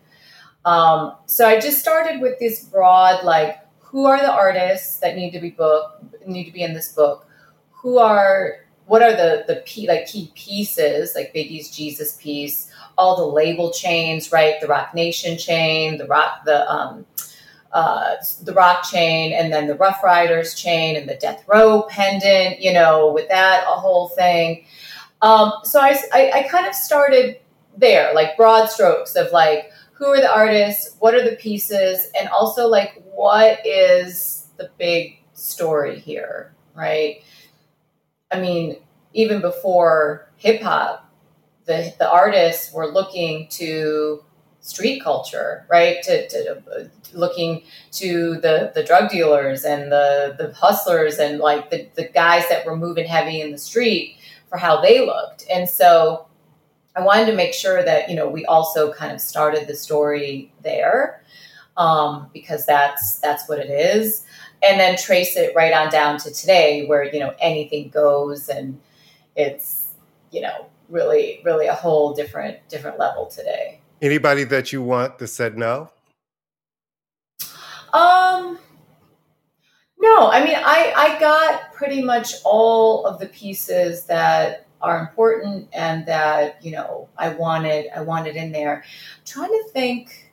Um, 0.65 1.15
so 1.25 1.47
I 1.47 1.59
just 1.59 1.79
started 1.79 2.21
with 2.21 2.37
this 2.39 2.63
broad, 2.63 3.25
like, 3.25 3.57
who 3.79 4.05
are 4.05 4.19
the 4.19 4.31
artists 4.31 4.99
that 4.99 5.15
need 5.15 5.31
to 5.31 5.39
be 5.39 5.49
book 5.49 5.97
need 6.25 6.45
to 6.45 6.51
be 6.51 6.61
in 6.61 6.73
this 6.73 6.93
book? 6.93 7.25
Who 7.81 7.97
are 7.97 8.65
what 8.85 9.03
are 9.03 9.11
the 9.11 9.45
the 9.47 9.61
key 9.65 9.87
like 9.87 10.07
key 10.07 10.31
pieces 10.35 11.13
like 11.15 11.33
Biggie's 11.33 11.69
Jesus 11.69 12.17
piece, 12.21 12.71
all 12.97 13.15
the 13.15 13.25
label 13.25 13.71
chains, 13.71 14.31
right? 14.31 14.59
The 14.59 14.67
Roc 14.67 14.93
Nation 14.93 15.37
chain, 15.37 15.97
the 15.97 16.07
Rock 16.07 16.45
the 16.45 16.69
um 16.69 17.05
uh, 17.71 18.15
the 18.41 18.53
Rock 18.53 18.83
chain, 18.83 19.31
and 19.31 19.53
then 19.53 19.67
the 19.67 19.75
Ruff 19.75 20.03
Ryders 20.03 20.55
chain, 20.55 20.95
and 20.95 21.07
the 21.07 21.15
Death 21.15 21.43
Row 21.47 21.83
pendant. 21.83 22.59
You 22.59 22.73
know, 22.73 23.11
with 23.13 23.29
that 23.29 23.63
a 23.67 23.79
whole 23.79 24.09
thing. 24.09 24.65
Um, 25.21 25.53
so 25.63 25.79
I, 25.79 25.95
I 26.13 26.31
I 26.31 26.47
kind 26.49 26.65
of 26.67 26.73
started 26.73 27.39
there, 27.77 28.13
like 28.13 28.37
broad 28.37 28.67
strokes 28.67 29.15
of 29.15 29.31
like 29.31 29.71
who 29.93 30.05
are 30.05 30.21
the 30.21 30.31
artists, 30.31 30.95
what 30.99 31.13
are 31.13 31.29
the 31.29 31.35
pieces, 31.35 32.11
and 32.19 32.29
also 32.29 32.67
like 32.67 33.03
what 33.13 33.65
is 33.65 34.47
the 34.57 34.71
big 34.77 35.19
story 35.33 35.99
here, 35.99 36.53
right? 36.73 37.21
I 38.31 38.39
mean, 38.39 38.77
even 39.13 39.41
before 39.41 40.29
hip 40.37 40.61
hop, 40.61 41.09
the 41.65 41.93
the 41.99 42.09
artists 42.09 42.73
were 42.73 42.87
looking 42.87 43.47
to 43.49 44.23
street 44.61 45.03
culture, 45.03 45.65
right? 45.69 46.01
To, 46.03 46.27
to 46.27 46.63
uh, 46.75 46.83
looking 47.13 47.63
to 47.93 48.35
the 48.35 48.71
the 48.75 48.83
drug 48.83 49.09
dealers 49.09 49.63
and 49.63 49.91
the 49.91 50.35
the 50.37 50.53
hustlers 50.53 51.17
and 51.17 51.39
like 51.39 51.69
the 51.69 51.87
the 51.95 52.07
guys 52.07 52.47
that 52.49 52.65
were 52.65 52.75
moving 52.75 53.05
heavy 53.05 53.41
in 53.41 53.51
the 53.51 53.57
street 53.57 54.17
for 54.49 54.57
how 54.57 54.81
they 54.81 55.05
looked. 55.05 55.45
And 55.51 55.67
so 55.69 56.27
I 56.95 57.01
wanted 57.01 57.27
to 57.27 57.35
make 57.35 57.53
sure 57.53 57.83
that 57.83 58.09
you 58.09 58.15
know 58.15 58.29
we 58.29 58.45
also 58.45 58.93
kind 58.93 59.11
of 59.11 59.21
started 59.21 59.67
the 59.67 59.75
story 59.75 60.51
there 60.63 61.23
um, 61.77 62.29
because 62.33 62.65
that's 62.65 63.19
that's 63.19 63.47
what 63.47 63.59
it 63.59 63.69
is 63.69 64.23
and 64.61 64.79
then 64.79 64.97
trace 64.97 65.35
it 65.37 65.55
right 65.55 65.73
on 65.73 65.89
down 65.89 66.17
to 66.19 66.31
today 66.31 66.85
where 66.85 67.03
you 67.03 67.19
know 67.19 67.33
anything 67.39 67.89
goes 67.89 68.49
and 68.49 68.79
it's 69.35 69.89
you 70.31 70.41
know, 70.41 70.67
really, 70.89 71.41
really 71.43 71.67
a 71.67 71.73
whole 71.73 72.13
different 72.13 72.57
different 72.69 72.99
level 72.99 73.25
today. 73.27 73.81
Anybody 74.01 74.43
that 74.45 74.71
you 74.71 74.81
want 74.81 75.17
that 75.17 75.27
said 75.27 75.57
no? 75.57 75.89
Um, 77.91 78.59
no, 79.97 80.29
I 80.29 80.43
mean, 80.43 80.55
I 80.55 80.93
I 80.95 81.19
got 81.19 81.73
pretty 81.73 82.01
much 82.01 82.35
all 82.45 83.05
of 83.05 83.19
the 83.19 83.27
pieces 83.27 84.05
that 84.05 84.67
are 84.81 84.99
important 84.99 85.67
and 85.73 86.05
that 86.05 86.63
you 86.63 86.71
know 86.71 87.09
I 87.17 87.29
wanted 87.29 87.87
I 87.95 88.01
wanted 88.01 88.35
in 88.35 88.51
there. 88.51 88.83
I'm 88.83 89.25
trying 89.25 89.49
to 89.49 89.69
think. 89.71 90.28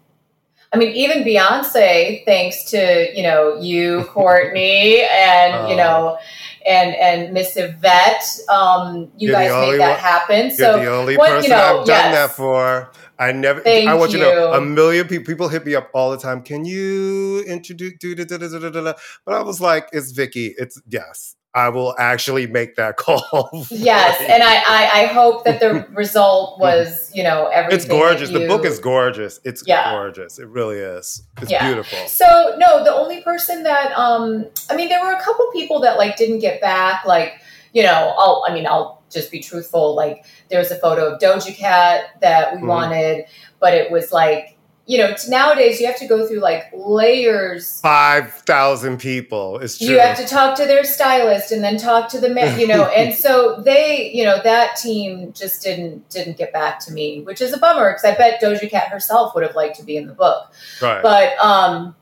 I 0.76 0.78
mean, 0.78 0.92
even 0.92 1.24
Beyonce, 1.24 2.22
thanks 2.26 2.64
to 2.70 3.10
you 3.16 3.22
know 3.22 3.58
you, 3.58 4.04
Courtney, 4.10 5.00
and 5.10 5.68
you 5.70 5.74
Oh. 5.74 5.76
know, 5.76 6.18
and 6.66 6.94
and 6.96 7.32
Miss 7.32 7.56
Yvette, 7.56 8.24
um, 8.50 9.10
you 9.16 9.30
guys 9.32 9.50
made 9.52 9.80
that 9.80 9.90
one- 9.92 9.98
happen. 9.98 10.46
You're 10.48 10.56
So 10.56 10.78
the 10.80 10.92
only 10.92 11.16
what- 11.16 11.30
person 11.30 11.44
you 11.44 11.56
know, 11.56 11.80
I've 11.80 11.86
done 11.86 12.12
yes. 12.12 12.14
that 12.14 12.30
for. 12.36 12.90
I 13.18 13.32
never. 13.32 13.60
Thank 13.60 13.88
I 13.88 13.94
want 13.94 14.12
you 14.12 14.18
to 14.18 14.24
know 14.24 14.52
a 14.52 14.60
million 14.60 15.08
people. 15.08 15.24
People 15.24 15.48
hit 15.48 15.64
me 15.64 15.74
up 15.74 15.88
all 15.94 16.10
the 16.10 16.18
time. 16.18 16.42
Can 16.42 16.66
you 16.66 17.42
introduce? 17.46 17.94
Do 17.98 18.14
da, 18.14 18.24
da, 18.24 18.36
da, 18.36 18.48
da, 18.58 18.68
da, 18.68 18.80
da?" 18.82 18.92
But 19.24 19.34
I 19.34 19.40
was 19.42 19.58
like, 19.58 19.88
it's 19.92 20.10
Vikki. 20.10 20.54
It's 20.58 20.78
yes. 20.86 21.34
I 21.56 21.70
will 21.70 21.94
actually 21.98 22.46
make 22.46 22.76
that 22.76 22.96
call. 23.04 23.66
yes, 23.70 24.20
and. 24.20 24.42
I, 24.42 24.56
I 24.56 25.00
I 25.02 25.06
hope 25.06 25.44
that 25.46 25.58
the 25.58 25.86
result 25.94 26.60
was 26.60 27.10
you 27.14 27.22
know 27.22 27.46
everything. 27.46 27.76
it's 27.78 27.86
gorgeous. 27.88 28.30
that 28.30 28.38
The 28.38 28.46
book 28.46 28.64
is 28.66 28.78
gorgeous. 28.78 29.40
It's 29.44 29.62
Yeah. 29.66 29.90
gorgeous. 29.90 30.38
It 30.38 30.48
really 30.48 30.76
is. 30.78 31.22
It's 31.40 31.50
Yeah. 31.50 31.64
beautiful. 31.66 31.98
So 32.06 32.54
no, 32.58 32.84
the 32.84 32.92
only 32.94 33.22
person 33.22 33.62
that 33.64 33.92
um 33.98 34.44
I 34.70 34.76
mean 34.76 34.88
there 34.90 35.02
were 35.02 35.12
a 35.12 35.20
couple 35.20 35.46
people 35.52 35.80
that 35.80 35.96
like 35.96 36.16
didn't 36.16 36.40
get 36.40 36.60
back 36.60 37.04
like 37.06 37.40
you 37.72 37.82
know 37.82 38.14
I'll 38.18 38.44
I 38.46 38.52
mean 38.52 38.66
I'll 38.66 39.02
just 39.10 39.30
be 39.30 39.40
truthful 39.40 39.94
like 39.96 40.24
there 40.50 40.58
was 40.58 40.70
a 40.70 40.76
photo 40.76 41.12
of 41.14 41.20
Doja 41.20 41.54
Cat 41.56 42.20
that 42.20 42.54
we 42.54 42.60
Mhm. 42.62 42.66
wanted 42.68 43.24
but 43.60 43.72
it 43.72 43.90
was 43.90 44.12
like 44.12 44.55
you 44.86 44.98
know 44.98 45.14
nowadays 45.28 45.80
you 45.80 45.86
have 45.86 45.98
to 45.98 46.06
go 46.06 46.26
through 46.26 46.38
like 46.38 46.70
layers 46.72 47.80
Five 47.80 48.32
thousand 48.32 48.98
people. 48.98 49.58
It's 49.58 49.78
true. 49.78 49.88
you 49.88 49.98
have 49.98 50.16
to 50.16 50.26
talk 50.26 50.56
to 50.58 50.64
their 50.64 50.84
stylist 50.84 51.50
and 51.50 51.62
then 51.62 51.76
talk 51.76 52.08
to 52.10 52.20
the 52.20 52.30
man, 52.30 52.58
you 52.58 52.68
know 52.68 52.84
and 52.84 53.14
so 53.26 53.60
they 53.64 54.10
you 54.12 54.24
know 54.24 54.40
that 54.42 54.76
team 54.76 55.32
just 55.32 55.62
didn't 55.62 56.08
didn't 56.08 56.36
get 56.38 56.52
back 56.52 56.78
to 56.80 56.92
me 56.92 57.22
which 57.22 57.40
is 57.40 57.52
a 57.52 57.58
bummer 57.58 57.92
because 57.92 58.04
I 58.04 58.16
bet 58.16 58.40
Doja 58.40 58.70
Cat 58.70 58.88
herself 58.88 59.34
would 59.34 59.42
have 59.42 59.56
liked 59.56 59.76
to 59.76 59.84
be 59.84 59.96
in 59.96 60.06
the 60.06 60.14
book 60.14 60.52
right. 60.80 61.02
but 61.02 61.36
um 61.38 61.96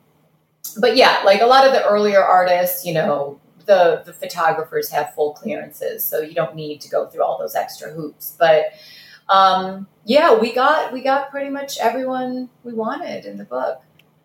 but 0.78 0.96
yeah 0.96 1.22
like 1.24 1.40
a 1.40 1.46
lot 1.46 1.66
of 1.66 1.72
the 1.72 1.84
earlier 1.86 2.22
artists 2.22 2.84
you 2.84 2.92
know 2.92 3.40
the 3.64 4.02
the 4.04 4.12
photographers 4.12 4.90
have 4.90 5.14
full 5.14 5.32
clearances 5.32 6.04
so 6.04 6.20
you 6.20 6.34
don't 6.34 6.54
need 6.54 6.82
to 6.82 6.90
go 6.90 7.06
through 7.06 7.22
all 7.22 7.38
those 7.38 7.54
extra 7.54 7.90
hoops 7.90 8.36
but 8.38 8.66
um 9.28 9.86
yeah 10.04 10.34
we 10.38 10.52
got 10.52 10.92
we 10.92 11.02
got 11.02 11.30
pretty 11.30 11.50
much 11.50 11.78
everyone 11.78 12.48
we 12.62 12.72
wanted 12.72 13.24
in 13.24 13.38
the 13.38 13.44
book 13.44 13.80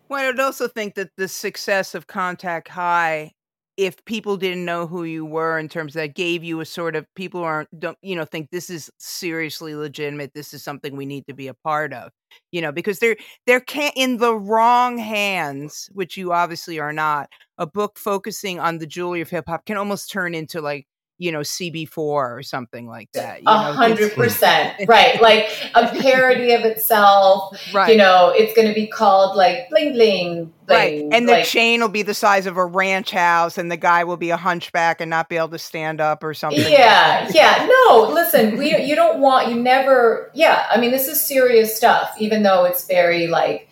Well, 0.08 0.28
I'd 0.28 0.40
also 0.40 0.66
think 0.68 0.94
that 0.96 1.10
the 1.16 1.28
success 1.28 1.94
of 1.94 2.06
Contact 2.08 2.68
High, 2.68 3.32
if 3.76 4.04
people 4.04 4.36
didn't 4.36 4.64
know 4.64 4.86
who 4.86 5.04
you 5.04 5.24
were 5.24 5.58
in 5.58 5.68
terms 5.68 5.94
of 5.94 6.00
that 6.02 6.14
gave 6.16 6.42
you 6.44 6.60
a 6.60 6.66
sort 6.66 6.96
of 6.96 7.06
people 7.14 7.42
aren't 7.42 7.68
don't 7.80 7.96
you 8.02 8.16
know 8.16 8.24
think 8.26 8.50
this 8.50 8.68
is 8.70 8.90
seriously 8.98 9.74
legitimate. 9.74 10.32
This 10.34 10.52
is 10.52 10.62
something 10.64 10.96
we 10.96 11.06
need 11.06 11.26
to 11.28 11.34
be 11.34 11.48
a 11.48 11.54
part 11.54 11.92
of. 11.92 12.10
You 12.52 12.60
know, 12.60 12.72
because 12.72 12.98
they're 12.98 13.16
they're 13.46 13.60
can't 13.60 13.94
in 13.96 14.18
the 14.18 14.34
wrong 14.34 14.98
hands, 14.98 15.88
which 15.92 16.16
you 16.16 16.32
obviously 16.32 16.78
are 16.80 16.92
not. 16.92 17.28
A 17.58 17.66
book 17.66 17.98
focusing 17.98 18.58
on 18.60 18.78
the 18.78 18.86
jewelry 18.86 19.20
of 19.20 19.30
hip 19.30 19.44
hop 19.48 19.64
can 19.66 19.76
almost 19.76 20.10
turn 20.10 20.34
into 20.34 20.60
like 20.60 20.86
you 21.20 21.30
know 21.30 21.40
CB4 21.40 21.96
or 21.98 22.42
something 22.42 22.88
like 22.88 23.12
that. 23.12 23.42
You 23.42 23.48
a 23.48 23.52
know, 23.54 23.72
hundred 23.74 24.12
percent, 24.14 24.74
right 24.88 25.20
like 25.20 25.48
a 25.74 25.86
parody 26.00 26.52
of 26.54 26.62
itself 26.64 27.56
right. 27.74 27.92
you 27.92 27.96
know 27.98 28.32
it's 28.34 28.54
going 28.54 28.66
to 28.68 28.74
be 28.74 28.86
called 28.86 29.36
like 29.36 29.68
bling 29.70 29.92
bling 29.92 30.52
Right. 30.66 31.00
bling 31.00 31.12
And 31.12 31.28
the 31.28 31.32
like, 31.32 31.44
chain 31.46 31.80
will 31.80 31.88
be 31.88 32.02
the 32.02 32.14
size 32.14 32.46
of 32.46 32.56
a 32.56 32.64
ranch 32.64 33.10
house, 33.10 33.58
and 33.58 33.70
the 33.72 33.76
guy 33.76 34.04
will 34.04 34.16
be 34.16 34.30
a 34.30 34.36
hunchback 34.36 35.00
and 35.00 35.10
not 35.10 35.28
be 35.28 35.36
able 35.36 35.48
to 35.48 35.58
stand 35.58 36.00
up 36.00 36.22
or 36.22 36.32
something. 36.32 36.60
yeah 36.62 37.26
that. 37.26 37.34
yeah 37.34 37.68
no 37.86 38.08
listen 38.12 38.56
we 38.56 38.76
you 38.84 38.94
don't 38.94 39.20
want 39.20 39.48
you 39.48 39.56
never 39.56 40.30
yeah 40.34 40.66
i 40.70 40.80
mean 40.80 40.90
this 40.90 41.08
is 41.08 41.20
serious 41.20 41.76
stuff 41.76 42.14
even 42.18 42.42
though 42.42 42.64
it's 42.64 42.86
very 42.86 43.26
like 43.26 43.68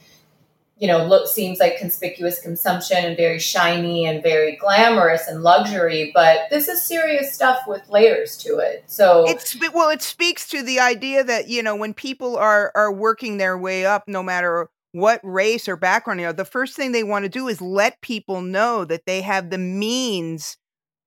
you 0.79 0.87
know 0.87 1.05
look 1.05 1.29
seems 1.29 1.59
like 1.59 1.79
conspicuous 1.79 2.41
consumption 2.41 2.99
and 2.99 3.17
very 3.17 3.39
shiny 3.39 4.07
and 4.07 4.23
very 4.23 4.57
glamorous 4.57 5.27
and 5.27 5.43
luxury 5.43 6.13
but 6.15 6.41
this 6.51 6.69
is 6.69 6.83
serious 6.83 7.33
stuff 7.33 7.61
with 7.67 7.89
layers 7.89 8.37
to 8.39 8.59
it. 8.59 8.85
So 8.87 9.25
It's 9.29 9.57
well, 9.73 9.91
it 9.91 10.03
speaks 10.03 10.49
to 10.49 10.63
the 10.63 10.81
idea 10.81 11.25
that 11.25 11.49
you 11.49 11.63
know 11.63 11.77
when 11.77 11.95
people 11.95 12.37
are 12.37 12.73
are 12.75 12.93
working 12.93 13.39
their 13.39 13.57
way 13.59 13.87
up, 13.87 14.05
no 14.07 14.23
matter 14.23 14.69
what 14.93 15.21
race 15.23 15.69
or 15.69 15.77
background, 15.77 16.21
you 16.21 16.27
know, 16.27 16.33
the 16.33 16.45
first 16.45 16.75
thing 16.75 16.93
they 16.93 17.05
want 17.05 17.25
to 17.25 17.29
do 17.29 17.49
is 17.49 17.61
let 17.61 18.01
people 18.01 18.41
know 18.41 18.85
that 18.85 19.07
they 19.07 19.21
have 19.21 19.51
the 19.51 19.59
means 19.59 20.57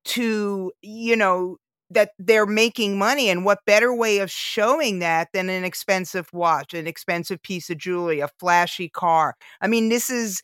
to, 0.04 0.72
you 0.82 1.16
know, 1.16 1.58
that 1.94 2.12
they're 2.20 2.46
making 2.46 2.98
money. 2.98 3.30
And 3.30 3.46
what 3.46 3.60
better 3.66 3.94
way 3.94 4.20
of 4.20 4.32
showing 4.32 5.00
that 5.00 5.30
than 5.34 5.50
an 5.50 5.64
expensive 5.64 6.28
watch, 6.34 6.74
an 6.74 6.88
expensive 6.88 7.42
piece 7.42 7.70
of 7.70 7.78
jewelry, 7.78 8.20
a 8.20 8.30
flashy 8.40 8.90
car? 8.90 9.36
I 9.62 9.68
mean, 9.68 9.90
this 9.90 10.10
is 10.10 10.42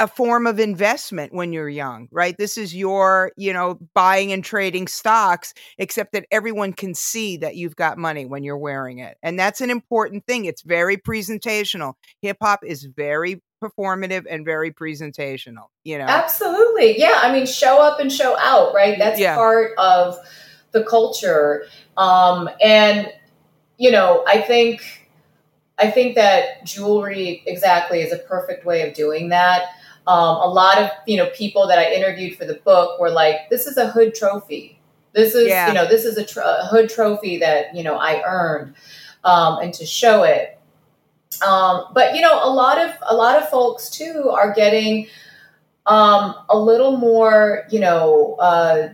a 0.00 0.06
form 0.06 0.46
of 0.46 0.60
investment 0.60 1.34
when 1.34 1.52
you're 1.52 1.68
young, 1.68 2.06
right? 2.12 2.36
This 2.38 2.56
is 2.56 2.72
your, 2.72 3.32
you 3.36 3.52
know, 3.52 3.80
buying 3.94 4.30
and 4.30 4.44
trading 4.44 4.86
stocks, 4.86 5.52
except 5.76 6.12
that 6.12 6.24
everyone 6.30 6.72
can 6.72 6.94
see 6.94 7.36
that 7.38 7.56
you've 7.56 7.74
got 7.74 7.98
money 7.98 8.24
when 8.24 8.44
you're 8.44 8.56
wearing 8.56 9.00
it. 9.00 9.16
And 9.24 9.36
that's 9.36 9.60
an 9.60 9.70
important 9.70 10.24
thing. 10.24 10.44
It's 10.44 10.62
very 10.62 10.96
presentational. 10.96 11.94
Hip 12.22 12.36
hop 12.40 12.60
is 12.64 12.84
very 12.84 13.42
performative 13.62 14.24
and 14.30 14.44
very 14.44 14.70
presentational, 14.70 15.66
you 15.82 15.98
know. 15.98 16.04
Absolutely. 16.04 16.96
Yeah. 16.96 17.18
I 17.20 17.32
mean, 17.32 17.44
show 17.44 17.82
up 17.82 17.98
and 17.98 18.12
show 18.12 18.38
out, 18.38 18.72
right? 18.72 18.96
That's 18.98 19.18
Yeah. 19.18 19.34
part 19.34 19.72
of 19.78 20.16
the 20.78 20.84
culture. 20.84 21.64
Um, 21.96 22.48
and, 22.62 23.12
you 23.76 23.90
know, 23.90 24.24
I 24.26 24.40
think, 24.40 25.08
I 25.78 25.90
think 25.90 26.14
that 26.14 26.64
jewelry 26.64 27.42
exactly 27.46 28.00
is 28.00 28.12
a 28.12 28.18
perfect 28.18 28.64
way 28.64 28.88
of 28.88 28.94
doing 28.94 29.28
that. 29.30 29.62
Um, 30.06 30.36
a 30.36 30.48
lot 30.48 30.78
of, 30.78 30.90
you 31.06 31.16
know, 31.16 31.26
people 31.34 31.66
that 31.68 31.78
I 31.78 31.92
interviewed 31.92 32.38
for 32.38 32.44
the 32.44 32.60
book 32.64 32.98
were 33.00 33.10
like, 33.10 33.50
this 33.50 33.66
is 33.66 33.76
a 33.76 33.88
hood 33.88 34.14
trophy. 34.14 34.80
This 35.12 35.34
is, 35.34 35.48
Yeah. 35.48 35.68
you 35.68 35.74
know, 35.74 35.86
this 35.86 36.04
is 36.04 36.16
a, 36.16 36.24
tr- 36.24 36.40
a 36.40 36.66
hood 36.66 36.88
trophy 36.88 37.38
that, 37.38 37.74
you 37.74 37.82
know, 37.82 37.96
I 37.96 38.22
earned. 38.24 38.74
Um, 39.24 39.58
and 39.58 39.74
to 39.74 39.84
show 39.84 40.22
it. 40.22 40.58
Um, 41.46 41.86
but 41.92 42.14
you 42.14 42.20
know, 42.20 42.42
a 42.42 42.48
lot 42.48 42.78
of 42.78 42.94
a 43.02 43.14
lot 43.14 43.40
of 43.40 43.48
folks 43.48 43.90
too 43.90 44.30
are 44.30 44.52
getting 44.54 45.08
um, 45.86 46.34
a 46.48 46.58
little 46.58 46.96
more, 46.96 47.64
you 47.70 47.80
know, 47.80 48.36
uh, 48.38 48.90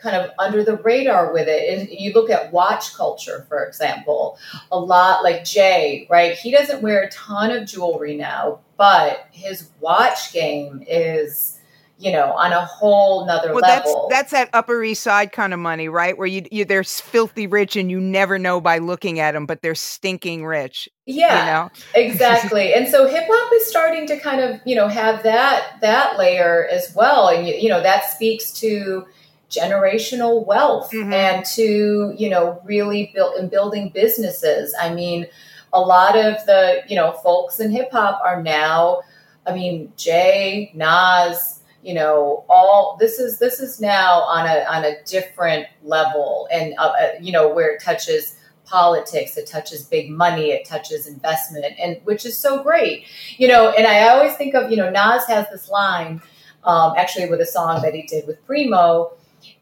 kind 0.00 0.16
of 0.16 0.30
under 0.38 0.64
the 0.64 0.76
radar 0.76 1.32
with 1.32 1.48
it. 1.48 1.78
And 1.78 1.88
you 1.90 2.12
look 2.12 2.30
at 2.30 2.52
watch 2.52 2.94
culture, 2.94 3.44
for 3.48 3.64
example, 3.64 4.38
a 4.72 4.78
lot 4.78 5.22
like 5.22 5.44
Jay, 5.44 6.06
right? 6.10 6.32
He 6.36 6.50
doesn't 6.50 6.82
wear 6.82 7.02
a 7.02 7.10
ton 7.10 7.50
of 7.50 7.66
jewelry 7.66 8.16
now, 8.16 8.60
but 8.76 9.26
his 9.30 9.68
watch 9.80 10.32
game 10.32 10.82
is, 10.88 11.58
you 11.98 12.10
know, 12.12 12.32
on 12.32 12.52
a 12.54 12.64
whole 12.64 13.26
nother 13.26 13.52
Well, 13.52 13.60
level. 13.60 14.08
that's 14.08 14.32
that's 14.32 14.50
that 14.52 14.56
Upper 14.56 14.82
East 14.82 15.02
Side 15.02 15.32
kind 15.32 15.52
of 15.52 15.60
money, 15.60 15.88
right? 15.90 16.16
Where 16.16 16.26
you, 16.26 16.46
you 16.50 16.64
they're 16.64 16.82
filthy 16.82 17.46
rich 17.46 17.76
and 17.76 17.90
you 17.90 18.00
never 18.00 18.38
know 18.38 18.58
by 18.58 18.78
looking 18.78 19.20
at 19.20 19.32
them, 19.32 19.44
but 19.44 19.60
they're 19.60 19.74
stinking 19.74 20.46
rich. 20.46 20.88
yeah. 21.04 21.40
You 21.40 21.52
know, 21.52 21.70
exactly 21.94 22.72
and 22.76 22.88
so 22.88 23.06
hip 23.06 23.24
hop 23.28 23.52
is 23.54 23.66
starting 23.68 24.06
to 24.06 24.18
kind 24.18 24.40
of 24.40 24.60
you 24.64 24.74
know 24.76 24.88
have 24.88 25.22
that 25.24 25.76
that 25.82 26.16
layer 26.18 26.66
as 26.70 26.90
well 26.94 27.28
and 27.28 27.46
you, 27.46 27.54
you 27.54 27.68
know 27.68 27.82
that 27.82 28.04
speaks 28.10 28.50
to 28.60 29.04
generational 29.50 30.46
wealth 30.46 30.90
Mhm. 30.92 31.12
and 31.12 31.44
to 31.44 32.14
you 32.16 32.28
know 32.30 32.60
really 32.64 33.10
build 33.14 33.34
and 33.34 33.50
building 33.50 33.90
businesses 33.90 34.74
i 34.80 34.92
mean 34.92 35.26
a 35.72 35.80
lot 35.80 36.16
of 36.16 36.34
the 36.46 36.82
you 36.88 36.96
know 36.96 37.12
folks 37.12 37.60
in 37.60 37.70
hip 37.70 37.90
hop 37.92 38.20
are 38.24 38.42
now 38.42 39.00
i 39.46 39.52
mean 39.52 39.92
jay 39.96 40.70
nas 40.74 41.60
you 41.82 41.94
know 41.94 42.44
all 42.48 42.96
this 43.00 43.18
is 43.18 43.38
this 43.38 43.58
is 43.60 43.80
now 43.80 44.20
on 44.22 44.46
a 44.46 44.64
on 44.68 44.84
a 44.84 44.92
different 45.04 45.66
level 45.82 46.48
and 46.52 46.74
uh, 46.78 46.92
uh, 47.02 47.08
you 47.20 47.32
know 47.32 47.48
where 47.52 47.70
it 47.74 47.82
touches 47.82 48.36
politics 48.66 49.36
it 49.36 49.46
touches 49.48 49.84
big 49.84 50.10
money 50.10 50.50
it 50.52 50.64
touches 50.64 51.06
investment 51.08 51.74
and 51.82 51.96
which 52.04 52.24
is 52.24 52.36
so 52.38 52.62
great 52.62 53.04
you 53.36 53.48
know 53.48 53.70
and 53.70 53.84
i 53.86 54.08
always 54.08 54.34
think 54.36 54.54
of 54.54 54.70
you 54.70 54.76
know 54.76 54.88
nas 54.90 55.24
has 55.26 55.44
this 55.50 55.68
line 55.68 56.20
um, 56.62 56.92
actually 56.96 57.28
with 57.28 57.40
a 57.40 57.46
song 57.46 57.80
that 57.82 57.94
he 57.94 58.02
did 58.02 58.26
with 58.28 58.44
primo 58.46 59.10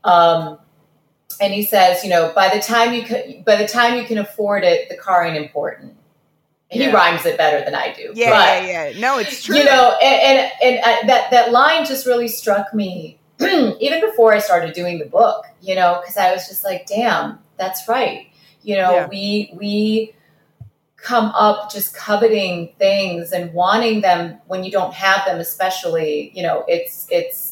um, 0.04 0.58
and 1.40 1.52
he 1.54 1.64
says 1.64 2.02
you 2.04 2.10
know 2.10 2.32
by 2.34 2.48
the 2.54 2.60
time 2.60 2.94
you 2.94 3.02
can 3.02 3.42
by 3.44 3.56
the 3.56 3.66
time 3.66 3.96
you 3.98 4.04
can 4.04 4.18
afford 4.18 4.64
it 4.64 4.88
the 4.88 4.96
car 4.96 5.24
ain't 5.24 5.36
important 5.36 5.94
he 6.70 6.80
Yeah. 6.80 6.92
rhymes 6.92 7.24
it 7.26 7.36
better 7.38 7.64
than 7.64 7.74
i 7.74 7.92
do 7.92 8.12
yeah, 8.14 8.30
but, 8.30 8.64
yeah, 8.66 8.88
yeah. 8.90 9.00
No, 9.00 9.18
it's 9.18 9.42
true. 9.44 9.56
you 9.56 9.64
know 9.64 9.96
and 10.02 10.38
and, 10.38 10.52
and 10.62 10.78
uh, 10.84 11.06
that 11.06 11.30
that 11.30 11.52
line 11.52 11.84
just 11.86 12.06
really 12.06 12.28
struck 12.28 12.74
me 12.74 13.18
even 13.40 14.00
before 14.00 14.34
i 14.34 14.38
started 14.38 14.74
doing 14.74 14.98
the 14.98 15.06
book 15.06 15.44
you 15.60 15.74
know 15.74 15.98
because 16.00 16.16
i 16.16 16.32
was 16.32 16.46
just 16.48 16.64
like 16.64 16.86
damn 16.86 17.38
that's 17.56 17.88
right 17.88 18.26
You 18.62 18.76
know, 18.76 18.92
Yeah. 18.92 19.06
we 19.08 19.50
we 19.54 20.14
come 20.96 21.26
up 21.26 21.70
just 21.72 21.94
coveting 21.94 22.72
things 22.78 23.30
and 23.32 23.52
wanting 23.54 24.00
them 24.00 24.38
when 24.48 24.64
you 24.64 24.70
don't 24.70 24.92
have 24.94 25.24
them 25.26 25.38
especially 25.38 26.30
you 26.34 26.42
know 26.42 26.64
it's 26.68 27.06
it's 27.10 27.47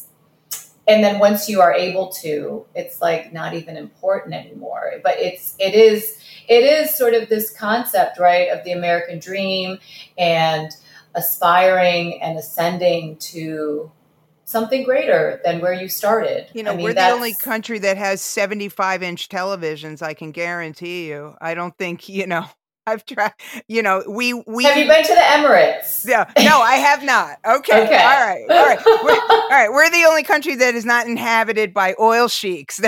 and 0.87 1.03
then 1.03 1.19
once 1.19 1.49
you 1.49 1.61
are 1.61 1.73
able 1.73 2.07
to 2.07 2.65
it's 2.75 3.01
like 3.01 3.33
not 3.33 3.53
even 3.53 3.77
important 3.77 4.33
anymore 4.33 4.93
but 5.03 5.17
it's 5.17 5.55
it 5.59 5.73
is 5.73 6.17
it 6.47 6.63
is 6.63 6.95
sort 6.95 7.13
of 7.13 7.29
this 7.29 7.51
concept 7.51 8.19
right 8.19 8.49
of 8.49 8.63
the 8.63 8.71
american 8.71 9.19
dream 9.19 9.77
and 10.17 10.71
aspiring 11.15 12.21
and 12.21 12.37
ascending 12.37 13.17
to 13.17 13.91
something 14.47 14.83
greater 14.85 15.41
than 15.43 15.59
where 15.59 15.73
you 15.73 15.89
started 15.89 16.49
You 16.53 16.63
know, 16.63 16.71
I 16.71 16.75
mean, 16.77 16.85
we're 16.85 16.93
the 16.93 17.09
only 17.09 17.35
country 17.35 17.79
that 17.79 17.97
has 17.97 18.21
75 18.21 19.03
inch 19.03 19.27
televisions. 19.27 20.01
I 20.01 20.13
can 20.13 20.31
guarantee 20.31 21.09
you. 21.09 21.35
I 21.41 21.53
don't 21.53 21.77
think, 21.77 22.07
you 22.07 22.27
know, 22.27 22.45
I've 22.87 23.05
tried, 23.05 23.33
you 23.67 23.83
know, 23.83 24.03
we, 24.07 24.33
we, 24.33 24.63
have 24.63 24.77
you 24.77 24.87
been 24.87 25.03
to 25.03 25.13
the 25.13 25.19
emirates 25.19 26.07
yeah, 26.07 26.31
no, 26.37 26.61
I 26.61 26.75
have 26.75 27.03
not. 27.03 27.37
Okay. 27.47 27.85
Okay. 27.85 27.97
All 27.97 28.25
right. 28.25 28.45
All 28.49 28.65
right. 28.65 28.79
We're, 28.85 29.11
all 29.29 29.49
right. 29.49 29.71
We're 29.71 29.89
the 29.89 30.05
only 30.07 30.23
country 30.23 30.55
that 30.55 30.75
is 30.75 30.85
not 30.85 31.07
inhabited 31.07 31.73
by 31.73 31.95
oil 31.99 32.27
sheiks. 32.27 32.75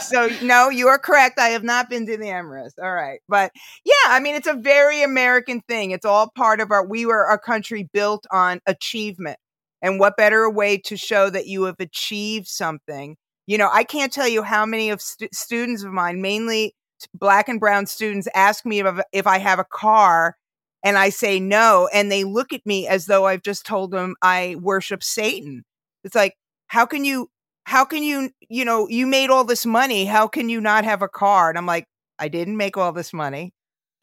so 0.00 0.28
no, 0.42 0.68
you 0.68 0.88
are 0.88 0.98
correct. 0.98 1.38
I 1.38 1.48
have 1.48 1.64
not 1.64 1.88
been 1.88 2.06
to 2.06 2.16
the 2.16 2.26
Emirates. 2.26 2.72
All 2.80 2.92
right. 2.92 3.20
But 3.28 3.52
yeah, 3.84 3.92
I 4.08 4.20
mean, 4.20 4.34
it's 4.34 4.46
a 4.46 4.54
very 4.54 5.02
American 5.02 5.60
thing. 5.62 5.92
It's 5.92 6.04
all 6.04 6.30
part 6.36 6.60
of 6.60 6.70
our, 6.70 6.86
we 6.86 7.06
were 7.06 7.24
a 7.24 7.38
country 7.38 7.88
built 7.92 8.26
on 8.30 8.60
achievement. 8.66 9.38
And 9.82 9.98
what 9.98 10.16
better 10.16 10.48
way 10.50 10.76
to 10.78 10.96
show 10.96 11.30
that 11.30 11.46
you 11.46 11.64
have 11.64 11.80
achieved 11.80 12.48
something? 12.48 13.16
You 13.46 13.58
know, 13.58 13.70
I 13.72 13.84
can't 13.84 14.12
tell 14.12 14.28
you 14.28 14.42
how 14.42 14.66
many 14.66 14.90
of 14.90 15.00
stu- 15.00 15.28
students 15.32 15.82
of 15.82 15.92
mine, 15.92 16.20
mainly 16.20 16.74
black 17.14 17.48
and 17.48 17.60
brown 17.60 17.86
students, 17.86 18.28
ask 18.34 18.64
me 18.64 18.80
if, 18.80 19.00
if 19.12 19.26
I 19.26 19.38
have 19.38 19.58
a 19.58 19.64
car 19.64 20.36
and 20.84 20.96
I 20.96 21.10
say 21.10 21.40
no. 21.40 21.88
And 21.92 22.10
they 22.10 22.24
look 22.24 22.52
at 22.52 22.64
me 22.66 22.86
as 22.86 23.06
though 23.06 23.26
I've 23.26 23.42
just 23.42 23.66
told 23.66 23.90
them 23.90 24.14
I 24.22 24.56
worship 24.60 25.02
Satan. 25.02 25.64
It's 26.04 26.14
like, 26.14 26.34
how 26.68 26.86
can 26.86 27.04
you, 27.04 27.28
how 27.64 27.84
can 27.84 28.02
you, 28.02 28.30
you 28.48 28.64
know, 28.64 28.88
you 28.88 29.06
made 29.06 29.30
all 29.30 29.44
this 29.44 29.66
money. 29.66 30.04
How 30.04 30.26
can 30.26 30.48
you 30.48 30.60
not 30.60 30.84
have 30.84 31.02
a 31.02 31.08
car? 31.08 31.48
And 31.48 31.58
I'm 31.58 31.66
like, 31.66 31.86
I 32.18 32.28
didn't 32.28 32.56
make 32.56 32.76
all 32.76 32.92
this 32.92 33.12
money. 33.12 33.52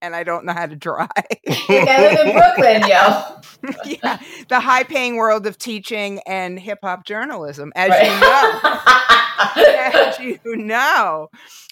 and 0.00 0.14
I 0.14 0.22
don't 0.22 0.44
know 0.44 0.52
how 0.52 0.66
to 0.66 0.76
drive. 0.76 1.08
you 1.46 1.84
live 1.84 2.26
in 2.26 2.32
brooklyn 2.32 2.82
yo 2.88 3.36
yeah, 3.84 4.20
the 4.48 4.60
high 4.60 4.84
paying 4.84 5.16
world 5.16 5.46
of 5.46 5.58
teaching 5.58 6.20
and 6.26 6.58
hip 6.58 6.78
hop 6.82 7.04
journalism, 7.04 7.72
as 7.74 7.88
you 7.88 8.20
know. 8.20 9.22
You 10.20 10.56
know. 10.56 11.28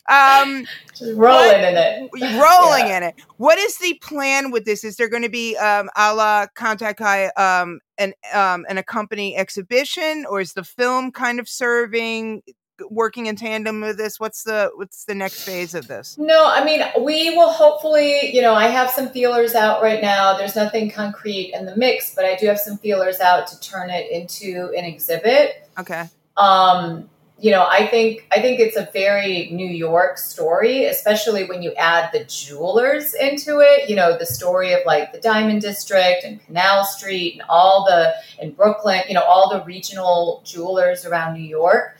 Um, 0.06 0.66
Just 0.94 1.16
rolling 1.16 1.62
in 1.62 1.76
it. 1.76 2.10
you're 2.14 2.42
rolling 2.42 2.88
in 2.88 3.02
it. 3.02 3.14
What 3.38 3.58
is 3.58 3.78
the 3.78 3.94
plan 4.02 4.50
with 4.50 4.64
this? 4.66 4.84
Is 4.84 4.96
there 4.96 5.08
going 5.08 5.22
to 5.22 5.30
be 5.30 5.56
um, 5.56 5.88
a 5.96 6.14
la 6.14 6.46
Contact 6.54 6.98
High 6.98 7.28
um, 7.36 7.80
an 7.98 8.12
um, 8.32 8.66
an 8.68 8.76
accompanying 8.78 9.36
exhibition, 9.36 10.26
or 10.28 10.40
is 10.40 10.52
the 10.52 10.64
film 10.64 11.10
kind 11.10 11.40
of 11.40 11.48
serving, 11.48 12.42
working 12.90 13.26
in 13.26 13.36
tandem 13.36 13.80
with 13.80 13.96
this? 13.96 14.20
What's 14.20 14.42
the 14.42 14.70
what's 14.74 15.04
the 15.06 15.14
next 15.14 15.42
phase 15.44 15.74
of 15.74 15.86
this? 15.88 16.18
No, 16.18 16.44
I 16.46 16.62
mean, 16.64 16.82
we 17.02 17.30
will 17.30 17.50
hopefully, 17.50 18.34
you 18.34 18.42
know, 18.42 18.54
I 18.54 18.66
have 18.66 18.90
some 18.90 19.08
feelers 19.08 19.54
out 19.54 19.82
right 19.82 20.02
now. 20.02 20.36
There's 20.36 20.56
nothing 20.56 20.90
concrete 20.90 21.52
in 21.54 21.64
the 21.64 21.76
mix, 21.76 22.14
but 22.14 22.26
I 22.26 22.36
do 22.36 22.46
have 22.48 22.58
some 22.58 22.76
feelers 22.76 23.20
out 23.20 23.46
to 23.48 23.60
turn 23.60 23.88
it 23.88 24.10
into 24.10 24.70
an 24.76 24.84
exhibit. 24.84 25.66
Okay, 25.78 26.04
Um, 26.36 27.08
you 27.44 27.50
know, 27.50 27.66
I 27.68 27.86
think 27.88 28.26
I 28.32 28.40
think 28.40 28.58
it's 28.58 28.74
a 28.74 28.88
very 28.94 29.50
New 29.50 29.68
York 29.68 30.16
story, 30.16 30.86
especially 30.86 31.44
when 31.44 31.62
you 31.62 31.74
add 31.74 32.08
the 32.10 32.24
jewelers 32.24 33.12
into 33.12 33.60
it. 33.60 33.86
You 33.86 33.96
know, 33.96 34.16
the 34.16 34.24
story 34.24 34.72
of 34.72 34.80
like 34.86 35.12
the 35.12 35.20
Diamond 35.20 35.60
District 35.60 36.24
and 36.24 36.42
Canal 36.46 36.86
Street 36.86 37.34
and 37.34 37.42
all 37.46 37.84
the 37.84 38.14
in 38.42 38.52
Brooklyn. 38.52 39.02
You 39.08 39.12
know, 39.12 39.24
all 39.24 39.50
the 39.50 39.62
regional 39.66 40.40
jewelers 40.46 41.04
around 41.04 41.34
New 41.34 41.46
York. 41.46 41.98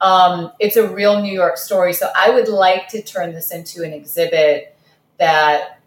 Um, 0.00 0.50
it's 0.58 0.76
a 0.76 0.88
real 0.88 1.22
New 1.22 1.32
York 1.32 1.58
story. 1.58 1.92
So 1.92 2.08
I 2.16 2.30
would 2.30 2.48
like 2.48 2.88
to 2.88 3.02
turn 3.02 3.32
this 3.32 3.52
into 3.52 3.84
an 3.84 3.92
exhibit 3.92 4.76
that 5.20 5.78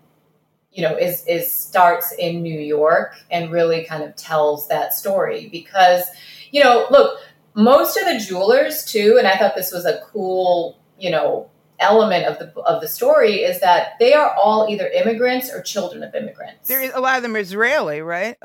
you 0.72 0.84
know 0.84 0.96
is 0.96 1.26
is 1.28 1.52
starts 1.52 2.14
in 2.14 2.42
New 2.42 2.62
York 2.62 3.18
and 3.30 3.52
really 3.52 3.84
kind 3.84 4.04
of 4.04 4.16
tells 4.16 4.70
that 4.70 4.94
story 4.94 5.50
because 5.52 6.04
you 6.52 6.64
know 6.64 6.88
look 6.92 7.20
most 7.56 7.98
of 7.98 8.06
the 8.06 8.20
jewelers 8.20 8.86
too 8.86 9.16
and 9.18 9.28
I 9.28 9.38
thought 9.38 9.56
this 9.56 9.72
was 9.72 9.86
a 9.86 10.00
cool 10.12 10.78
you 11.00 11.10
know 11.10 11.50
element 11.80 12.26
of 12.26 12.40
the 12.40 12.48
of 12.62 12.82
the 12.82 12.88
story 12.88 13.44
is 13.44 13.60
that 13.62 13.94
they 14.00 14.14
are 14.14 14.34
all 14.42 14.68
either 14.70 14.88
immigrants 14.88 15.52
or 15.52 15.62
children 15.62 16.04
of 16.04 16.14
immigrants. 16.16 16.68
there 16.68 16.82
is 16.82 16.92
a 16.94 17.00
lot 17.00 17.18
of 17.18 17.24
them 17.24 17.36
are 17.36 17.40
Israeli, 17.40 18.02
right? 18.02 18.38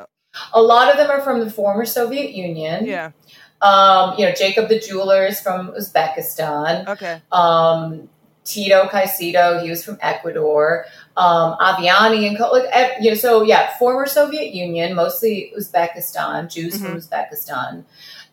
a 0.52 0.62
lot 0.62 0.90
of 0.90 0.96
them 0.96 1.10
are 1.10 1.20
from 1.20 1.40
the 1.40 1.50
former 1.50 1.84
Soviet 1.84 2.32
Union. 2.32 2.86
Yeah. 2.86 3.10
Um, 3.62 4.14
you 4.18 4.24
know, 4.24 4.32
Jacob 4.32 4.68
the 4.68 4.78
jeweler 4.80 5.26
is 5.26 5.40
from 5.40 5.72
Uzbekistan. 5.72 6.88
Okay. 6.88 7.20
um, 7.30 8.08
Tito 8.44 8.86
Caicedo, 8.86 9.62
he 9.62 9.70
was 9.70 9.84
from 9.84 9.98
Ecuador. 10.00 10.86
Um, 11.16 11.56
Aviani 11.60 12.26
and 12.26 12.38
Co- 12.38 12.50
like 12.50 12.94
you 13.00 13.10
know, 13.10 13.16
so 13.16 13.42
yeah, 13.42 13.76
former 13.78 14.06
Soviet 14.06 14.54
Union, 14.54 14.94
mostly 14.94 15.52
Uzbekistan, 15.56 16.50
Jews 16.50 16.80
from 16.80 16.96
Uzbekistan. 16.96 17.84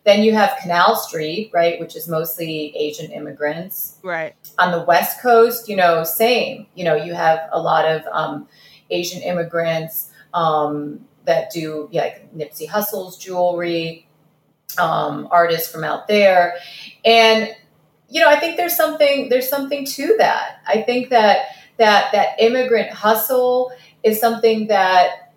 Then 0.04 0.22
you 0.22 0.32
have 0.32 0.56
Canal 0.60 0.96
Street, 0.96 1.50
right, 1.52 1.78
which 1.80 1.94
is 1.94 2.08
mostly 2.08 2.74
Asian 2.76 3.10
immigrants. 3.10 3.98
Right. 4.02 4.34
On 4.58 4.72
the 4.72 4.82
West 4.84 5.20
Coast, 5.20 5.68
you 5.68 5.76
know, 5.76 6.04
same. 6.04 6.66
You 6.74 6.84
know, 6.84 6.94
you 6.94 7.14
have 7.14 7.48
a 7.52 7.60
lot 7.60 7.84
of 7.84 8.02
um, 8.10 8.48
Asian 8.90 9.22
immigrants 9.22 10.10
um, 10.32 11.00
that 11.24 11.50
do 11.50 11.88
yeah, 11.90 12.02
like 12.02 12.34
Nipsey 12.34 12.68
Hussle's 12.68 13.18
jewelry, 13.18 14.08
um, 14.78 15.28
artists 15.30 15.70
from 15.70 15.84
out 15.84 16.08
there, 16.08 16.56
and 17.04 17.54
you 18.08 18.22
know, 18.22 18.28
I 18.28 18.40
think 18.40 18.56
there's 18.56 18.76
something 18.76 19.28
there's 19.28 19.48
something 19.48 19.84
to 19.84 20.14
that. 20.18 20.62
I 20.66 20.82
think 20.82 21.10
that 21.10 21.48
that 21.76 22.12
that 22.12 22.40
immigrant 22.40 22.90
hustle 22.90 23.72
is 24.02 24.20
something 24.20 24.68
that 24.68 25.27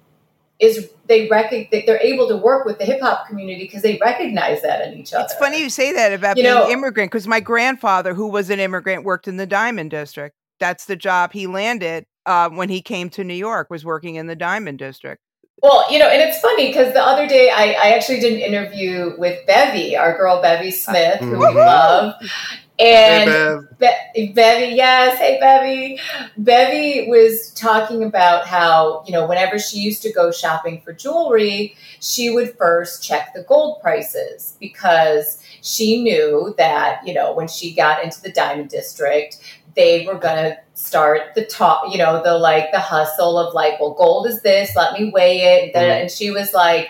is 0.61 0.89
they 1.07 1.27
they're 1.27 1.99
able 2.01 2.27
to 2.27 2.37
work 2.37 2.65
with 2.65 2.77
the 2.77 2.85
hip 2.85 3.01
hop 3.01 3.27
community 3.27 3.63
because 3.63 3.81
they 3.81 3.97
recognize 3.99 4.61
that 4.61 4.87
in 4.87 4.97
each 4.97 5.11
other. 5.13 5.25
It's 5.25 5.33
funny 5.33 5.59
you 5.59 5.69
say 5.69 5.91
that 5.91 6.13
about 6.13 6.37
You 6.37 6.43
being 6.43 6.55
know- 6.55 6.69
immigrant 6.69 7.11
because 7.11 7.27
my 7.27 7.39
grandfather, 7.39 8.13
who 8.13 8.27
was 8.27 8.49
an 8.49 8.59
immigrant, 8.59 9.03
worked 9.03 9.27
in 9.27 9.37
the 9.37 9.47
Diamond 9.47 9.89
District. 9.91 10.35
That's 10.59 10.85
the 10.85 10.95
job 10.95 11.33
he 11.33 11.47
landed 11.47 12.05
uh, 12.27 12.49
when 12.49 12.69
he 12.69 12.81
came 12.81 13.09
to 13.11 13.23
New 13.23 13.33
York. 13.33 13.69
Was 13.71 13.83
working 13.83 14.15
in 14.15 14.27
the 14.27 14.35
Diamond 14.35 14.77
District. 14.77 15.21
Well, 15.61 15.85
you 15.91 15.99
know, 15.99 16.07
and 16.07 16.21
it's 16.21 16.39
funny 16.39 16.67
because 16.67 16.93
the 16.93 17.03
other 17.03 17.27
day 17.27 17.51
I, 17.51 17.73
I 17.73 17.89
actually 17.91 18.19
did 18.19 18.33
an 18.33 18.39
interview 18.39 19.13
with 19.17 19.45
Bevy, 19.45 19.95
our 19.95 20.17
girl 20.17 20.41
Bevy 20.41 20.71
Smith, 20.71 21.19
who 21.19 21.37
we 21.37 21.53
love. 21.53 22.15
Hey, 22.79 23.21
And 23.21 23.69
Bev. 23.79 23.79
Be- 24.15 24.31
Bevy, 24.33 24.75
yes, 24.75 25.19
hey 25.19 25.37
Bevy. 25.39 25.99
Bevy 26.37 27.07
was 27.09 27.51
talking 27.53 28.03
about 28.03 28.47
how, 28.47 29.03
you 29.05 29.13
know, 29.13 29.27
whenever 29.27 29.59
she 29.59 29.77
used 29.77 30.01
to 30.01 30.11
go 30.11 30.31
shopping 30.31 30.81
for 30.83 30.93
jewelry, 30.93 31.75
she 31.99 32.31
would 32.31 32.57
first 32.57 33.03
check 33.03 33.33
the 33.35 33.43
gold 33.43 33.81
prices 33.83 34.57
because 34.59 35.43
she 35.61 36.01
knew 36.01 36.55
that, 36.57 37.05
you 37.05 37.13
know, 37.13 37.33
when 37.35 37.47
she 37.47 37.71
got 37.75 38.03
into 38.03 38.19
the 38.19 38.31
diamond 38.31 38.69
district, 38.69 39.37
they 39.75 40.05
were 40.05 40.15
going 40.17 40.51
to 40.51 40.57
start 40.73 41.33
the 41.35 41.45
top, 41.45 41.91
you 41.91 41.97
know, 41.97 42.21
the 42.23 42.37
like 42.37 42.71
the 42.71 42.79
hustle 42.79 43.37
of 43.37 43.53
like, 43.53 43.79
well, 43.79 43.93
gold 43.93 44.27
is 44.27 44.41
this, 44.41 44.75
let 44.75 44.99
me 44.99 45.11
weigh 45.13 45.41
it. 45.41 45.73
Mhm. 45.75 45.81
And 46.01 46.11
she 46.11 46.31
was 46.31 46.53
like, 46.53 46.89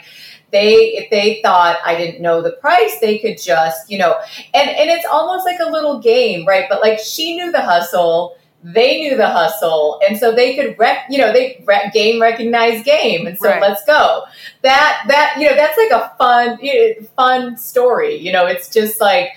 they 0.51 0.73
if 0.97 1.09
they 1.09 1.39
thought 1.43 1.77
I 1.85 1.95
didn't 1.95 2.21
know 2.21 2.41
the 2.41 2.51
price, 2.53 2.99
they 2.99 3.19
could 3.19 3.41
just, 3.41 3.89
you 3.89 3.97
know, 3.97 4.19
and 4.53 4.69
and 4.69 4.89
it's 4.89 5.05
almost 5.05 5.45
like 5.45 5.59
a 5.59 5.69
little 5.69 5.99
game, 5.99 6.45
right? 6.47 6.65
But 6.69 6.81
like 6.81 6.99
she 6.99 7.35
knew 7.37 7.51
the 7.51 7.61
hustle, 7.61 8.35
they 8.63 8.99
knew 8.99 9.15
the 9.15 9.29
hustle, 9.29 9.99
and 10.07 10.17
so 10.17 10.33
they 10.33 10.55
could 10.55 10.77
rec, 10.77 11.05
you 11.09 11.17
know, 11.19 11.31
they 11.31 11.63
rec- 11.65 11.93
game 11.93 12.21
recognize 12.21 12.83
game, 12.83 13.27
and 13.27 13.37
so 13.37 13.49
Right. 13.49 13.61
let's 13.61 13.83
go. 13.85 14.23
That 14.61 15.03
that 15.07 15.35
you 15.39 15.49
know, 15.49 15.55
that's 15.55 15.77
like 15.77 15.91
a 15.91 16.11
fun 16.17 16.57
you 16.61 16.73
know, 16.99 17.07
fun 17.15 17.57
story. 17.57 18.17
You 18.17 18.31
know, 18.33 18.45
it's 18.45 18.69
just 18.73 18.99
like 18.99 19.29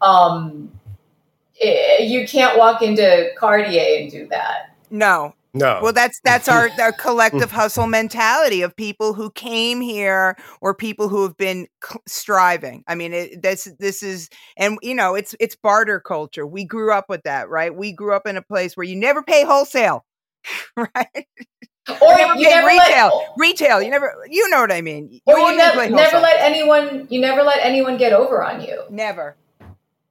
um, 0.00 0.70
eh, 1.60 2.02
you 2.02 2.26
can't 2.26 2.58
walk 2.58 2.82
into 2.82 3.30
Cartier 3.36 4.00
and 4.00 4.10
do 4.10 4.26
that. 4.28 4.76
No. 4.90 5.34
No. 5.54 5.80
Well, 5.82 5.92
that's 5.92 6.18
that's 6.24 6.48
our, 6.48 6.70
our 6.80 6.92
collective 6.92 7.50
hustle 7.50 7.86
mentality 7.86 8.62
of 8.62 8.74
people 8.74 9.12
who 9.12 9.30
came 9.32 9.82
here 9.82 10.34
or 10.62 10.74
people 10.74 11.08
who 11.08 11.22
have 11.24 11.36
been 11.36 11.66
c- 11.84 11.98
striving. 12.06 12.84
I 12.86 12.94
mean, 12.94 13.12
it, 13.12 13.42
this 13.42 13.68
this 13.78 14.02
is, 14.02 14.30
and 14.56 14.78
you 14.80 14.94
know, 14.94 15.14
it's 15.14 15.34
it's 15.40 15.54
barter 15.54 16.00
culture. 16.00 16.46
We 16.46 16.64
grew 16.64 16.90
up 16.92 17.10
with 17.10 17.24
that, 17.24 17.50
right? 17.50 17.74
We 17.74 17.92
grew 17.92 18.14
up 18.14 18.26
in 18.26 18.38
a 18.38 18.42
place 18.42 18.76
where 18.76 18.84
you 18.84 18.96
never 18.96 19.22
pay 19.22 19.44
wholesale, 19.44 20.06
right? 20.76 21.26
Or 22.00 22.16
never 22.16 22.34
you 22.38 22.46
pay 22.46 22.54
never 22.54 22.68
retail. 22.68 23.06
let, 23.18 23.28
Retail, 23.36 23.82
you 23.82 23.90
never, 23.90 24.14
you 24.30 24.48
know 24.48 24.60
what 24.60 24.72
I 24.72 24.80
mean. 24.80 25.20
or 25.26 25.36
you 25.36 25.44
only 25.44 25.56
never 25.56 25.90
never 25.90 26.18
let 26.18 26.36
anyone 26.40 27.08
you 27.10 27.20
never 27.20 27.42
let 27.42 27.58
anyone 27.60 27.98
get 27.98 28.12
over 28.14 28.42
on 28.42 28.62
you. 28.62 28.84
never. 28.88 29.36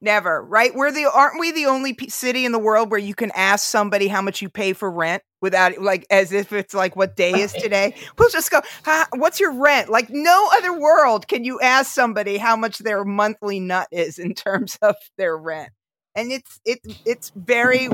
Never, 0.03 0.43
right? 0.43 0.73
We're 0.73 0.91
the 0.91 1.05
aren't 1.05 1.39
we 1.39 1.51
the 1.51 1.67
only 1.67 1.93
p- 1.93 2.09
city 2.09 2.43
in 2.43 2.51
the 2.51 2.59
world 2.59 2.89
where 2.89 2.99
you 2.99 3.13
can 3.13 3.31
ask 3.35 3.69
somebody 3.69 4.07
how 4.07 4.21
much 4.23 4.41
you 4.41 4.49
pay 4.49 4.73
for 4.73 4.89
rent 4.89 5.21
without 5.41 5.77
like 5.79 6.07
as 6.09 6.31
if 6.31 6.51
it's 6.51 6.73
like 6.73 6.95
what 6.95 7.15
day 7.15 7.39
is 7.39 7.53
today? 7.53 7.93
We'll 8.17 8.31
just 8.31 8.49
go, 8.49 8.61
"Huh, 8.83 9.05
"What's 9.15 9.39
your 9.39 9.53
rent?" 9.53 9.89
Like 9.89 10.09
no 10.09 10.49
other 10.57 10.77
world 10.79 11.27
can 11.27 11.43
you 11.43 11.59
ask 11.61 11.91
somebody 11.93 12.37
how 12.37 12.55
much 12.55 12.79
their 12.79 13.05
monthly 13.05 13.59
nut 13.59 13.87
is 13.91 14.17
in 14.17 14.33
terms 14.33 14.75
of 14.81 14.95
their 15.19 15.37
rent, 15.37 15.69
and 16.15 16.31
it's 16.31 16.59
it 16.65 16.79
it's 17.05 17.31
very 17.35 17.89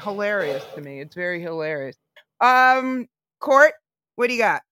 hilarious 0.00 0.64
to 0.76 0.80
me. 0.82 1.00
It's 1.00 1.16
very 1.16 1.42
hilarious. 1.42 1.96
Um, 2.40 3.08
Court, 3.40 3.72
what 4.14 4.28
do 4.28 4.34
you 4.34 4.38
got? 4.40 4.62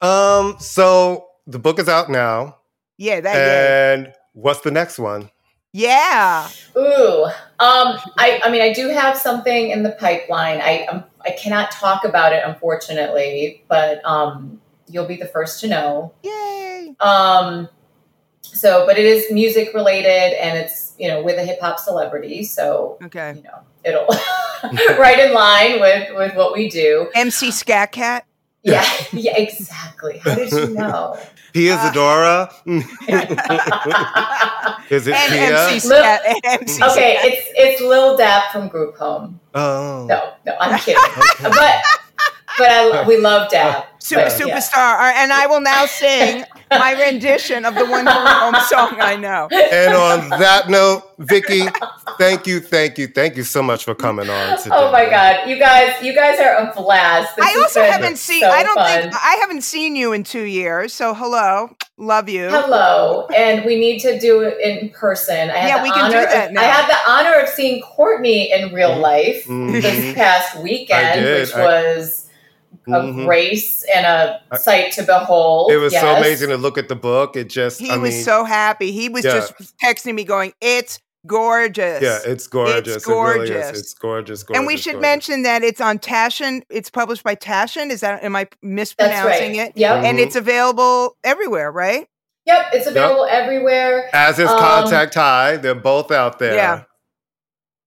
Um, 0.00 0.56
so 0.58 1.26
the 1.46 1.60
book 1.60 1.78
is 1.78 1.88
out 1.88 2.10
now, 2.10 2.56
Yeah, 2.98 3.20
that 3.20 3.34
yeah. 3.36 3.94
and 3.94 4.12
what's 4.34 4.60
the 4.60 4.70
next 4.70 4.98
one? 4.98 5.30
yeah. 5.76 6.48
Ooh, 6.76 7.24
um, 7.24 7.98
I, 8.16 8.40
I 8.44 8.50
mean, 8.52 8.62
I 8.62 8.72
do 8.72 8.90
have 8.90 9.16
something 9.18 9.70
in 9.70 9.82
the 9.82 9.90
pipeline. 9.90 10.60
I, 10.60 10.84
um, 10.86 11.02
I 11.24 11.30
cannot 11.32 11.72
talk 11.72 12.04
about 12.04 12.32
it, 12.32 12.44
unfortunately, 12.46 13.64
but 13.68 14.00
um, 14.04 14.60
you'll 14.86 15.06
be 15.06 15.16
the 15.16 15.26
first 15.26 15.58
to 15.62 15.68
know. 15.68 16.14
Yay! 16.22 16.94
Um, 17.00 17.68
so, 18.42 18.86
but 18.86 18.98
it 18.98 19.04
is 19.04 19.32
music 19.32 19.74
related, 19.74 20.38
and 20.40 20.56
it's 20.58 20.94
you 20.96 21.08
know 21.08 21.24
with 21.24 21.38
a 21.38 21.44
hip 21.44 21.58
hop 21.60 21.80
celebrity, 21.80 22.44
so 22.44 22.98
Okay. 23.04 23.32
you 23.36 23.42
know 23.42 23.58
it'll 23.84 24.06
right 24.96 25.18
in 25.18 25.32
line 25.34 25.80
with 25.80 26.14
with 26.16 26.36
what 26.36 26.52
we 26.52 26.68
do. 26.70 27.10
MC 27.16 27.50
Scat 27.50 27.90
Cat. 27.90 28.26
Yeah, 28.64 28.84
yeah, 29.12 29.36
exactly. 29.36 30.18
How 30.18 30.34
did 30.34 30.50
you 30.50 30.68
know? 30.74 31.16
Pia 31.52 31.74
Uh, 31.76 31.92
Zadora? 31.92 32.50
Is 34.90 35.06
it 35.06 35.14
and 35.14 35.32
Pia? 35.32 35.66
MC 35.68 35.80
Scat. 35.80 36.20
And 36.26 36.40
MC 36.62 36.82
okay, 36.82 37.16
Scat. 37.18 37.32
it's 37.32 37.48
it's 37.54 37.80
Lil 37.80 38.16
Dap 38.16 38.50
from 38.52 38.68
Group 38.68 38.96
Home. 38.96 39.38
Oh. 39.54 40.06
No, 40.08 40.32
no, 40.46 40.56
I'm 40.58 40.78
kidding. 40.80 41.02
Okay. 41.02 41.42
but 41.44 41.82
but 42.58 42.70
I 42.70 43.04
we 43.06 43.18
love 43.18 43.50
Dap. 43.50 43.93
Su- 44.04 44.16
but, 44.16 44.28
superstar. 44.32 44.98
Uh, 45.00 45.12
And 45.16 45.32
I 45.32 45.46
will 45.46 45.62
now 45.62 45.86
sing 45.86 46.44
my 46.70 46.92
rendition 46.92 47.64
of 47.64 47.74
the 47.74 47.86
one 47.86 48.04
from 48.04 48.26
home 48.26 48.54
song 48.68 49.00
I 49.00 49.16
know. 49.16 49.48
And 49.50 49.94
on 49.94 50.28
that 50.40 50.68
note, 50.68 51.04
Vikki, 51.18 51.62
thank 52.18 52.46
you, 52.46 52.60
thank 52.60 52.98
you, 52.98 53.06
thank 53.08 53.36
you 53.38 53.44
so 53.44 53.62
much 53.62 53.84
for 53.84 53.94
coming 53.94 54.28
on 54.28 54.58
today. 54.58 54.74
Oh 54.76 54.92
my 54.92 55.08
god, 55.08 55.48
you 55.48 55.58
guys, 55.58 56.02
you 56.02 56.12
guys 56.14 56.38
are 56.38 56.54
a 56.68 56.72
blast. 56.76 57.36
This 57.36 57.46
I 57.46 57.58
also 57.62 57.80
haven't 57.82 58.18
seen. 58.18 58.40
so 58.42 58.50
I 58.50 58.62
don't 58.62 58.74
fun. 58.76 59.02
think 59.02 59.14
I 59.14 59.36
haven't 59.40 59.62
seen 59.62 59.96
you 59.96 60.12
in 60.12 60.22
two 60.22 60.42
years. 60.44 60.92
So 60.92 61.14
hello, 61.14 61.74
love 61.96 62.28
you. 62.28 62.48
Hello, 62.50 63.26
and 63.34 63.64
we 63.64 63.76
need 63.78 64.00
to 64.00 64.18
do 64.20 64.42
it 64.42 64.58
in 64.60 64.90
person. 64.90 65.48
I 65.50 65.56
had 65.56 65.68
Yeah, 65.68 65.76
the 65.78 65.82
we 65.84 65.90
can 65.92 66.10
do 66.10 66.16
honor 66.18 66.26
that 66.26 66.48
of, 66.48 66.52
now. 66.52 66.60
I 66.60 66.64
had 66.64 66.90
the 66.90 67.10
honor 67.10 67.40
of 67.42 67.48
seeing 67.48 67.80
Courtney 67.80 68.52
in 68.52 68.74
real 68.74 68.96
Mhm. 68.96 69.00
life 69.00 69.44
Mhm. 69.46 69.80
this 69.80 70.14
past 70.14 70.56
weekend, 70.58 71.20
did. 71.24 71.40
which 71.48 71.54
I- 71.56 71.64
was 71.64 72.23
a 72.86 72.90
Mhm. 72.90 73.24
grace 73.24 73.84
and 73.94 74.04
a 74.06 74.40
sight 74.58 74.92
to 74.92 75.02
behold. 75.02 75.70
It 75.72 75.78
was 75.78 75.92
so 75.92 76.16
amazing 76.16 76.50
to 76.50 76.56
look 76.56 76.76
at 76.78 76.88
the 76.88 76.96
book. 76.96 77.36
It 77.36 77.48
just, 77.48 77.80
He 77.80 77.90
I 77.90 77.96
was 77.96 78.14
mean, 78.14 78.22
so 78.24 78.44
happy. 78.44 78.92
He 78.92 79.08
was 79.08 79.24
Yeah. 79.24 79.32
just 79.34 79.54
texting 79.82 80.14
me, 80.14 80.24
going, 80.24 80.52
"It's 80.60 80.98
gorgeous." 81.26 82.02
yeah, 82.02 82.18
it's 82.26 82.46
gorgeous. 82.46 82.96
It 82.96 83.06
really 83.08 83.48
gorgeous. 83.48 83.78
It's 83.78 83.94
gorgeous, 83.94 84.42
gorgeous. 84.42 84.58
and 84.58 84.66
we 84.66 84.76
should 84.76 84.92
gorgeous. 84.94 85.02
mention 85.08 85.42
that 85.44 85.62
it's 85.64 85.80
on 85.80 85.98
Taschen. 85.98 86.62
It's 86.70 86.90
published 86.90 87.22
by 87.22 87.34
Taschen. 87.34 87.90
Is 87.90 88.00
that 88.00 88.22
am 88.22 88.36
I 88.36 88.46
mispronouncing 88.62 89.56
right. 89.58 89.68
it? 89.68 89.72
Yep. 89.76 90.04
And 90.04 90.18
Mhm. 90.18 90.22
it's 90.22 90.36
available 90.36 91.16
everywhere, 91.24 91.72
right? 91.72 92.06
Yep. 92.46 92.66
It's 92.74 92.86
available 92.86 93.26
everywhere. 93.30 94.10
As 94.12 94.38
is 94.38 94.50
Um, 94.50 94.58
Contact 94.58 95.14
High. 95.14 95.56
They're 95.56 95.74
both 95.74 96.10
out 96.10 96.38
there. 96.38 96.54
Yeah. 96.54 96.80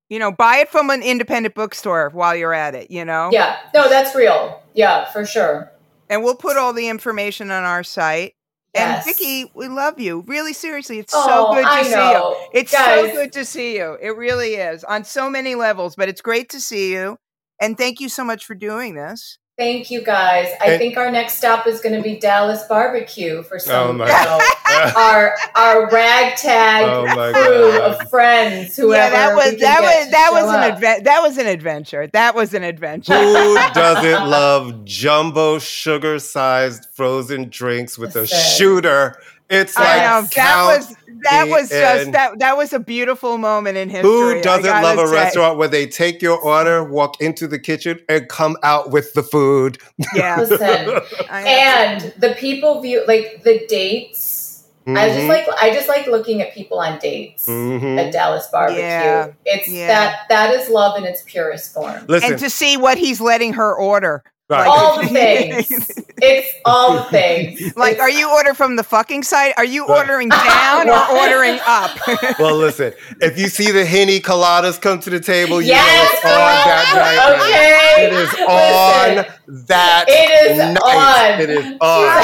You 0.09 0.19
know, 0.19 0.31
buy 0.31 0.57
it 0.57 0.69
from 0.69 0.89
an 0.89 1.03
independent 1.03 1.55
bookstore 1.55 2.09
while 2.13 2.35
you're 2.35 2.53
at 2.53 2.75
it. 2.75 2.91
You 2.91 3.05
know. 3.05 3.29
Yeah. 3.31 3.57
No, 3.73 3.89
that's 3.89 4.15
real. 4.15 4.61
Yeah, 4.73 5.05
for 5.05 5.25
sure. 5.25 5.71
And 6.09 6.23
we'll 6.23 6.35
put 6.35 6.57
all 6.57 6.73
the 6.73 6.87
information 6.87 7.51
on 7.51 7.63
our 7.63 7.83
site. 7.83 8.33
Yes. 8.73 9.05
And 9.07 9.15
Vikki, 9.17 9.51
we 9.55 9.67
love 9.67 9.99
you. 9.99 10.23
Really, 10.27 10.53
seriously, 10.53 10.99
it's 10.99 11.13
Oh, 11.15 11.27
so 11.27 11.53
good 11.53 11.63
to 11.63 11.69
I 11.69 11.83
see 11.83 12.11
you. 12.11 12.35
It's 12.53 12.71
Guys, 12.71 13.09
so 13.09 13.13
good 13.13 13.33
to 13.33 13.45
see 13.45 13.75
you. 13.75 13.97
It 14.01 14.15
really 14.15 14.55
is 14.55 14.83
on 14.83 15.03
so 15.03 15.29
many 15.29 15.55
levels, 15.55 15.95
but 15.95 16.09
it's 16.09 16.21
great 16.21 16.49
to 16.49 16.61
see 16.61 16.93
you. 16.93 17.17
And 17.59 17.77
thank 17.77 17.99
you 17.99 18.07
so 18.07 18.23
much 18.23 18.45
for 18.45 18.53
doing 18.53 18.95
this. 18.95 19.39
Thank 19.57 19.89
you 19.89 20.03
guys. 20.03 20.49
I 20.61 20.65
And- 20.71 20.79
think 20.79 20.97
our 20.97 21.09
next 21.09 21.39
stop 21.39 21.65
is 21.65 21.81
going 21.81 21.95
to 21.95 22.01
be 22.03 22.15
Dallas 22.19 22.61
Barbecue 22.69 23.41
for 23.41 23.55
Oh 23.55 23.57
some, 23.57 23.97
my 23.97 24.05
you 24.07 24.93
our 24.95 25.35
our 25.55 25.89
ragtag 25.89 26.83
Oh 26.87 27.05
crew 27.33 27.71
God. 27.71 27.81
of 28.01 28.09
friends. 28.11 28.75
Whoever 28.77 28.93
yeah, 29.15 29.29
that 29.29 29.35
was 29.35 29.59
that 29.59 29.81
was 29.81 30.11
that 30.11 30.29
was 30.31 30.53
an 30.53 30.63
adventure. 30.73 31.03
That 31.03 31.23
was 31.23 31.37
an 31.39 31.47
adventure. 31.47 32.07
That 32.07 32.35
was 32.35 32.53
an 32.53 32.63
adventure. 32.63 33.13
Who 33.17 33.55
doesn't 33.73 34.29
love 34.29 34.85
jumbo 34.85 35.57
sugar 35.57 36.19
sized 36.19 36.85
frozen 36.93 37.49
drinks 37.49 37.97
with 37.97 38.15
a 38.15 38.21
Listen. 38.21 38.39
shooter? 38.57 39.19
It's 39.49 39.75
like 39.75 39.87
I 39.87 40.03
know 40.03 40.21
that 40.23 40.31
count 40.31 40.77
was 40.77 40.95
that 41.23 41.45
me 41.47 41.51
was 41.53 41.69
just 41.69 42.11
that 42.11 42.39
that 42.39 42.57
was 42.57 42.73
a 42.73 42.79
beautiful 42.79 43.37
moment 43.37 43.77
in 43.77 43.89
history. 43.89 44.09
Who 44.09 44.41
doesn't 44.41 44.63
gotta 44.65 44.85
love 44.85 44.99
a 44.99 45.07
say. 45.07 45.13
restaurant 45.13 45.57
where 45.57 45.67
they 45.67 45.87
take 45.87 46.21
your 46.21 46.37
order, 46.39 46.83
walk 46.83 47.21
into 47.21 47.47
the 47.47 47.59
kitchen, 47.59 47.99
and 48.09 48.27
come 48.29 48.57
out 48.63 48.91
with 48.91 49.13
the 49.13 49.23
food? 49.23 49.77
Yeah, 50.15 50.37
Listen, 50.39 50.99
and 51.29 52.13
the 52.17 52.35
people 52.37 52.81
view 52.81 53.03
like 53.07 53.43
the 53.43 53.65
dates. 53.67 54.43
I 54.89 55.09
just 55.09 55.19
Mhm. 55.19 55.27
like 55.27 55.45
I 55.61 55.73
just 55.73 55.89
like 55.89 56.07
looking 56.07 56.41
at 56.41 56.53
people 56.53 56.79
on 56.79 56.97
dates 56.99 57.45
Mhm. 57.45 57.99
at 57.99 58.13
Dallas 58.13 58.47
Barbecue. 58.49 58.81
Yeah. 58.83 59.27
It's 59.43 59.67
Yeah. 59.67 59.87
that 59.87 60.19
that 60.29 60.53
is 60.55 60.69
love 60.69 60.97
in 60.97 61.03
its 61.03 61.23
purest 61.25 61.73
form. 61.73 62.05
Listen, 62.07 62.31
and 62.31 62.39
to 62.39 62.49
see 62.49 62.77
what 62.77 62.97
he's 62.97 63.19
letting 63.19 63.53
her 63.53 63.75
order. 63.75 64.23
Right. 64.49 64.67
all 64.67 65.01
the 65.01 65.07
things. 65.09 65.91
It's 66.19 66.47
all 66.65 66.95
the 66.95 67.03
things. 67.03 67.61
Like, 67.77 67.93
It's- 67.93 68.01
are 68.01 68.09
you 68.09 68.29
order 68.31 68.53
from 68.53 68.75
the 68.75 68.83
fucking 68.83 69.23
side? 69.23 69.53
Are 69.57 69.65
you 69.65 69.85
Right. 69.87 69.99
ordering 69.99 70.29
down 70.29 70.89
or 70.89 70.97
ordering 71.17 71.59
up? 71.67 71.91
well, 72.39 72.55
listen, 72.55 72.93
if 73.21 73.37
you 73.37 73.47
see 73.49 73.71
the 73.71 73.85
Henny 73.85 74.19
coladas 74.19 74.79
come 74.81 74.99
to 75.01 75.09
the 75.09 75.19
table, 75.19 75.61
you 75.61 75.67
Yes, 75.69 76.13
know 76.13 76.17
it's 76.17 76.25
on 76.25 76.67
that 76.67 76.93
night. 76.95 77.35
Okay. 77.35 78.05
It 78.05 78.13
is 78.13 78.33
on 78.47 79.15
Listen, 79.15 79.65
that 79.67 80.05
It 80.07 80.51
is 80.51 80.57
night. 80.57 81.33
on. 81.35 81.41
It 81.41 81.49
is 81.49 81.77
on. 81.81 82.23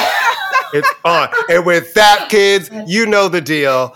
it's 0.73 0.89
on. 1.05 1.29
And 1.49 1.65
with 1.65 1.93
that, 1.93 2.27
kids, 2.29 2.69
you 2.87 3.05
know 3.05 3.27
the 3.27 3.41
deal. 3.41 3.95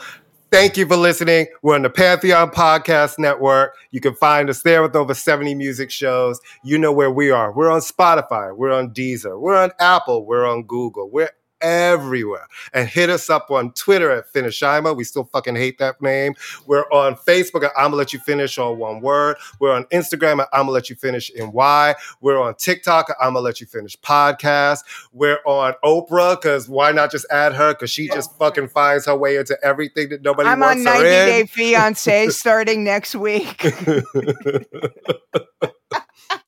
Thank 0.50 0.78
you 0.78 0.88
for 0.88 0.96
listening. 0.96 1.48
We're 1.62 1.76
on 1.76 1.82
the 1.82 1.90
Pantheon 1.90 2.52
Podcast 2.52 3.20
Network. 3.20 3.76
You 3.92 4.00
can 4.00 4.16
find 4.16 4.50
us 4.50 4.62
there 4.62 4.82
with 4.82 4.96
over 4.96 5.14
70 5.14 5.54
music 5.56 5.92
shows. 5.92 6.40
You 6.64 6.78
know 6.78 6.94
where 6.94 7.12
we 7.12 7.32
are. 7.32 7.52
We're 7.52 7.70
on 7.70 7.82
Spotify. 7.82 8.56
We're 8.56 8.72
on 8.72 8.92
Deezer. 8.92 9.38
We're 9.38 9.58
on 9.58 9.72
Apple. 9.78 10.26
We're 10.26 10.46
on 10.46 10.64
Google. 10.64 11.10
We're 11.10 11.32
everywhere. 11.62 12.48
And 12.74 12.88
hit 12.88 13.10
us 13.10 13.30
up 13.30 13.52
on 13.52 13.72
Twitter 13.74 14.12
at 14.12 14.32
Finishima. 14.34 14.96
We 14.96 15.04
still 15.04 15.26
fucking 15.26 15.56
hate 15.56 15.78
that 15.80 16.02
name. 16.02 16.36
We're 16.66 16.86
on 16.92 17.16
Facebook 17.16 17.64
at 17.64 17.72
I'ma 17.78 17.96
Let 17.96 18.14
You 18.14 18.20
Finish 18.20 18.58
all 18.58 18.76
one 18.76 19.02
word. 19.02 19.38
We're 19.60 19.74
on 19.74 19.86
Instagram 19.86 20.40
at 20.40 20.50
I'ma 20.54 20.72
Let 20.72 20.90
You 20.90 20.96
Finish 20.96 21.30
in 21.32 21.52
Y. 21.52 21.96
We're 22.22 22.40
on 22.40 22.56
TikTok 22.56 23.10
at 23.10 23.16
I'ma 23.22 23.40
Let 23.40 23.62
You 23.62 23.68
Finish 23.68 23.98
podcast. 24.00 24.80
We're 25.12 25.40
on 25.46 25.74
Oprah 25.84 26.40
because 26.40 26.70
why 26.70 26.92
not 26.92 27.12
just 27.12 27.26
add 27.32 27.54
her? 27.54 27.74
Because 27.74 27.92
she 27.92 28.08
just 28.08 28.38
fucking 28.38 28.70
finds 28.70 29.06
her 29.06 29.16
way 29.16 29.38
into 29.38 29.58
everything 29.64 30.10
that 30.10 30.22
nobody 30.22 30.50
I'm 30.50 30.60
wants 30.60 30.80
on 30.80 30.84
90. 30.86 31.04
Day 31.04 31.46
Fiance 31.46 32.30
starting 32.30 32.84
next 32.84 33.16
week. 33.16 33.66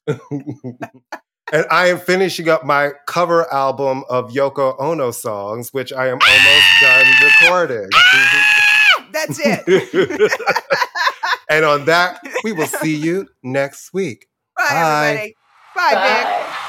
and 1.52 1.66
I 1.72 1.88
am 1.88 2.00
finishing 2.00 2.50
up 2.50 2.66
my 2.66 2.91
cover 3.06 3.52
album 3.54 4.04
of 4.10 4.32
Yoko 4.32 4.76
Ono 4.80 5.12
songs, 5.12 5.74
which 5.74 5.91
I 5.91 6.08
am 6.08 6.20
almost 6.22 6.68
done 6.82 7.08
recording. 7.24 7.89
Ah! 7.93 9.06
That's 9.12 9.39
it. 9.43 10.32
and 11.50 11.66
on 11.66 11.86
that, 11.86 12.22
we 12.43 12.52
will 12.52 12.68
see 12.68 12.95
you 12.95 13.28
next 13.43 13.93
week. 13.93 14.28
Bye, 14.56 14.64
Bye. 14.70 15.08
everybody. 15.08 15.36
Bye, 15.76 15.89
Vic. 15.89 16.24
Bye. 16.24 16.66